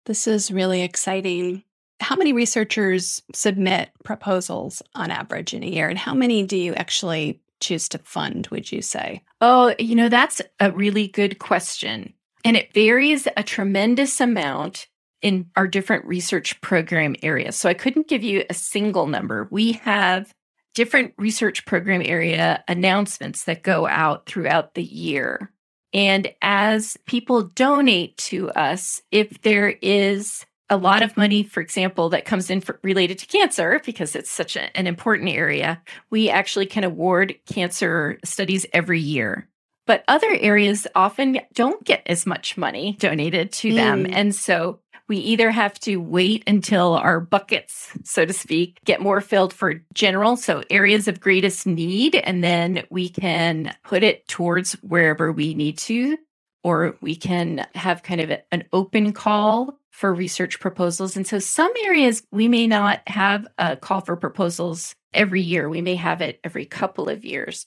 This 0.07 0.27
is 0.27 0.51
really 0.51 0.83
exciting. 0.83 1.65
How 2.01 2.17
many 2.17 2.33
researchers 2.33 3.23
submit 3.35 3.91
proposals 4.05 4.83
on 4.95 5.11
average 5.11 5.53
in 5.53 5.63
a 5.63 5.67
year, 5.67 5.89
and 5.89 5.99
how 5.99 6.15
many 6.15 6.45
do 6.45 6.57
you 6.57 6.75
actually 6.75 7.41
choose 7.61 7.89
to 7.91 7.99
fund, 7.99 8.49
would 8.51 8.73
you 8.73 8.81
say? 8.81 9.23
Oh, 9.41 9.75
you 9.79 9.95
know, 9.95 10.09
that's 10.09 10.41
a 10.59 10.73
really 10.73 11.09
good 11.09 11.39
question. 11.39 12.15
And 12.45 12.57
it 12.57 12.73
varies 12.73 13.29
a 13.37 13.43
tremendous 13.43 14.21
amount 14.21 14.87
in 15.21 15.51
our 15.57 15.69
different 15.69 16.07
research 16.07 16.59
program 16.63 17.15
areas. 17.23 17.57
So 17.57 17.69
I 17.69 17.75
couldn't 17.75 18.09
give 18.09 18.23
you 18.23 18.45
a 18.49 18.55
single 18.55 19.07
number. 19.07 19.47
We 19.51 19.73
have 19.73 20.33
different 20.75 21.13
research 21.19 21.67
program 21.67 22.01
area 22.03 22.65
announcements 22.67 23.45
that 23.45 23.63
go 23.63 23.87
out 23.87 24.25
throughout 24.25 24.75
the 24.75 24.83
year. 24.83 25.53
And 25.93 26.33
as 26.41 26.97
people 27.07 27.43
donate 27.43 28.17
to 28.19 28.51
us, 28.51 29.03
if 29.11 29.43
there 29.43 29.71
is 29.83 30.47
a 30.69 30.77
lot 30.77 31.03
of 31.03 31.17
money, 31.17 31.43
for 31.43 31.61
example, 31.61 32.11
that 32.11 32.25
comes 32.25 32.49
in 32.49 32.61
for, 32.61 32.79
related 32.83 33.19
to 33.19 33.27
cancer, 33.27 33.81
because 33.85 34.15
it's 34.15 34.31
such 34.31 34.55
a- 34.55 34.77
an 34.77 34.87
important 34.87 35.29
area, 35.31 35.83
we 36.11 36.31
actually 36.31 36.67
can 36.67 36.85
award 36.85 37.35
cancer 37.53 38.21
studies 38.25 38.67
every 38.73 39.01
year. 39.01 39.49
But 39.87 40.05
other 40.07 40.31
areas 40.31 40.87
often 40.95 41.41
don't 41.55 41.85
get 41.85 42.03
as 42.07 42.25
much 42.25 42.57
money 42.57 42.97
donated 43.01 43.51
to 43.55 43.75
them. 43.75 44.05
Mm. 44.05 44.13
And 44.15 44.35
so 44.35 44.79
we 45.11 45.17
either 45.17 45.51
have 45.51 45.75
to 45.81 45.97
wait 45.97 46.45
until 46.47 46.95
our 46.95 47.19
buckets, 47.19 47.91
so 48.05 48.25
to 48.25 48.33
speak, 48.33 48.79
get 48.85 49.01
more 49.01 49.21
filled 49.21 49.53
for 49.53 49.83
general, 49.93 50.37
so 50.37 50.63
areas 50.71 51.09
of 51.09 51.19
greatest 51.19 51.67
need, 51.67 52.15
and 52.15 52.45
then 52.45 52.85
we 52.91 53.09
can 53.09 53.75
put 53.83 54.05
it 54.05 54.29
towards 54.29 54.75
wherever 54.75 55.33
we 55.33 55.53
need 55.53 55.77
to, 55.77 56.17
or 56.63 56.97
we 57.01 57.17
can 57.17 57.67
have 57.75 58.05
kind 58.05 58.21
of 58.21 58.31
an 58.53 58.63
open 58.73 59.13
call 59.13 59.81
for 59.91 60.15
research 60.15 60.61
proposals. 60.61 61.17
And 61.17 61.27
so 61.27 61.41
some 61.41 61.73
areas 61.83 62.23
we 62.31 62.47
may 62.47 62.69
not 62.69 63.01
have 63.09 63.49
a 63.59 63.77
call 63.77 64.03
for 64.03 64.15
proposals 64.15 64.95
every 65.13 65.43
year, 65.43 65.69
we 65.69 65.83
may 65.83 65.97
have 65.97 66.21
it 66.21 66.39
every 66.45 66.67
couple 66.67 67.09
of 67.09 67.25
years. 67.25 67.67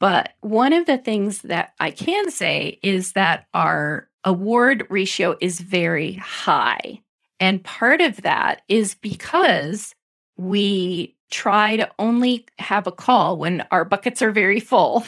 But 0.00 0.32
one 0.40 0.72
of 0.72 0.86
the 0.86 0.96
things 0.96 1.42
that 1.42 1.74
I 1.78 1.90
can 1.90 2.30
say 2.30 2.78
is 2.82 3.12
that 3.12 3.46
our 3.52 4.08
award 4.28 4.86
ratio 4.90 5.36
is 5.40 5.58
very 5.58 6.12
high. 6.14 7.00
And 7.40 7.64
part 7.64 8.00
of 8.00 8.22
that 8.22 8.62
is 8.68 8.94
because 8.94 9.94
we 10.36 11.16
try 11.30 11.76
to 11.76 11.88
only 11.98 12.46
have 12.58 12.86
a 12.86 12.92
call 12.92 13.36
when 13.36 13.66
our 13.70 13.84
buckets 13.84 14.22
are 14.22 14.30
very 14.30 14.60
full. 14.60 15.04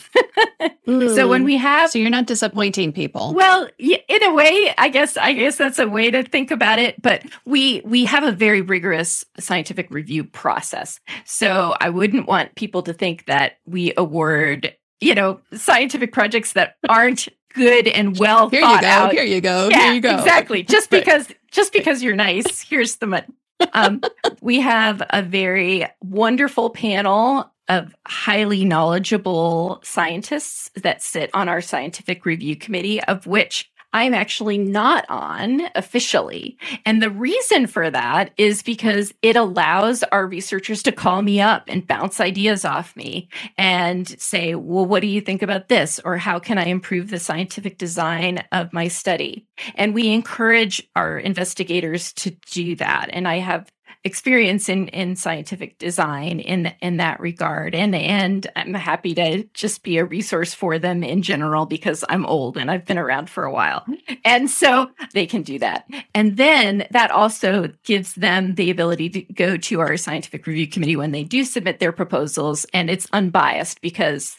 so 0.87 1.29
when 1.29 1.45
we 1.45 1.57
have 1.57 1.91
So 1.91 1.99
you're 1.99 2.11
not 2.11 2.27
disappointing 2.27 2.93
people. 2.93 3.35
well, 3.35 3.69
in 3.79 4.23
a 4.23 4.35
way, 4.35 4.75
I 4.77 4.89
guess 4.89 5.17
I 5.17 5.33
guess 5.33 5.57
that's 5.57 5.79
a 5.79 5.89
way 5.89 6.11
to 6.11 6.23
think 6.23 6.51
about 6.51 6.79
it, 6.79 7.01
but 7.01 7.25
we 7.45 7.83
we 7.85 8.05
have 8.07 8.25
a 8.25 8.33
very 8.33 8.61
rigorous 8.61 9.25
scientific 9.39 9.91
review 9.91 10.25
process. 10.25 11.01
So 11.25 11.75
I 11.81 11.91
wouldn't 11.91 12.27
want 12.27 12.55
people 12.55 12.83
to 12.83 12.93
think 12.93 13.27
that 13.27 13.59
we 13.67 13.93
award, 13.97 14.75
you 15.01 15.15
know, 15.15 15.41
scientific 15.55 16.13
projects 16.13 16.53
that 16.53 16.77
aren't 16.89 17.29
good 17.55 17.89
and 17.89 18.19
well 18.19 18.49
Here 18.49 18.61
you 18.61 18.67
thought 18.67 18.83
go. 18.83 18.89
out. 18.89 19.13
Here 19.13 19.25
you 19.25 19.41
go. 19.41 19.69
Yeah, 19.71 19.85
Here 19.85 19.93
you 19.95 20.01
go. 20.01 20.15
Exactly. 20.17 20.63
Just 20.69 20.91
Right. 20.93 21.01
because 21.05 21.29
just 21.51 21.73
because 21.73 22.03
you're 22.03 22.15
nice, 22.17 22.61
here's 22.63 22.97
the 22.97 23.07
money. 23.07 23.27
Um, 23.73 24.01
we 24.41 24.61
have 24.61 25.03
a 25.11 25.23
very 25.23 25.87
wonderful 26.03 26.71
panel 26.71 27.53
of 27.69 27.95
highly 28.07 28.65
knowledgeable 28.65 29.81
scientists 29.85 30.71
that 30.77 31.03
sit 31.03 31.31
on 31.35 31.49
our 31.49 31.61
scientific 31.61 32.25
review 32.25 32.57
committee, 32.57 33.03
of 33.05 33.27
which 33.27 33.71
I'm 33.93 34.15
actually 34.15 34.59
not 34.59 35.05
on 35.09 35.63
officially. 35.75 36.57
And 36.85 37.03
the 37.03 37.11
reason 37.11 37.67
for 37.67 37.91
that 37.91 38.33
is 38.37 38.63
because 38.63 39.13
it 39.23 39.37
allows 39.37 40.03
our 40.05 40.27
researchers 40.27 40.83
to 40.85 40.93
call 40.93 41.23
me 41.23 41.41
up 41.41 41.65
and 41.67 41.87
bounce 41.87 42.21
ideas 42.21 42.65
off 42.65 42.95
me 42.97 43.29
and 43.59 44.09
say, 44.21 44.55
well, 44.55 44.87
what 44.87 45.01
do 45.01 45.09
you 45.09 45.21
think 45.21 45.43
about 45.43 45.69
this? 45.69 46.01
Or 46.05 46.17
how 46.17 46.39
can 46.39 46.59
I 46.59 46.67
improve 46.67 47.11
the 47.11 47.19
scientific 47.19 47.79
design 47.79 48.45
of 48.53 48.73
my 48.73 48.89
study? 48.89 49.47
And 49.75 49.95
we 49.95 50.13
encourage 50.13 50.89
our 50.95 51.19
investigators 51.19 52.13
to 52.15 52.31
do 52.51 52.77
that. 52.77 53.11
And 53.13 53.27
I 53.27 53.39
have 53.39 53.71
experience 54.05 54.69
in 54.69 54.89
in 54.89 55.17
scientific 55.17 55.79
design 55.79 56.41
in 56.41 56.73
in 56.81 56.97
that 56.99 57.21
regard. 57.21 57.75
And 57.75 57.95
and 57.95 58.47
I'm 58.57 58.75
happy 58.75 59.15
to 59.15 59.45
just 59.55 59.83
be 59.83 59.99
a 59.99 60.05
resource 60.05 60.55
for 60.55 60.79
them 60.79 61.03
in 61.03 61.23
general 61.23 61.67
because 61.67 62.05
I'm 62.09 62.27
old 62.27 62.57
and 62.57 62.71
I've 62.71 62.85
been 62.85 62.99
around 62.99 63.31
for 63.31 63.45
a 63.45 63.53
while. 63.53 63.81
Mm-hmm. 63.81 64.15
And 64.25 64.51
so 64.51 64.91
they 65.13 65.27
can 65.27 65.43
do 65.43 65.59
that. 65.59 65.89
And 66.15 66.37
then 66.37 66.87
that 66.91 67.11
also 67.11 67.73
gives 67.85 68.15
them 68.15 68.55
the 68.55 68.71
ability 68.71 69.09
to 69.11 69.23
go 69.33 69.57
to 69.57 69.81
our 69.81 69.97
scientific 69.97 70.47
review 70.47 70.67
committee 70.67 70.97
when 70.97 71.13
they 71.13 71.25
do 71.25 71.45
submit 71.45 71.79
their 71.79 71.93
proposals. 71.93 72.67
And 72.73 72.91
it's 72.91 73.09
unbiased 73.13 73.81
because 73.81 74.37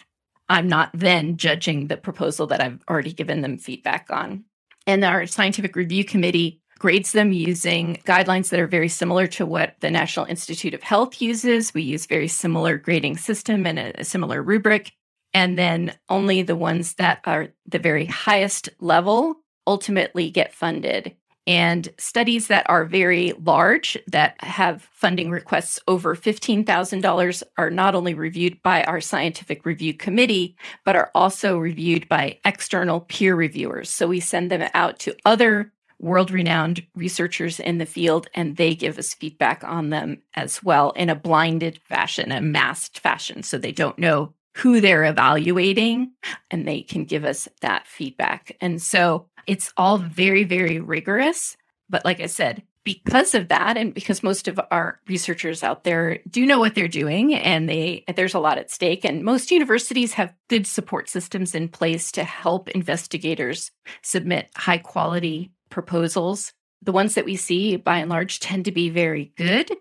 I'm 0.49 0.68
not 0.68 0.89
then 0.93 1.38
judging 1.38 1.88
the 1.88 1.97
proposal 1.97 2.47
that 2.47 2.62
I've 2.62 2.84
already 2.89 3.14
given 3.14 3.41
them 3.41 3.58
feedback 3.58 4.08
on. 4.10 4.43
And 4.88 5.04
our 5.06 5.26
scientific 5.28 5.76
review 5.76 6.04
committee 6.04 6.61
grades 6.82 7.11
them 7.11 7.32
using 7.32 8.01
guidelines 8.05 8.49
that 8.49 8.59
are 8.59 8.65
very 8.65 8.89
similar 8.89 9.27
to 9.27 9.45
what 9.45 9.75
the 9.82 9.91
National 9.91 10.25
Institute 10.25 10.73
of 10.73 10.82
Health 10.82 11.21
uses. 11.21 11.75
We 11.75 11.84
use 11.84 12.07
very 12.07 12.27
similar 12.27 12.79
grading 12.79 13.17
system 13.17 13.67
and 13.67 13.77
a, 13.77 14.01
a 14.01 14.03
similar 14.03 14.41
rubric. 14.41 14.91
And 15.32 15.59
then 15.59 15.93
only 16.09 16.41
the 16.41 16.55
ones 16.55 16.95
that 16.95 17.19
are 17.25 17.49
the 17.67 17.77
very 17.77 18.07
highest 18.07 18.67
level 18.79 19.36
ultimately 19.67 20.32
get 20.32 20.55
funded. 20.55 21.15
And 21.45 21.88
studies 21.99 22.47
that 22.47 22.67
are 22.67 22.86
very 22.86 23.34
large, 23.34 23.95
that 24.07 24.43
have 24.43 24.82
funding 24.91 25.29
requests 25.29 25.79
over 25.88 26.15
$15,000, 26.15 27.43
are 27.59 27.69
not 27.69 27.93
only 27.93 28.15
reviewed 28.15 28.59
by 28.63 28.84
our 28.86 29.01
scientific 29.01 29.67
review 29.67 29.93
committee, 29.93 30.55
but 30.84 30.95
are 30.95 31.11
also 31.13 31.59
reviewed 31.59 32.09
by 32.09 32.39
external 32.43 33.01
peer 33.01 33.36
reviewers. 33.36 33.91
So 33.91 34.07
we 34.07 34.19
send 34.19 34.49
them 34.49 34.67
out 34.73 34.97
to 35.01 35.15
other 35.25 35.71
world 36.02 36.32
renowned 36.32 36.86
researchers 36.95 37.60
in 37.60 37.78
the 37.78 37.86
field, 37.86 38.28
and 38.34 38.58
they 38.58 38.76
give 38.76 38.97
us 38.97 39.14
feedback 39.14 39.64
on 39.64 39.89
them 39.89 40.22
as 40.34 40.64
well 40.64 40.91
in 40.91 41.10
a 41.10 41.16
blinded 41.16 41.80
fashion, 41.88 42.32
a 42.32 42.41
masked 42.41 42.99
fashion. 42.99 43.43
So 43.43 43.58
they 43.58 43.72
don't 43.72 43.99
know 43.99 44.34
who 44.58 44.82
they're 44.82 45.06
evaluating 45.06 46.12
and 46.49 46.68
they 46.68 46.82
can 46.82 47.06
give 47.06 47.24
us 47.24 47.47
that 47.62 47.88
feedback. 47.88 48.58
And 48.60 48.82
so 48.82 49.28
it's 49.47 49.72
all 49.78 49.97
very, 49.97 50.43
very 50.43 50.80
rigorous. 50.80 51.56
But 51.89 52.04
like 52.04 52.20
I 52.20 52.26
said, 52.26 52.64
because 52.84 53.36
of 53.36 53.49
that 53.49 53.78
and 53.78 53.93
because 53.93 54.24
most 54.24 54.47
of 54.47 54.60
our 54.72 54.99
researchers 55.08 55.64
out 55.64 55.84
there 55.84 56.20
do 56.30 56.45
know 56.45 56.60
what 56.60 56.74
they're 56.74 56.88
doing 56.88 57.36
and 57.36 57.70
they 57.70 58.04
there's 58.16 58.34
a 58.34 58.39
lot 58.39 58.58
at 58.58 58.72
stake 58.72 59.06
and 59.06 59.24
most 59.24 59.52
universities 59.52 60.14
have 60.14 60.34
good 60.49 60.66
support 60.66 61.08
systems 61.08 61.54
in 61.54 61.68
place 61.70 62.12
to 62.12 62.24
help 62.24 62.70
investigators 62.70 63.70
submit 64.02 64.49
high 64.56 64.80
quality 64.80 65.52
proposals 65.72 66.53
the 66.84 66.91
ones 66.91 67.15
that 67.15 67.26
we 67.26 67.36
see 67.36 67.76
by 67.76 67.97
and 67.97 68.09
large 68.09 68.39
tend 68.39 68.65
to 68.65 68.72
be 68.72 68.89
very 68.89 69.32
good 69.38 69.72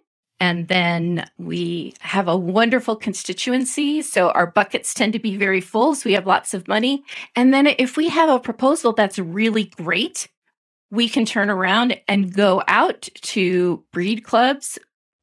and 0.40 0.68
then 0.68 1.28
we 1.36 1.92
have 2.00 2.26
a 2.26 2.36
wonderful 2.36 2.96
constituency. 2.96 4.00
So 4.00 4.30
our 4.30 4.46
buckets 4.46 4.94
tend 4.94 5.12
to 5.12 5.18
be 5.18 5.36
very 5.36 5.60
full. 5.60 5.94
So 5.94 6.08
we 6.08 6.14
have 6.14 6.26
lots 6.26 6.54
of 6.54 6.66
money. 6.66 7.04
And 7.36 7.52
then 7.52 7.66
if 7.66 7.98
we 7.98 8.08
have 8.08 8.30
a 8.30 8.40
proposal 8.40 8.94
that's 8.94 9.18
really 9.18 9.64
great, 9.64 10.28
we 10.90 11.10
can 11.10 11.26
turn 11.26 11.50
around 11.50 12.00
and 12.08 12.34
go 12.34 12.62
out 12.66 13.02
to 13.20 13.84
breed 13.92 14.24
clubs 14.24 14.78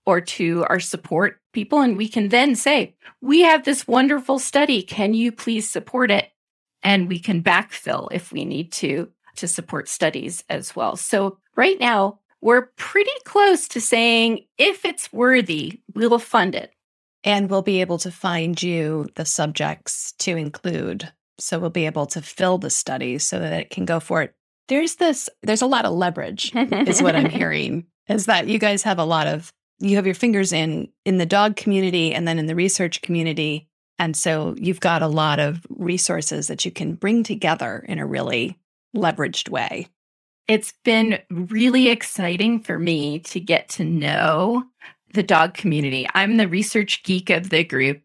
or 0.06 0.22
to 0.22 0.66
our 0.70 0.80
support 0.80 1.42
people. 1.52 1.82
And 1.82 1.98
we 1.98 2.08
can 2.08 2.30
then 2.30 2.56
say, 2.56 2.96
we 3.20 3.42
have 3.42 3.66
this 3.66 3.88
wonderful 3.88 4.38
study. 4.38 4.84
Can 4.84 5.16
you 5.16 5.32
please 5.32 5.68
support 5.68 6.12
it? 6.12 6.30
And 6.84 7.10
we 7.10 7.18
can 7.18 7.42
backfill 7.42 8.08
if 8.12 8.32
we 8.32 8.46
need 8.46 8.72
to 8.74 9.12
to 9.38 9.48
support 9.48 9.88
studies 9.88 10.44
as 10.50 10.76
well. 10.76 10.96
So 10.96 11.38
right 11.56 11.80
now, 11.80 12.20
we're 12.42 12.68
pretty 12.78 13.12
close 13.26 13.68
to 13.70 13.82
saying 13.82 14.46
if 14.58 14.86
it's 14.86 15.12
worthy, 15.12 15.82
we'll 15.96 16.20
fund 16.20 16.56
it. 16.56 16.74
And 17.24 17.50
we'll 17.50 17.64
be 17.64 17.82
able 17.82 17.98
to 18.00 18.12
find 18.12 18.62
you 18.62 19.08
the 19.16 19.26
subjects 19.26 20.14
to 20.20 20.38
include. 20.38 21.12
So 21.40 21.60
we'll 21.60 21.70
be 21.70 21.86
able 21.86 22.06
to 22.08 22.22
fill 22.22 22.58
the 22.58 22.70
study 22.70 23.18
so 23.18 23.40
that 23.40 23.54
it 23.54 23.70
can 23.70 23.86
go 23.86 24.00
for 24.00 24.22
it. 24.22 24.34
There's 24.68 24.96
this, 24.96 25.30
there's 25.44 25.62
a 25.62 25.68
lot 25.68 25.86
of 25.86 25.94
leverage, 25.94 26.52
is 26.56 27.02
what 27.02 27.16
I'm 27.16 27.30
hearing, 27.30 27.86
is 28.08 28.26
that 28.26 28.48
you 28.48 28.60
guys 28.60 28.84
have 28.84 29.00
a 29.00 29.06
lot 29.06 29.28
of, 29.28 29.52
you 29.80 29.96
have 29.96 30.06
your 30.06 30.16
fingers 30.16 30.52
in 30.52 30.90
in 31.06 31.18
the 31.18 31.26
dog 31.26 31.56
community 31.56 32.14
and 32.14 32.28
then 32.28 32.40
in 32.40 32.48
the 32.48 32.56
research 32.56 33.02
community. 33.02 33.70
And 34.00 34.16
so 34.16 34.56
you've 34.58 34.80
got 34.80 35.02
a 35.02 35.08
lot 35.08 35.40
of 35.40 35.66
resources 35.70 36.48
that 36.48 36.66
you 36.66 36.72
can 36.72 36.96
bring 36.96 37.24
together 37.24 37.84
in 37.88 38.00
a 38.00 38.06
really 38.06 38.58
leveraged 38.96 39.50
way. 39.50 39.88
It's 40.48 40.74
been 40.84 41.20
really 41.30 41.90
exciting 41.90 42.62
for 42.62 42.80
me 42.80 43.20
to 43.20 43.40
get 43.40 43.70
to 43.70 43.84
know 43.84 44.64
the 45.14 45.24
dog 45.24 45.54
community. 45.54 46.08
I'm 46.14 46.38
the 46.38 46.48
research 46.48 47.04
geek 47.04 47.30
of 47.30 47.50
the 47.50 47.64
group. 47.64 48.02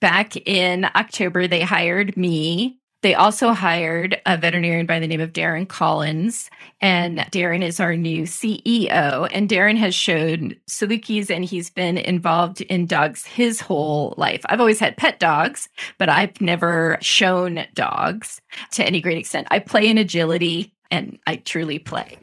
Back 0.00 0.36
in 0.36 0.86
October, 0.96 1.46
they 1.46 1.60
hired 1.60 2.16
me. 2.16 2.78
They 3.02 3.14
also 3.14 3.52
hired 3.52 4.20
a 4.26 4.36
veterinarian 4.36 4.86
by 4.86 5.00
the 5.00 5.08
name 5.08 5.20
of 5.20 5.32
Darin 5.32 5.66
Collins. 5.66 6.48
And 6.80 7.26
Darin 7.30 7.62
is 7.62 7.80
our 7.80 7.96
new 7.96 8.22
CEO. 8.22 9.28
And 9.32 9.48
Darin 9.48 9.76
has 9.76 9.94
shown 9.94 10.54
Salukis 10.68 11.28
and 11.28 11.44
he's 11.44 11.68
been 11.68 11.98
involved 11.98 12.60
in 12.60 12.86
dogs 12.86 13.26
his 13.26 13.60
whole 13.60 14.14
life. 14.16 14.42
I've 14.46 14.60
always 14.60 14.78
had 14.78 14.96
pet 14.96 15.18
dogs, 15.18 15.68
but 15.98 16.08
I've 16.08 16.40
never 16.40 16.96
shown 17.00 17.66
dogs 17.74 18.40
to 18.72 18.84
any 18.84 19.00
great 19.00 19.18
extent. 19.18 19.48
I 19.50 19.58
play 19.58 19.88
in 19.88 19.98
agility 19.98 20.72
and 20.90 21.18
I 21.26 21.36
truly 21.36 21.80
play. 21.80 22.18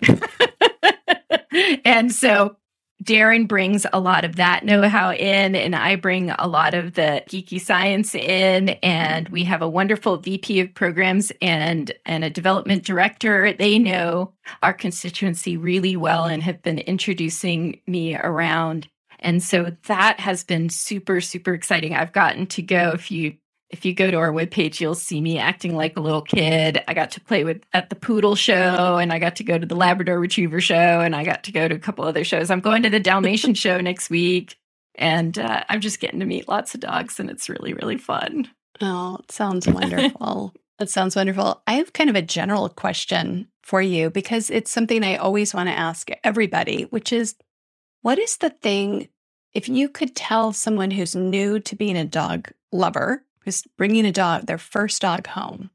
and 1.86 2.11
so 2.11 2.55
Darin 3.01 3.45
brings 3.45 3.85
a 3.93 3.99
lot 3.99 4.25
of 4.25 4.35
that 4.35 4.65
know 4.65 4.87
how 4.89 5.13
in, 5.13 5.55
and 5.55 5.75
I 5.75 5.95
bring 5.95 6.31
a 6.31 6.47
lot 6.47 6.73
of 6.73 6.93
the 6.95 7.23
geeky 7.29 7.59
science 7.59 8.13
in. 8.13 8.69
And 8.83 9.29
we 9.29 9.45
have 9.45 9.61
a 9.61 9.69
wonderful 9.69 10.17
VP 10.17 10.59
of 10.59 10.73
programs 10.73 11.31
and, 11.41 11.91
and 12.05 12.23
a 12.25 12.29
development 12.29 12.83
director. 12.83 13.53
They 13.53 13.79
know 13.79 14.33
our 14.61 14.73
constituency 14.73 15.55
really 15.55 15.95
well 15.95 16.25
and 16.25 16.43
have 16.43 16.61
been 16.61 16.79
introducing 16.79 17.79
me 17.87 18.17
around. 18.17 18.89
And 19.19 19.41
so 19.41 19.75
that 19.87 20.19
has 20.19 20.43
been 20.43 20.69
super, 20.69 21.21
super 21.21 21.53
exciting. 21.53 21.95
I've 21.95 22.13
gotten 22.13 22.47
to 22.47 22.61
go 22.61 22.91
a 22.91 23.11
you 23.11 23.35
if 23.70 23.86
you 23.86 23.93
go 23.93 24.09
to 24.09 24.17
our 24.17 24.32
webpage, 24.32 24.80
you'll 24.80 24.95
see 24.95 25.22
me 25.22 25.38
acting 25.38 25.76
like 25.76 25.95
a 25.95 26.01
little 26.01 26.22
kid. 26.22 26.84
I 26.88 26.93
got 26.93 27.11
to 27.11 27.22
play 27.22 27.43
with 27.43 27.61
at 27.72 27.89
the 27.89 27.95
poodle 27.95 28.36
show 28.36 28.97
and 28.97 29.13
I 29.13 29.20
got 29.20 29.36
to 29.38 29.43
go 29.43 29.57
to 29.57 29.65
the 29.65 29.76
Labrador 29.76 30.20
Retriever 30.20 30.59
show 30.59 31.01
and 31.01 31.15
I 31.15 31.24
got 31.24 31.43
to 31.43 31.51
go 31.51 31.67
to 31.67 31.76
a 31.76 31.80
couple 31.80 32.05
other 32.05 32.24
shows. 32.24 32.49
I'm 32.49 32.61
going 32.61 32.84
to 32.84 32.89
the 32.89 32.99
Dalmatian 32.99 33.53
show 33.55 33.80
next 33.80 34.09
week 34.09 34.57
and 34.95 35.38
uh, 35.38 35.63
I'm 35.70 35.82
just 35.82 35.99
getting 35.99 36.20
to 36.20 36.26
meet 36.26 36.47
lots 36.47 36.74
of 36.74 36.82
dogs 36.82 37.20
and 37.20 37.30
it's 37.30 37.47
really, 37.47 37.74
really 37.74 37.97
fun. 37.97 38.49
Oh, 38.82 39.17
it 39.24 39.32
sounds 39.32 39.67
wonderful. 39.67 40.53
It 40.80 40.89
sounds 40.89 41.13
wonderful. 41.13 41.61
I 41.67 41.74
have 41.74 41.91
kind 41.91 42.09
of 42.09 42.15
a 42.15 42.22
general 42.22 42.70
question 42.70 43.49
for 43.61 43.82
you 43.82 44.09
because 44.09 44.49
it's 44.49 44.72
something 44.72 45.03
I 45.03 45.17
always 45.17 45.53
want 45.53 45.67
to 45.67 45.78
ask 45.78 46.07
everybody, 46.24 46.84
which 46.84 47.11
is 47.11 47.36
what 48.01 48.17
is 48.17 48.38
the 48.38 48.49
thing, 48.49 49.09
if 49.53 49.67
you 49.67 49.89
could 49.89 50.15
tell 50.15 50.53
someone 50.53 50.91
who's 50.91 51.17
new 51.17 51.59
to 51.59 51.76
being 51.76 51.97
a 51.97 52.05
dog 52.05 52.51
lover, 52.72 53.26
who's 53.49 53.63
bringing 53.77 54.05
a 54.05 54.11
dog, 54.11 54.45
their 54.45 54.59
first 54.59 55.01
dog 55.01 55.25
home, 55.25 55.71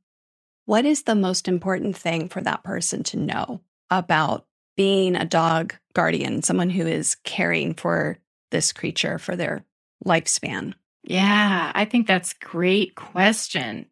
what 0.64 0.84
is 0.84 1.02
the 1.02 1.16
most 1.16 1.48
important 1.48 1.96
thing 1.96 2.28
for 2.28 2.40
that 2.40 2.62
person 2.62 3.02
to 3.02 3.18
know 3.18 3.60
about 3.90 4.46
being 4.76 5.16
a 5.16 5.24
dog 5.24 5.74
guardian, 5.92 6.42
someone 6.42 6.70
who 6.70 6.86
is 6.86 7.16
caring 7.24 7.74
for 7.74 8.18
this 8.52 8.72
creature 8.72 9.18
for 9.18 9.34
their 9.34 9.64
lifespan? 10.06 10.74
Yeah, 11.02 11.72
I 11.74 11.84
think 11.84 12.06
that's 12.06 12.32
a 12.32 12.44
great 12.44 12.94
question. 12.94 13.86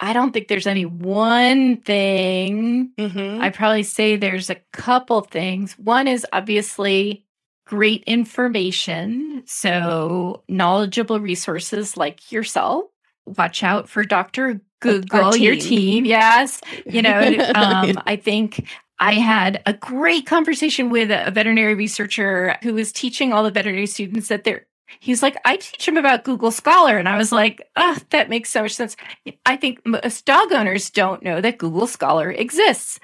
I 0.00 0.14
don't 0.14 0.32
think 0.32 0.48
there's 0.48 0.66
any 0.66 0.86
one 0.86 1.76
thing. 1.82 2.92
Mm-hmm. 2.98 3.42
I 3.42 3.50
probably 3.50 3.82
say 3.82 4.16
there's 4.16 4.50
a 4.50 4.60
couple 4.72 5.20
things. 5.20 5.74
One 5.74 6.08
is 6.08 6.26
obviously 6.32 7.26
great 7.66 8.02
information. 8.04 9.42
So, 9.46 10.42
knowledgeable 10.48 11.20
resources 11.20 11.96
like 11.96 12.32
yourself. 12.32 12.86
Watch 13.26 13.62
out 13.62 13.88
for 13.88 14.04
Dr. 14.04 14.60
Google, 14.80 15.36
your 15.36 15.54
team. 15.54 15.62
team. 15.62 16.04
Yes. 16.04 16.60
You 16.84 17.02
know, 17.02 17.20
um, 17.54 18.00
I 18.06 18.16
think 18.16 18.66
I 18.98 19.14
had 19.14 19.62
a 19.66 19.72
great 19.72 20.26
conversation 20.26 20.90
with 20.90 21.10
a 21.10 21.30
veterinary 21.30 21.74
researcher 21.74 22.56
who 22.62 22.74
was 22.74 22.92
teaching 22.92 23.32
all 23.32 23.42
the 23.42 23.50
veterinary 23.50 23.86
students 23.86 24.28
that 24.28 24.44
they're 24.44 24.66
He's 25.00 25.22
like, 25.22 25.36
I 25.44 25.56
teach 25.56 25.84
them 25.84 25.96
about 25.96 26.24
Google 26.24 26.50
Scholar. 26.50 26.96
And 26.96 27.08
I 27.08 27.16
was 27.16 27.32
like, 27.32 27.68
ah, 27.76 27.98
that 28.10 28.28
makes 28.28 28.50
so 28.50 28.62
much 28.62 28.72
sense. 28.72 28.96
I 29.44 29.56
think 29.56 29.84
most 29.84 30.24
dog 30.24 30.52
owners 30.52 30.90
don't 30.90 31.22
know 31.22 31.40
that 31.40 31.58
Google 31.58 31.86
Scholar 31.86 32.30
exists. 32.30 33.00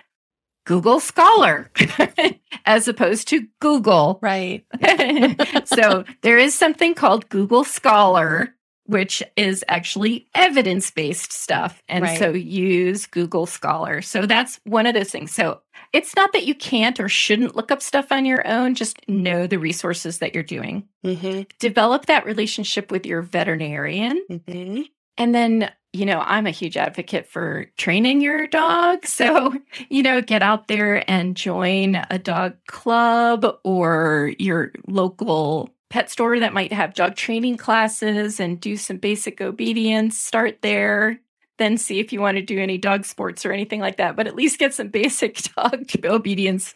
Google 0.64 1.00
Scholar, 1.00 1.70
as 2.66 2.86
opposed 2.86 3.26
to 3.28 3.46
Google. 3.60 4.20
right. 4.22 4.64
so 5.64 6.04
there 6.22 6.38
is 6.38 6.54
something 6.54 6.94
called 6.94 7.28
Google 7.28 7.64
Scholar, 7.64 8.54
which 8.86 9.22
is 9.36 9.64
actually 9.68 10.26
evidence 10.34 10.90
based 10.90 11.32
stuff. 11.32 11.82
And 11.88 12.02
Right. 12.04 12.18
so 12.18 12.30
use 12.32 13.06
Google 13.06 13.46
Scholar. 13.46 14.02
So 14.02 14.26
that's 14.26 14.60
one 14.64 14.86
of 14.86 14.94
those 14.94 15.10
things. 15.10 15.32
So 15.32 15.60
it's 15.92 16.16
not 16.16 16.32
that 16.32 16.46
you 16.46 16.54
can't 16.54 16.98
or 16.98 17.08
shouldn't 17.08 17.56
look 17.56 17.70
up 17.70 17.82
stuff 17.82 18.10
on 18.10 18.24
your 18.24 18.46
own, 18.46 18.74
just 18.74 18.98
know 19.08 19.46
the 19.46 19.58
resources 19.58 20.18
that 20.18 20.34
you're 20.34 20.42
doing. 20.42 20.88
Mm-hmm. 21.04 21.42
Develop 21.58 22.06
that 22.06 22.24
relationship 22.26 22.90
with 22.90 23.06
your 23.06 23.22
veterinarian. 23.22 24.24
Mm-hmm. 24.30 24.82
And 25.18 25.34
then, 25.34 25.70
you 25.92 26.06
know, 26.06 26.20
I'm 26.20 26.46
a 26.46 26.50
huge 26.50 26.78
advocate 26.78 27.28
for 27.28 27.66
training 27.76 28.20
your 28.22 28.46
dog. 28.46 29.04
So, 29.06 29.54
you 29.90 30.02
know, 30.02 30.22
get 30.22 30.42
out 30.42 30.68
there 30.68 31.08
and 31.08 31.36
join 31.36 32.02
a 32.10 32.18
dog 32.18 32.54
club 32.66 33.58
or 33.62 34.32
your 34.38 34.72
local 34.88 35.68
pet 35.92 36.10
store 36.10 36.40
that 36.40 36.54
might 36.54 36.72
have 36.72 36.94
dog 36.94 37.14
training 37.14 37.58
classes 37.58 38.40
and 38.40 38.58
do 38.58 38.76
some 38.78 38.96
basic 38.96 39.40
obedience. 39.42 40.16
Start 40.18 40.62
there. 40.62 41.20
Then 41.58 41.76
see 41.76 42.00
if 42.00 42.12
you 42.14 42.20
want 42.20 42.38
to 42.38 42.42
do 42.42 42.58
any 42.58 42.78
dog 42.78 43.04
sports 43.04 43.44
or 43.44 43.52
anything 43.52 43.78
like 43.78 43.98
that, 43.98 44.16
but 44.16 44.26
at 44.26 44.34
least 44.34 44.58
get 44.58 44.72
some 44.72 44.88
basic 45.02 45.36
dog 45.54 45.84
obedience 46.04 46.72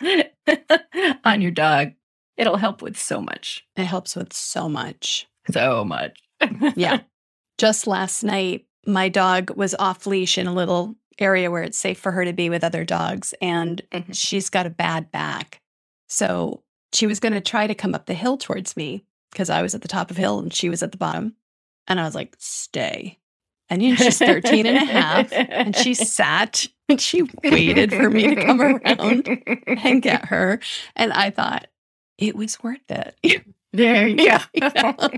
on 1.24 1.40
your 1.40 1.50
dog. 1.50 1.92
It'll 2.36 2.58
help 2.58 2.82
with 2.82 2.98
so 2.98 3.22
much. 3.22 3.64
It 3.74 3.84
helps 3.84 4.14
with 4.14 4.34
so 4.34 4.68
much. 4.68 5.26
So 5.50 5.84
much. 5.84 6.18
Yeah. 6.76 7.00
Just 7.56 7.86
last 7.86 8.22
night, 8.22 8.66
my 8.86 9.08
dog 9.08 9.50
was 9.56 9.74
off 9.78 10.06
leash 10.06 10.36
in 10.36 10.46
a 10.46 10.52
little 10.52 10.94
area 11.18 11.50
where 11.50 11.62
it's 11.62 11.78
safe 11.78 11.98
for 11.98 12.12
her 12.12 12.26
to 12.26 12.34
be 12.34 12.50
with 12.50 12.62
other 12.62 12.84
dogs, 12.84 13.32
and 13.40 13.80
Mhm. 13.90 14.14
she's 14.14 14.50
got 14.50 14.66
a 14.66 14.70
bad 14.70 15.10
back. 15.10 15.62
So 16.10 16.62
she 16.96 17.06
was 17.06 17.20
going 17.20 17.32
to 17.32 17.40
try 17.40 17.66
to 17.66 17.74
come 17.74 17.94
up 17.94 18.06
the 18.06 18.14
hill 18.14 18.36
towards 18.36 18.76
me 18.76 19.04
because 19.30 19.50
I 19.50 19.62
was 19.62 19.74
at 19.74 19.82
the 19.82 19.88
top 19.88 20.10
of 20.10 20.16
hill 20.16 20.38
and 20.38 20.52
she 20.52 20.68
was 20.68 20.82
at 20.82 20.92
the 20.92 20.98
bottom. 20.98 21.34
And 21.86 22.00
I 22.00 22.04
was 22.04 22.14
like, 22.14 22.34
stay. 22.38 23.18
And 23.68 23.82
you 23.82 23.90
know, 23.90 23.96
she's 23.96 24.18
13 24.18 24.64
and 24.64 24.76
a 24.76 24.84
half, 24.84 25.32
and 25.32 25.74
she 25.74 25.94
sat 25.94 26.66
and 26.88 27.00
she 27.00 27.22
waited 27.42 27.92
for 27.92 28.08
me 28.08 28.34
to 28.34 28.44
come 28.44 28.60
around 28.60 29.28
and 29.66 30.00
get 30.00 30.26
her. 30.26 30.60
And 30.94 31.12
I 31.12 31.30
thought, 31.30 31.66
it 32.16 32.36
was 32.36 32.62
worth 32.62 32.88
it. 32.88 33.44
There 33.72 34.06
you 34.08 34.16
go. 34.16 34.38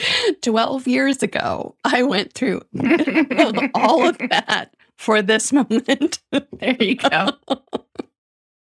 Yeah. 0.00 0.32
12 0.40 0.88
years 0.88 1.22
ago, 1.22 1.74
I 1.84 2.02
went 2.02 2.32
through 2.32 2.62
all 3.74 4.08
of 4.08 4.16
that 4.18 4.70
for 4.96 5.20
this 5.20 5.52
moment. 5.52 6.20
There 6.32 6.76
you 6.82 6.96
go. 6.96 7.32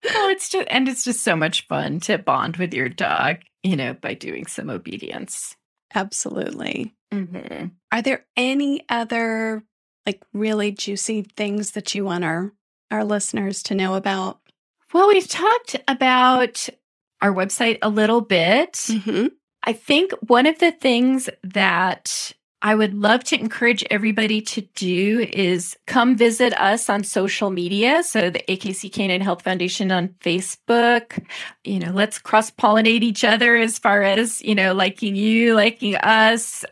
Well, 0.04 0.30
it's 0.30 0.49
just 0.49 0.68
and 0.70 0.88
it's 0.88 1.04
just 1.04 1.24
so 1.24 1.36
much 1.36 1.68
fun 1.68 1.99
to 2.02 2.18
bond 2.18 2.58
with 2.58 2.74
your 2.74 2.89
dog, 2.89 3.38
you 3.64 3.76
know, 3.76 3.93
by 3.93 4.14
doing 4.14 4.45
some 4.45 4.70
obedience. 4.70 5.56
Absolutely. 5.93 6.93
Mm-hmm. 7.14 7.68
Are 7.91 8.02
there 8.02 8.26
any 8.38 8.86
other 8.89 9.64
like 10.06 10.24
really 10.34 10.72
juicy 10.72 11.24
things 11.24 11.72
that 11.72 11.93
you 11.93 12.06
want 12.06 12.24
our 12.24 12.54
our 12.89 13.04
listeners 13.04 13.64
to 13.64 13.76
know 13.76 13.95
about? 13.95 14.39
Well, 14.93 15.08
we've 15.08 15.28
talked 15.28 15.78
about 15.88 16.68
our 17.22 17.34
website 17.34 17.78
a 17.82 17.89
little 17.89 18.22
bit. 18.22 18.74
Mm-hmm. 18.74 19.28
I 19.64 19.74
think 19.74 20.12
one 20.22 20.47
of 20.47 20.60
the 20.60 20.72
things 20.72 21.30
that 21.43 22.34
I 22.62 22.76
would 22.76 22.93
love 22.93 23.24
to 23.26 23.39
encourage 23.39 23.84
everybody 23.89 24.41
to 24.41 24.62
do 24.62 25.28
is 25.34 25.76
come 25.88 26.16
visit 26.16 26.53
us 26.59 26.89
on 26.89 27.03
social 27.03 27.49
media. 27.49 28.03
So 28.03 28.30
the 28.30 28.43
AKC 28.47 28.91
Canine 28.91 29.22
Health 29.22 29.41
Foundation 29.41 29.91
on 29.91 30.09
Facebook, 30.20 31.24
you 31.64 31.80
know, 31.80 31.91
let's 31.91 32.20
cross 32.20 32.51
pollinate 32.51 33.01
each 33.01 33.24
other 33.24 33.55
as 33.55 33.80
far 33.80 34.03
as, 34.03 34.41
you 34.43 34.53
know, 34.53 34.74
liking 34.74 35.16
you, 35.16 35.55
liking 35.55 35.95
us. 35.95 36.64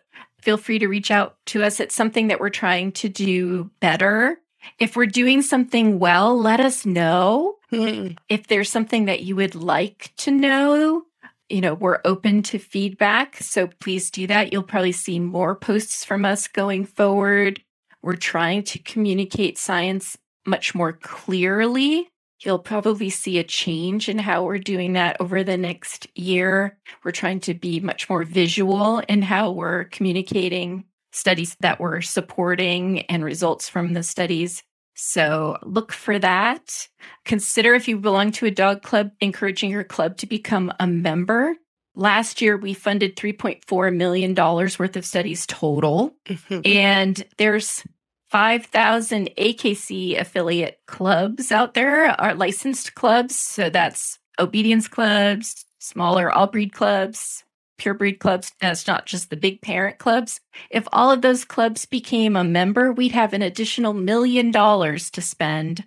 Feel 0.42 0.58
free 0.58 0.80
to 0.80 0.88
reach 0.88 1.10
out 1.10 1.38
to 1.48 1.64
us. 1.64 1.80
It's 1.80 1.96
something 1.96 2.28
that 2.28 2.40
we're 2.40 2.50
trying 2.50 2.92
to 2.94 3.10
do 3.10 3.72
better. 3.80 4.40
If 4.78 4.96
we're 4.96 5.08
doing 5.08 5.42
something 5.42 6.00
well, 6.00 6.40
let 6.40 6.60
us 6.60 6.86
know 6.86 7.56
hmm. 7.72 8.10
if 8.30 8.48
there's 8.48 8.70
something 8.70 9.06
that 9.06 9.24
you 9.24 9.36
would 9.36 9.56
like 9.56 10.14
to 10.18 10.32
know, 10.32 11.06
you 11.50 11.62
know, 11.62 11.74
we're 11.74 12.00
open 12.06 12.44
to 12.44 12.60
feedback. 12.60 13.38
So 13.38 13.68
please 13.80 14.12
do 14.12 14.28
that. 14.28 14.54
You'll 14.54 14.64
probably 14.64 14.92
see 14.92 15.20
more 15.20 15.56
posts 15.56 16.06
from 16.06 16.26
us 16.26 16.48
going 16.48 16.86
forward. 16.86 17.62
We're 18.02 18.16
trying 18.16 18.64
to 18.64 18.80
communicate 18.80 19.58
science 19.58 20.18
much 20.46 20.74
more 20.74 20.94
clearly. 20.94 22.10
You'll 22.42 22.60
probably 22.60 23.10
see 23.10 23.38
a 23.38 23.44
change 23.44 24.08
in 24.08 24.18
how 24.18 24.46
we're 24.46 24.60
doing 24.60 24.94
that 24.94 25.18
over 25.20 25.44
the 25.44 25.58
next 25.58 26.08
year. 26.18 26.78
We're 27.04 27.12
trying 27.12 27.42
to 27.42 27.54
be 27.54 27.82
much 27.82 28.10
more 28.10 28.24
visual 28.24 29.00
in 29.10 29.22
how 29.24 29.52
we're 29.52 29.86
communicating 29.86 30.86
studies 31.12 31.58
that 31.60 31.80
we're 31.80 32.02
supporting 32.02 33.02
and 33.08 33.26
results 33.26 33.68
from 33.68 33.94
the 33.94 34.04
studies. 34.04 34.64
So 35.02 35.58
look 35.64 35.94
for 35.94 36.20
that. 36.20 36.90
Consider 37.24 37.74
if 37.74 37.88
you 37.88 37.98
belong 37.98 38.34
to 38.34 38.46
a 38.48 38.52
dog 38.52 38.84
club, 38.84 39.12
encouraging 39.22 39.72
your 39.72 39.86
club 39.86 40.18
to 40.18 40.28
become 40.28 40.74
a 40.78 40.88
member. 40.88 41.56
Last 41.96 42.42
year, 42.42 42.58
we 42.58 42.74
funded 42.74 43.16
$3.4 43.16 43.96
million 43.96 44.36
worth 44.36 44.98
of 44.98 45.06
studies 45.06 45.46
total. 45.48 46.14
Mm-hmm. 46.26 46.62
And 46.66 47.26
there's 47.38 47.86
5,000 48.28 49.30
AKC 49.38 50.20
affiliate 50.20 50.80
clubs 50.86 51.50
out 51.50 51.76
there, 51.76 52.08
are 52.20 52.36
licensed 52.36 52.94
clubs. 52.94 53.40
So 53.40 53.70
that's 53.70 54.20
obedience 54.38 54.90
clubs, 54.90 55.66
smaller 55.80 56.30
all 56.30 56.48
breed 56.48 56.74
clubs, 56.74 57.46
pure 57.80 57.96
breed 57.96 58.20
clubs. 58.20 58.52
That's 58.62 58.86
not 58.86 59.08
just 59.08 59.30
the 59.30 59.38
big 59.38 59.62
parent 59.62 59.98
clubs. 59.98 60.40
If 60.70 60.88
all 60.92 61.12
of 61.12 61.22
those 61.24 61.44
clubs 61.46 61.86
became 61.88 62.36
a 62.36 62.44
member, 62.44 62.92
we'd 62.92 63.14
have 63.14 63.34
an 63.34 63.42
additional 63.42 63.94
million 63.94 64.52
dollars 64.52 65.10
to 65.12 65.22
spend 65.22 65.86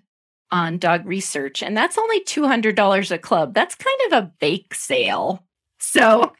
on 0.50 0.78
dog 0.78 1.06
research. 1.06 1.62
And 1.62 1.76
that's 1.76 1.96
only 1.96 2.22
$200 2.24 3.10
a 3.10 3.18
club. 3.18 3.54
That's 3.54 3.74
kind 3.74 3.98
of 4.06 4.12
a 4.24 4.32
bake 4.40 4.74
sale. 4.74 5.44
So, 5.78 6.32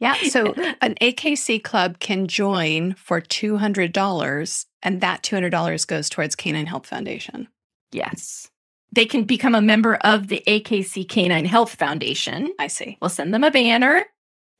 Yeah. 0.00 0.14
So 0.28 0.54
an 0.80 0.94
AKC 1.00 1.62
club 1.62 1.98
can 1.98 2.26
join 2.26 2.94
for 2.94 3.20
$200, 3.20 4.66
and 4.82 5.00
that 5.00 5.22
$200 5.22 5.86
goes 5.86 6.08
towards 6.08 6.34
Canine 6.36 6.66
Health 6.66 6.86
Foundation. 6.86 7.48
yes, 7.92 8.48
they 8.94 9.06
can 9.06 9.24
become 9.24 9.54
a 9.54 9.62
member 9.62 9.94
of 9.96 10.28
the 10.28 10.42
AKC 10.46 11.08
Canine 11.08 11.46
Health 11.46 11.74
Foundation. 11.76 12.52
I 12.58 12.66
see. 12.66 12.98
We'll 13.00 13.08
send 13.08 13.32
them 13.32 13.42
a 13.42 13.50
banner. 13.50 14.04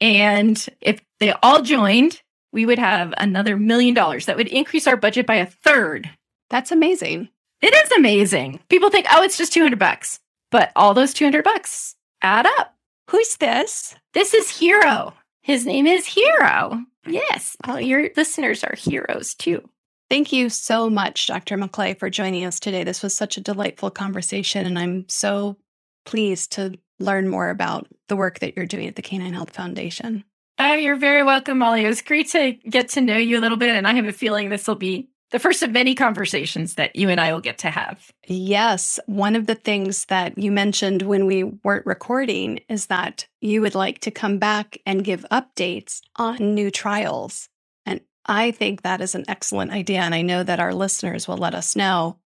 And 0.03 0.67
if 0.81 1.01
they 1.21 1.33
all 1.45 1.63
joined, 1.63 2.21
we 2.53 2.67
would 2.67 2.81
have 2.81 3.15
another 3.17 3.57
million 3.57 3.95
dollars. 3.95 4.27
That 4.27 4.37
would 4.37 4.49
increase 4.49 4.89
our 4.89 4.97
budget 4.97 5.27
by 5.27 5.37
a 5.37 5.47
third. 5.47 6.11
That's 6.51 6.73
amazing. 6.73 7.29
It 7.63 7.73
is 7.73 7.93
amazing. 7.93 8.59
People 8.69 8.91
think, 8.91 9.07
oh, 9.13 9.23
it's 9.23 9.39
just 9.39 9.53
200 9.53 9.79
bucks. 9.79 10.19
But 10.51 10.73
all 10.75 10.93
those 10.93 11.15
200 11.15 11.45
bucks 11.45 11.95
add 12.21 12.47
up. 12.59 12.75
Who's 13.11 13.37
this? 13.37 13.95
This 14.13 14.35
is 14.35 14.51
Hero. 14.51 15.15
His 15.43 15.65
name 15.65 15.87
is 15.87 16.05
Hero. 16.05 16.83
Yes, 17.07 17.57
all 17.65 17.81
your 17.81 18.11
listeners 18.17 18.65
are 18.65 18.75
heroes 18.77 19.35
too. 19.35 19.69
Thank 20.11 20.33
you 20.33 20.49
so 20.49 20.91
much, 20.91 21.29
Dr. 21.29 21.57
McClay, 21.57 21.97
for 21.97 22.11
joining 22.11 22.45
us 22.45 22.59
today. 22.59 22.83
This 22.83 23.05
was 23.05 23.17
such 23.17 23.37
a 23.37 23.41
delightful 23.41 23.91
conversation, 23.91 24.67
and 24.67 24.79
I'm 24.79 25.09
so 25.09 25.57
pleased 26.05 26.53
to 26.53 26.77
learn 26.99 27.29
more 27.29 27.51
about 27.51 27.89
the 28.09 28.17
work 28.17 28.39
that 28.41 28.57
you're 28.57 28.67
doing 28.67 28.89
at 28.89 28.97
the 28.97 29.03
Canine 29.03 29.35
Health 29.35 29.51
Foundation. 29.51 30.25
Oh, 30.59 30.75
you're 30.75 30.97
very 30.97 31.23
welcome, 31.23 31.59
Molly. 31.59 31.85
It 31.85 31.89
was 31.89 32.03
great 32.03 32.29
to 32.31 32.53
get 32.53 32.91
to 32.91 33.01
know 33.01 33.17
you 33.17 33.39
a 33.39 33.41
little 33.41 33.57
bit. 33.57 33.71
And 33.71 33.87
I 33.87 33.95
have 33.95 34.07
a 34.07 34.13
feeling 34.13 34.49
this 34.49 34.69
will 34.69 34.75
be 34.75 35.09
the 35.33 35.39
first 35.39 35.63
of 35.63 35.73
many 35.73 35.95
conversations 35.95 36.75
that 36.75 36.95
you 36.95 37.09
and 37.09 37.19
I 37.19 37.33
will 37.33 37.41
get 37.41 37.59
to 37.59 37.71
have. 37.71 38.13
Yes. 38.27 39.01
One 39.07 39.35
of 39.35 39.47
the 39.47 39.55
things 39.55 40.05
that 40.07 40.37
you 40.37 40.53
mentioned 40.53 41.03
when 41.03 41.27
we 41.27 41.43
weren't 41.43 41.87
recording 41.87 42.61
is 42.69 42.87
that 42.87 43.27
you 43.41 43.63
would 43.63 43.75
like 43.75 44.01
to 44.01 44.11
come 44.11 44.39
back 44.39 44.77
and 44.85 45.03
give 45.03 45.25
updates 45.33 46.01
on 46.17 46.55
new 46.55 46.71
trials. 46.71 47.49
And 47.87 48.03
I 48.27 48.51
think 48.51 48.83
that 48.83 49.01
is 49.01 49.15
an 49.15 49.25
excellent 49.27 49.73
idea. 49.73 50.01
And 50.01 50.15
I 50.15 50.21
know 50.21 50.43
that 50.43 50.61
our 50.61 50.75
listeners 50.75 51.27
will 51.27 51.39
let 51.39 51.55
us 51.55 51.75
know 51.75 52.19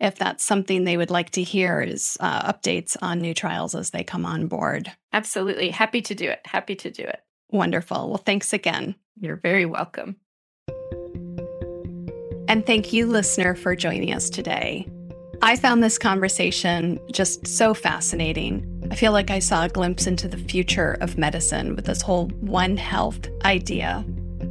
if 0.00 0.16
that's 0.16 0.44
something 0.44 0.84
they 0.84 0.96
would 0.96 1.10
like 1.10 1.30
to 1.30 1.42
hear 1.42 1.80
is 1.80 2.16
uh, 2.20 2.52
updates 2.52 2.96
on 3.02 3.20
new 3.20 3.34
trials 3.34 3.74
as 3.74 3.90
they 3.90 4.04
come 4.04 4.24
on 4.24 4.46
board. 4.46 4.92
Absolutely. 5.12 5.70
Happy 5.70 6.00
to 6.02 6.14
do 6.14 6.28
it. 6.28 6.40
Happy 6.44 6.76
to 6.76 6.90
do 6.90 7.02
it. 7.02 7.20
Wonderful. 7.50 8.08
Well, 8.08 8.18
thanks 8.18 8.52
again. 8.52 8.94
You're 9.18 9.36
very 9.36 9.66
welcome. 9.66 10.16
And 12.48 12.64
thank 12.64 12.92
you, 12.92 13.06
listener, 13.06 13.54
for 13.54 13.76
joining 13.76 14.12
us 14.12 14.30
today. 14.30 14.88
I 15.42 15.56
found 15.56 15.82
this 15.82 15.98
conversation 15.98 16.98
just 17.12 17.46
so 17.46 17.74
fascinating. 17.74 18.64
I 18.90 18.96
feel 18.96 19.12
like 19.12 19.30
I 19.30 19.38
saw 19.38 19.64
a 19.64 19.68
glimpse 19.68 20.06
into 20.06 20.28
the 20.28 20.36
future 20.36 20.96
of 21.00 21.18
medicine 21.18 21.76
with 21.76 21.84
this 21.84 22.02
whole 22.02 22.28
One 22.40 22.76
Health 22.76 23.28
idea. 23.44 24.04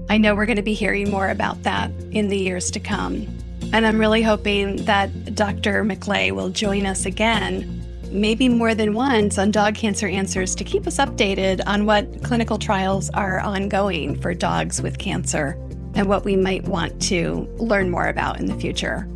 I 0.09 0.17
know 0.17 0.35
we're 0.35 0.45
going 0.45 0.57
to 0.57 0.61
be 0.61 0.73
hearing 0.73 1.09
more 1.09 1.29
about 1.29 1.63
that 1.63 1.91
in 2.11 2.29
the 2.29 2.37
years 2.37 2.71
to 2.71 2.79
come. 2.79 3.27
And 3.73 3.85
I'm 3.85 3.99
really 3.99 4.23
hoping 4.23 4.77
that 4.85 5.35
Dr. 5.35 5.83
McClay 5.83 6.31
will 6.31 6.49
join 6.49 6.85
us 6.85 7.05
again, 7.05 7.83
maybe 8.11 8.47
more 8.47 8.73
than 8.73 8.93
once, 8.93 9.37
on 9.37 9.51
Dog 9.51 9.75
Cancer 9.75 10.07
Answers 10.07 10.55
to 10.55 10.63
keep 10.63 10.87
us 10.87 10.97
updated 10.97 11.61
on 11.67 11.85
what 11.85 12.23
clinical 12.23 12.57
trials 12.57 13.09
are 13.11 13.39
ongoing 13.39 14.19
for 14.19 14.33
dogs 14.33 14.81
with 14.81 14.97
cancer 14.97 15.57
and 15.95 16.07
what 16.07 16.23
we 16.23 16.35
might 16.35 16.63
want 16.63 17.01
to 17.03 17.47
learn 17.57 17.89
more 17.89 18.07
about 18.07 18.39
in 18.39 18.45
the 18.45 18.55
future. 18.55 19.07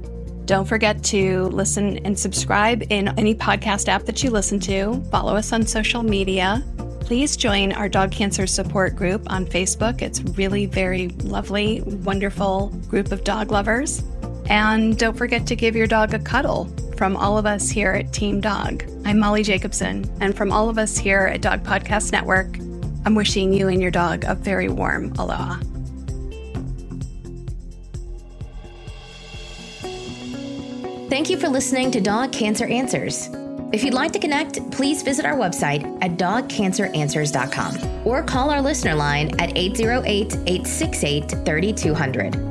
Don't 0.45 0.65
forget 0.65 1.01
to 1.05 1.43
listen 1.45 1.99
and 1.99 2.19
subscribe 2.19 2.83
in 2.89 3.07
any 3.17 3.33
podcast 3.33 3.87
app 3.87 4.03
that 4.03 4.21
you 4.21 4.31
listen 4.31 4.59
to. 4.61 5.01
Follow 5.11 5.35
us 5.35 5.53
on 5.53 5.65
social 5.65 6.03
media. 6.03 6.61
Please 6.99 7.37
join 7.37 7.71
our 7.71 7.87
dog 7.87 8.11
cancer 8.11 8.45
support 8.45 8.95
group 8.95 9.23
on 9.31 9.45
Facebook. 9.45 10.01
It's 10.01 10.21
really 10.37 10.65
very 10.65 11.09
lovely, 11.23 11.81
wonderful 11.81 12.67
group 12.89 13.11
of 13.11 13.23
dog 13.23 13.51
lovers. 13.51 14.03
And 14.49 14.97
don't 14.97 15.17
forget 15.17 15.47
to 15.47 15.55
give 15.55 15.75
your 15.75 15.87
dog 15.87 16.13
a 16.13 16.19
cuddle 16.19 16.65
from 16.97 17.15
all 17.17 17.37
of 17.37 17.45
us 17.45 17.69
here 17.69 17.91
at 17.91 18.13
Team 18.13 18.41
Dog. 18.41 18.83
I'm 19.05 19.19
Molly 19.19 19.43
Jacobson, 19.43 20.09
and 20.19 20.35
from 20.35 20.51
all 20.51 20.69
of 20.69 20.77
us 20.77 20.97
here 20.97 21.21
at 21.21 21.41
Dog 21.41 21.63
Podcast 21.63 22.11
Network, 22.11 22.57
I'm 23.05 23.15
wishing 23.15 23.53
you 23.53 23.67
and 23.67 23.81
your 23.81 23.91
dog 23.91 24.23
a 24.25 24.35
very 24.35 24.69
warm 24.69 25.13
aloha. 25.17 25.59
Thank 31.09 31.29
you 31.29 31.37
for 31.37 31.49
listening 31.49 31.91
to 31.91 31.99
Dog 31.99 32.31
Cancer 32.31 32.67
Answers. 32.67 33.29
If 33.73 33.83
you'd 33.83 33.93
like 33.93 34.11
to 34.13 34.19
connect, 34.19 34.71
please 34.71 35.01
visit 35.01 35.25
our 35.25 35.35
website 35.35 35.83
at 36.01 36.17
dogcanceranswers.com 36.17 38.07
or 38.07 38.21
call 38.21 38.49
our 38.49 38.61
listener 38.61 38.95
line 38.95 39.39
at 39.39 39.57
808 39.57 40.33
868 40.45 41.31
3200. 41.45 42.50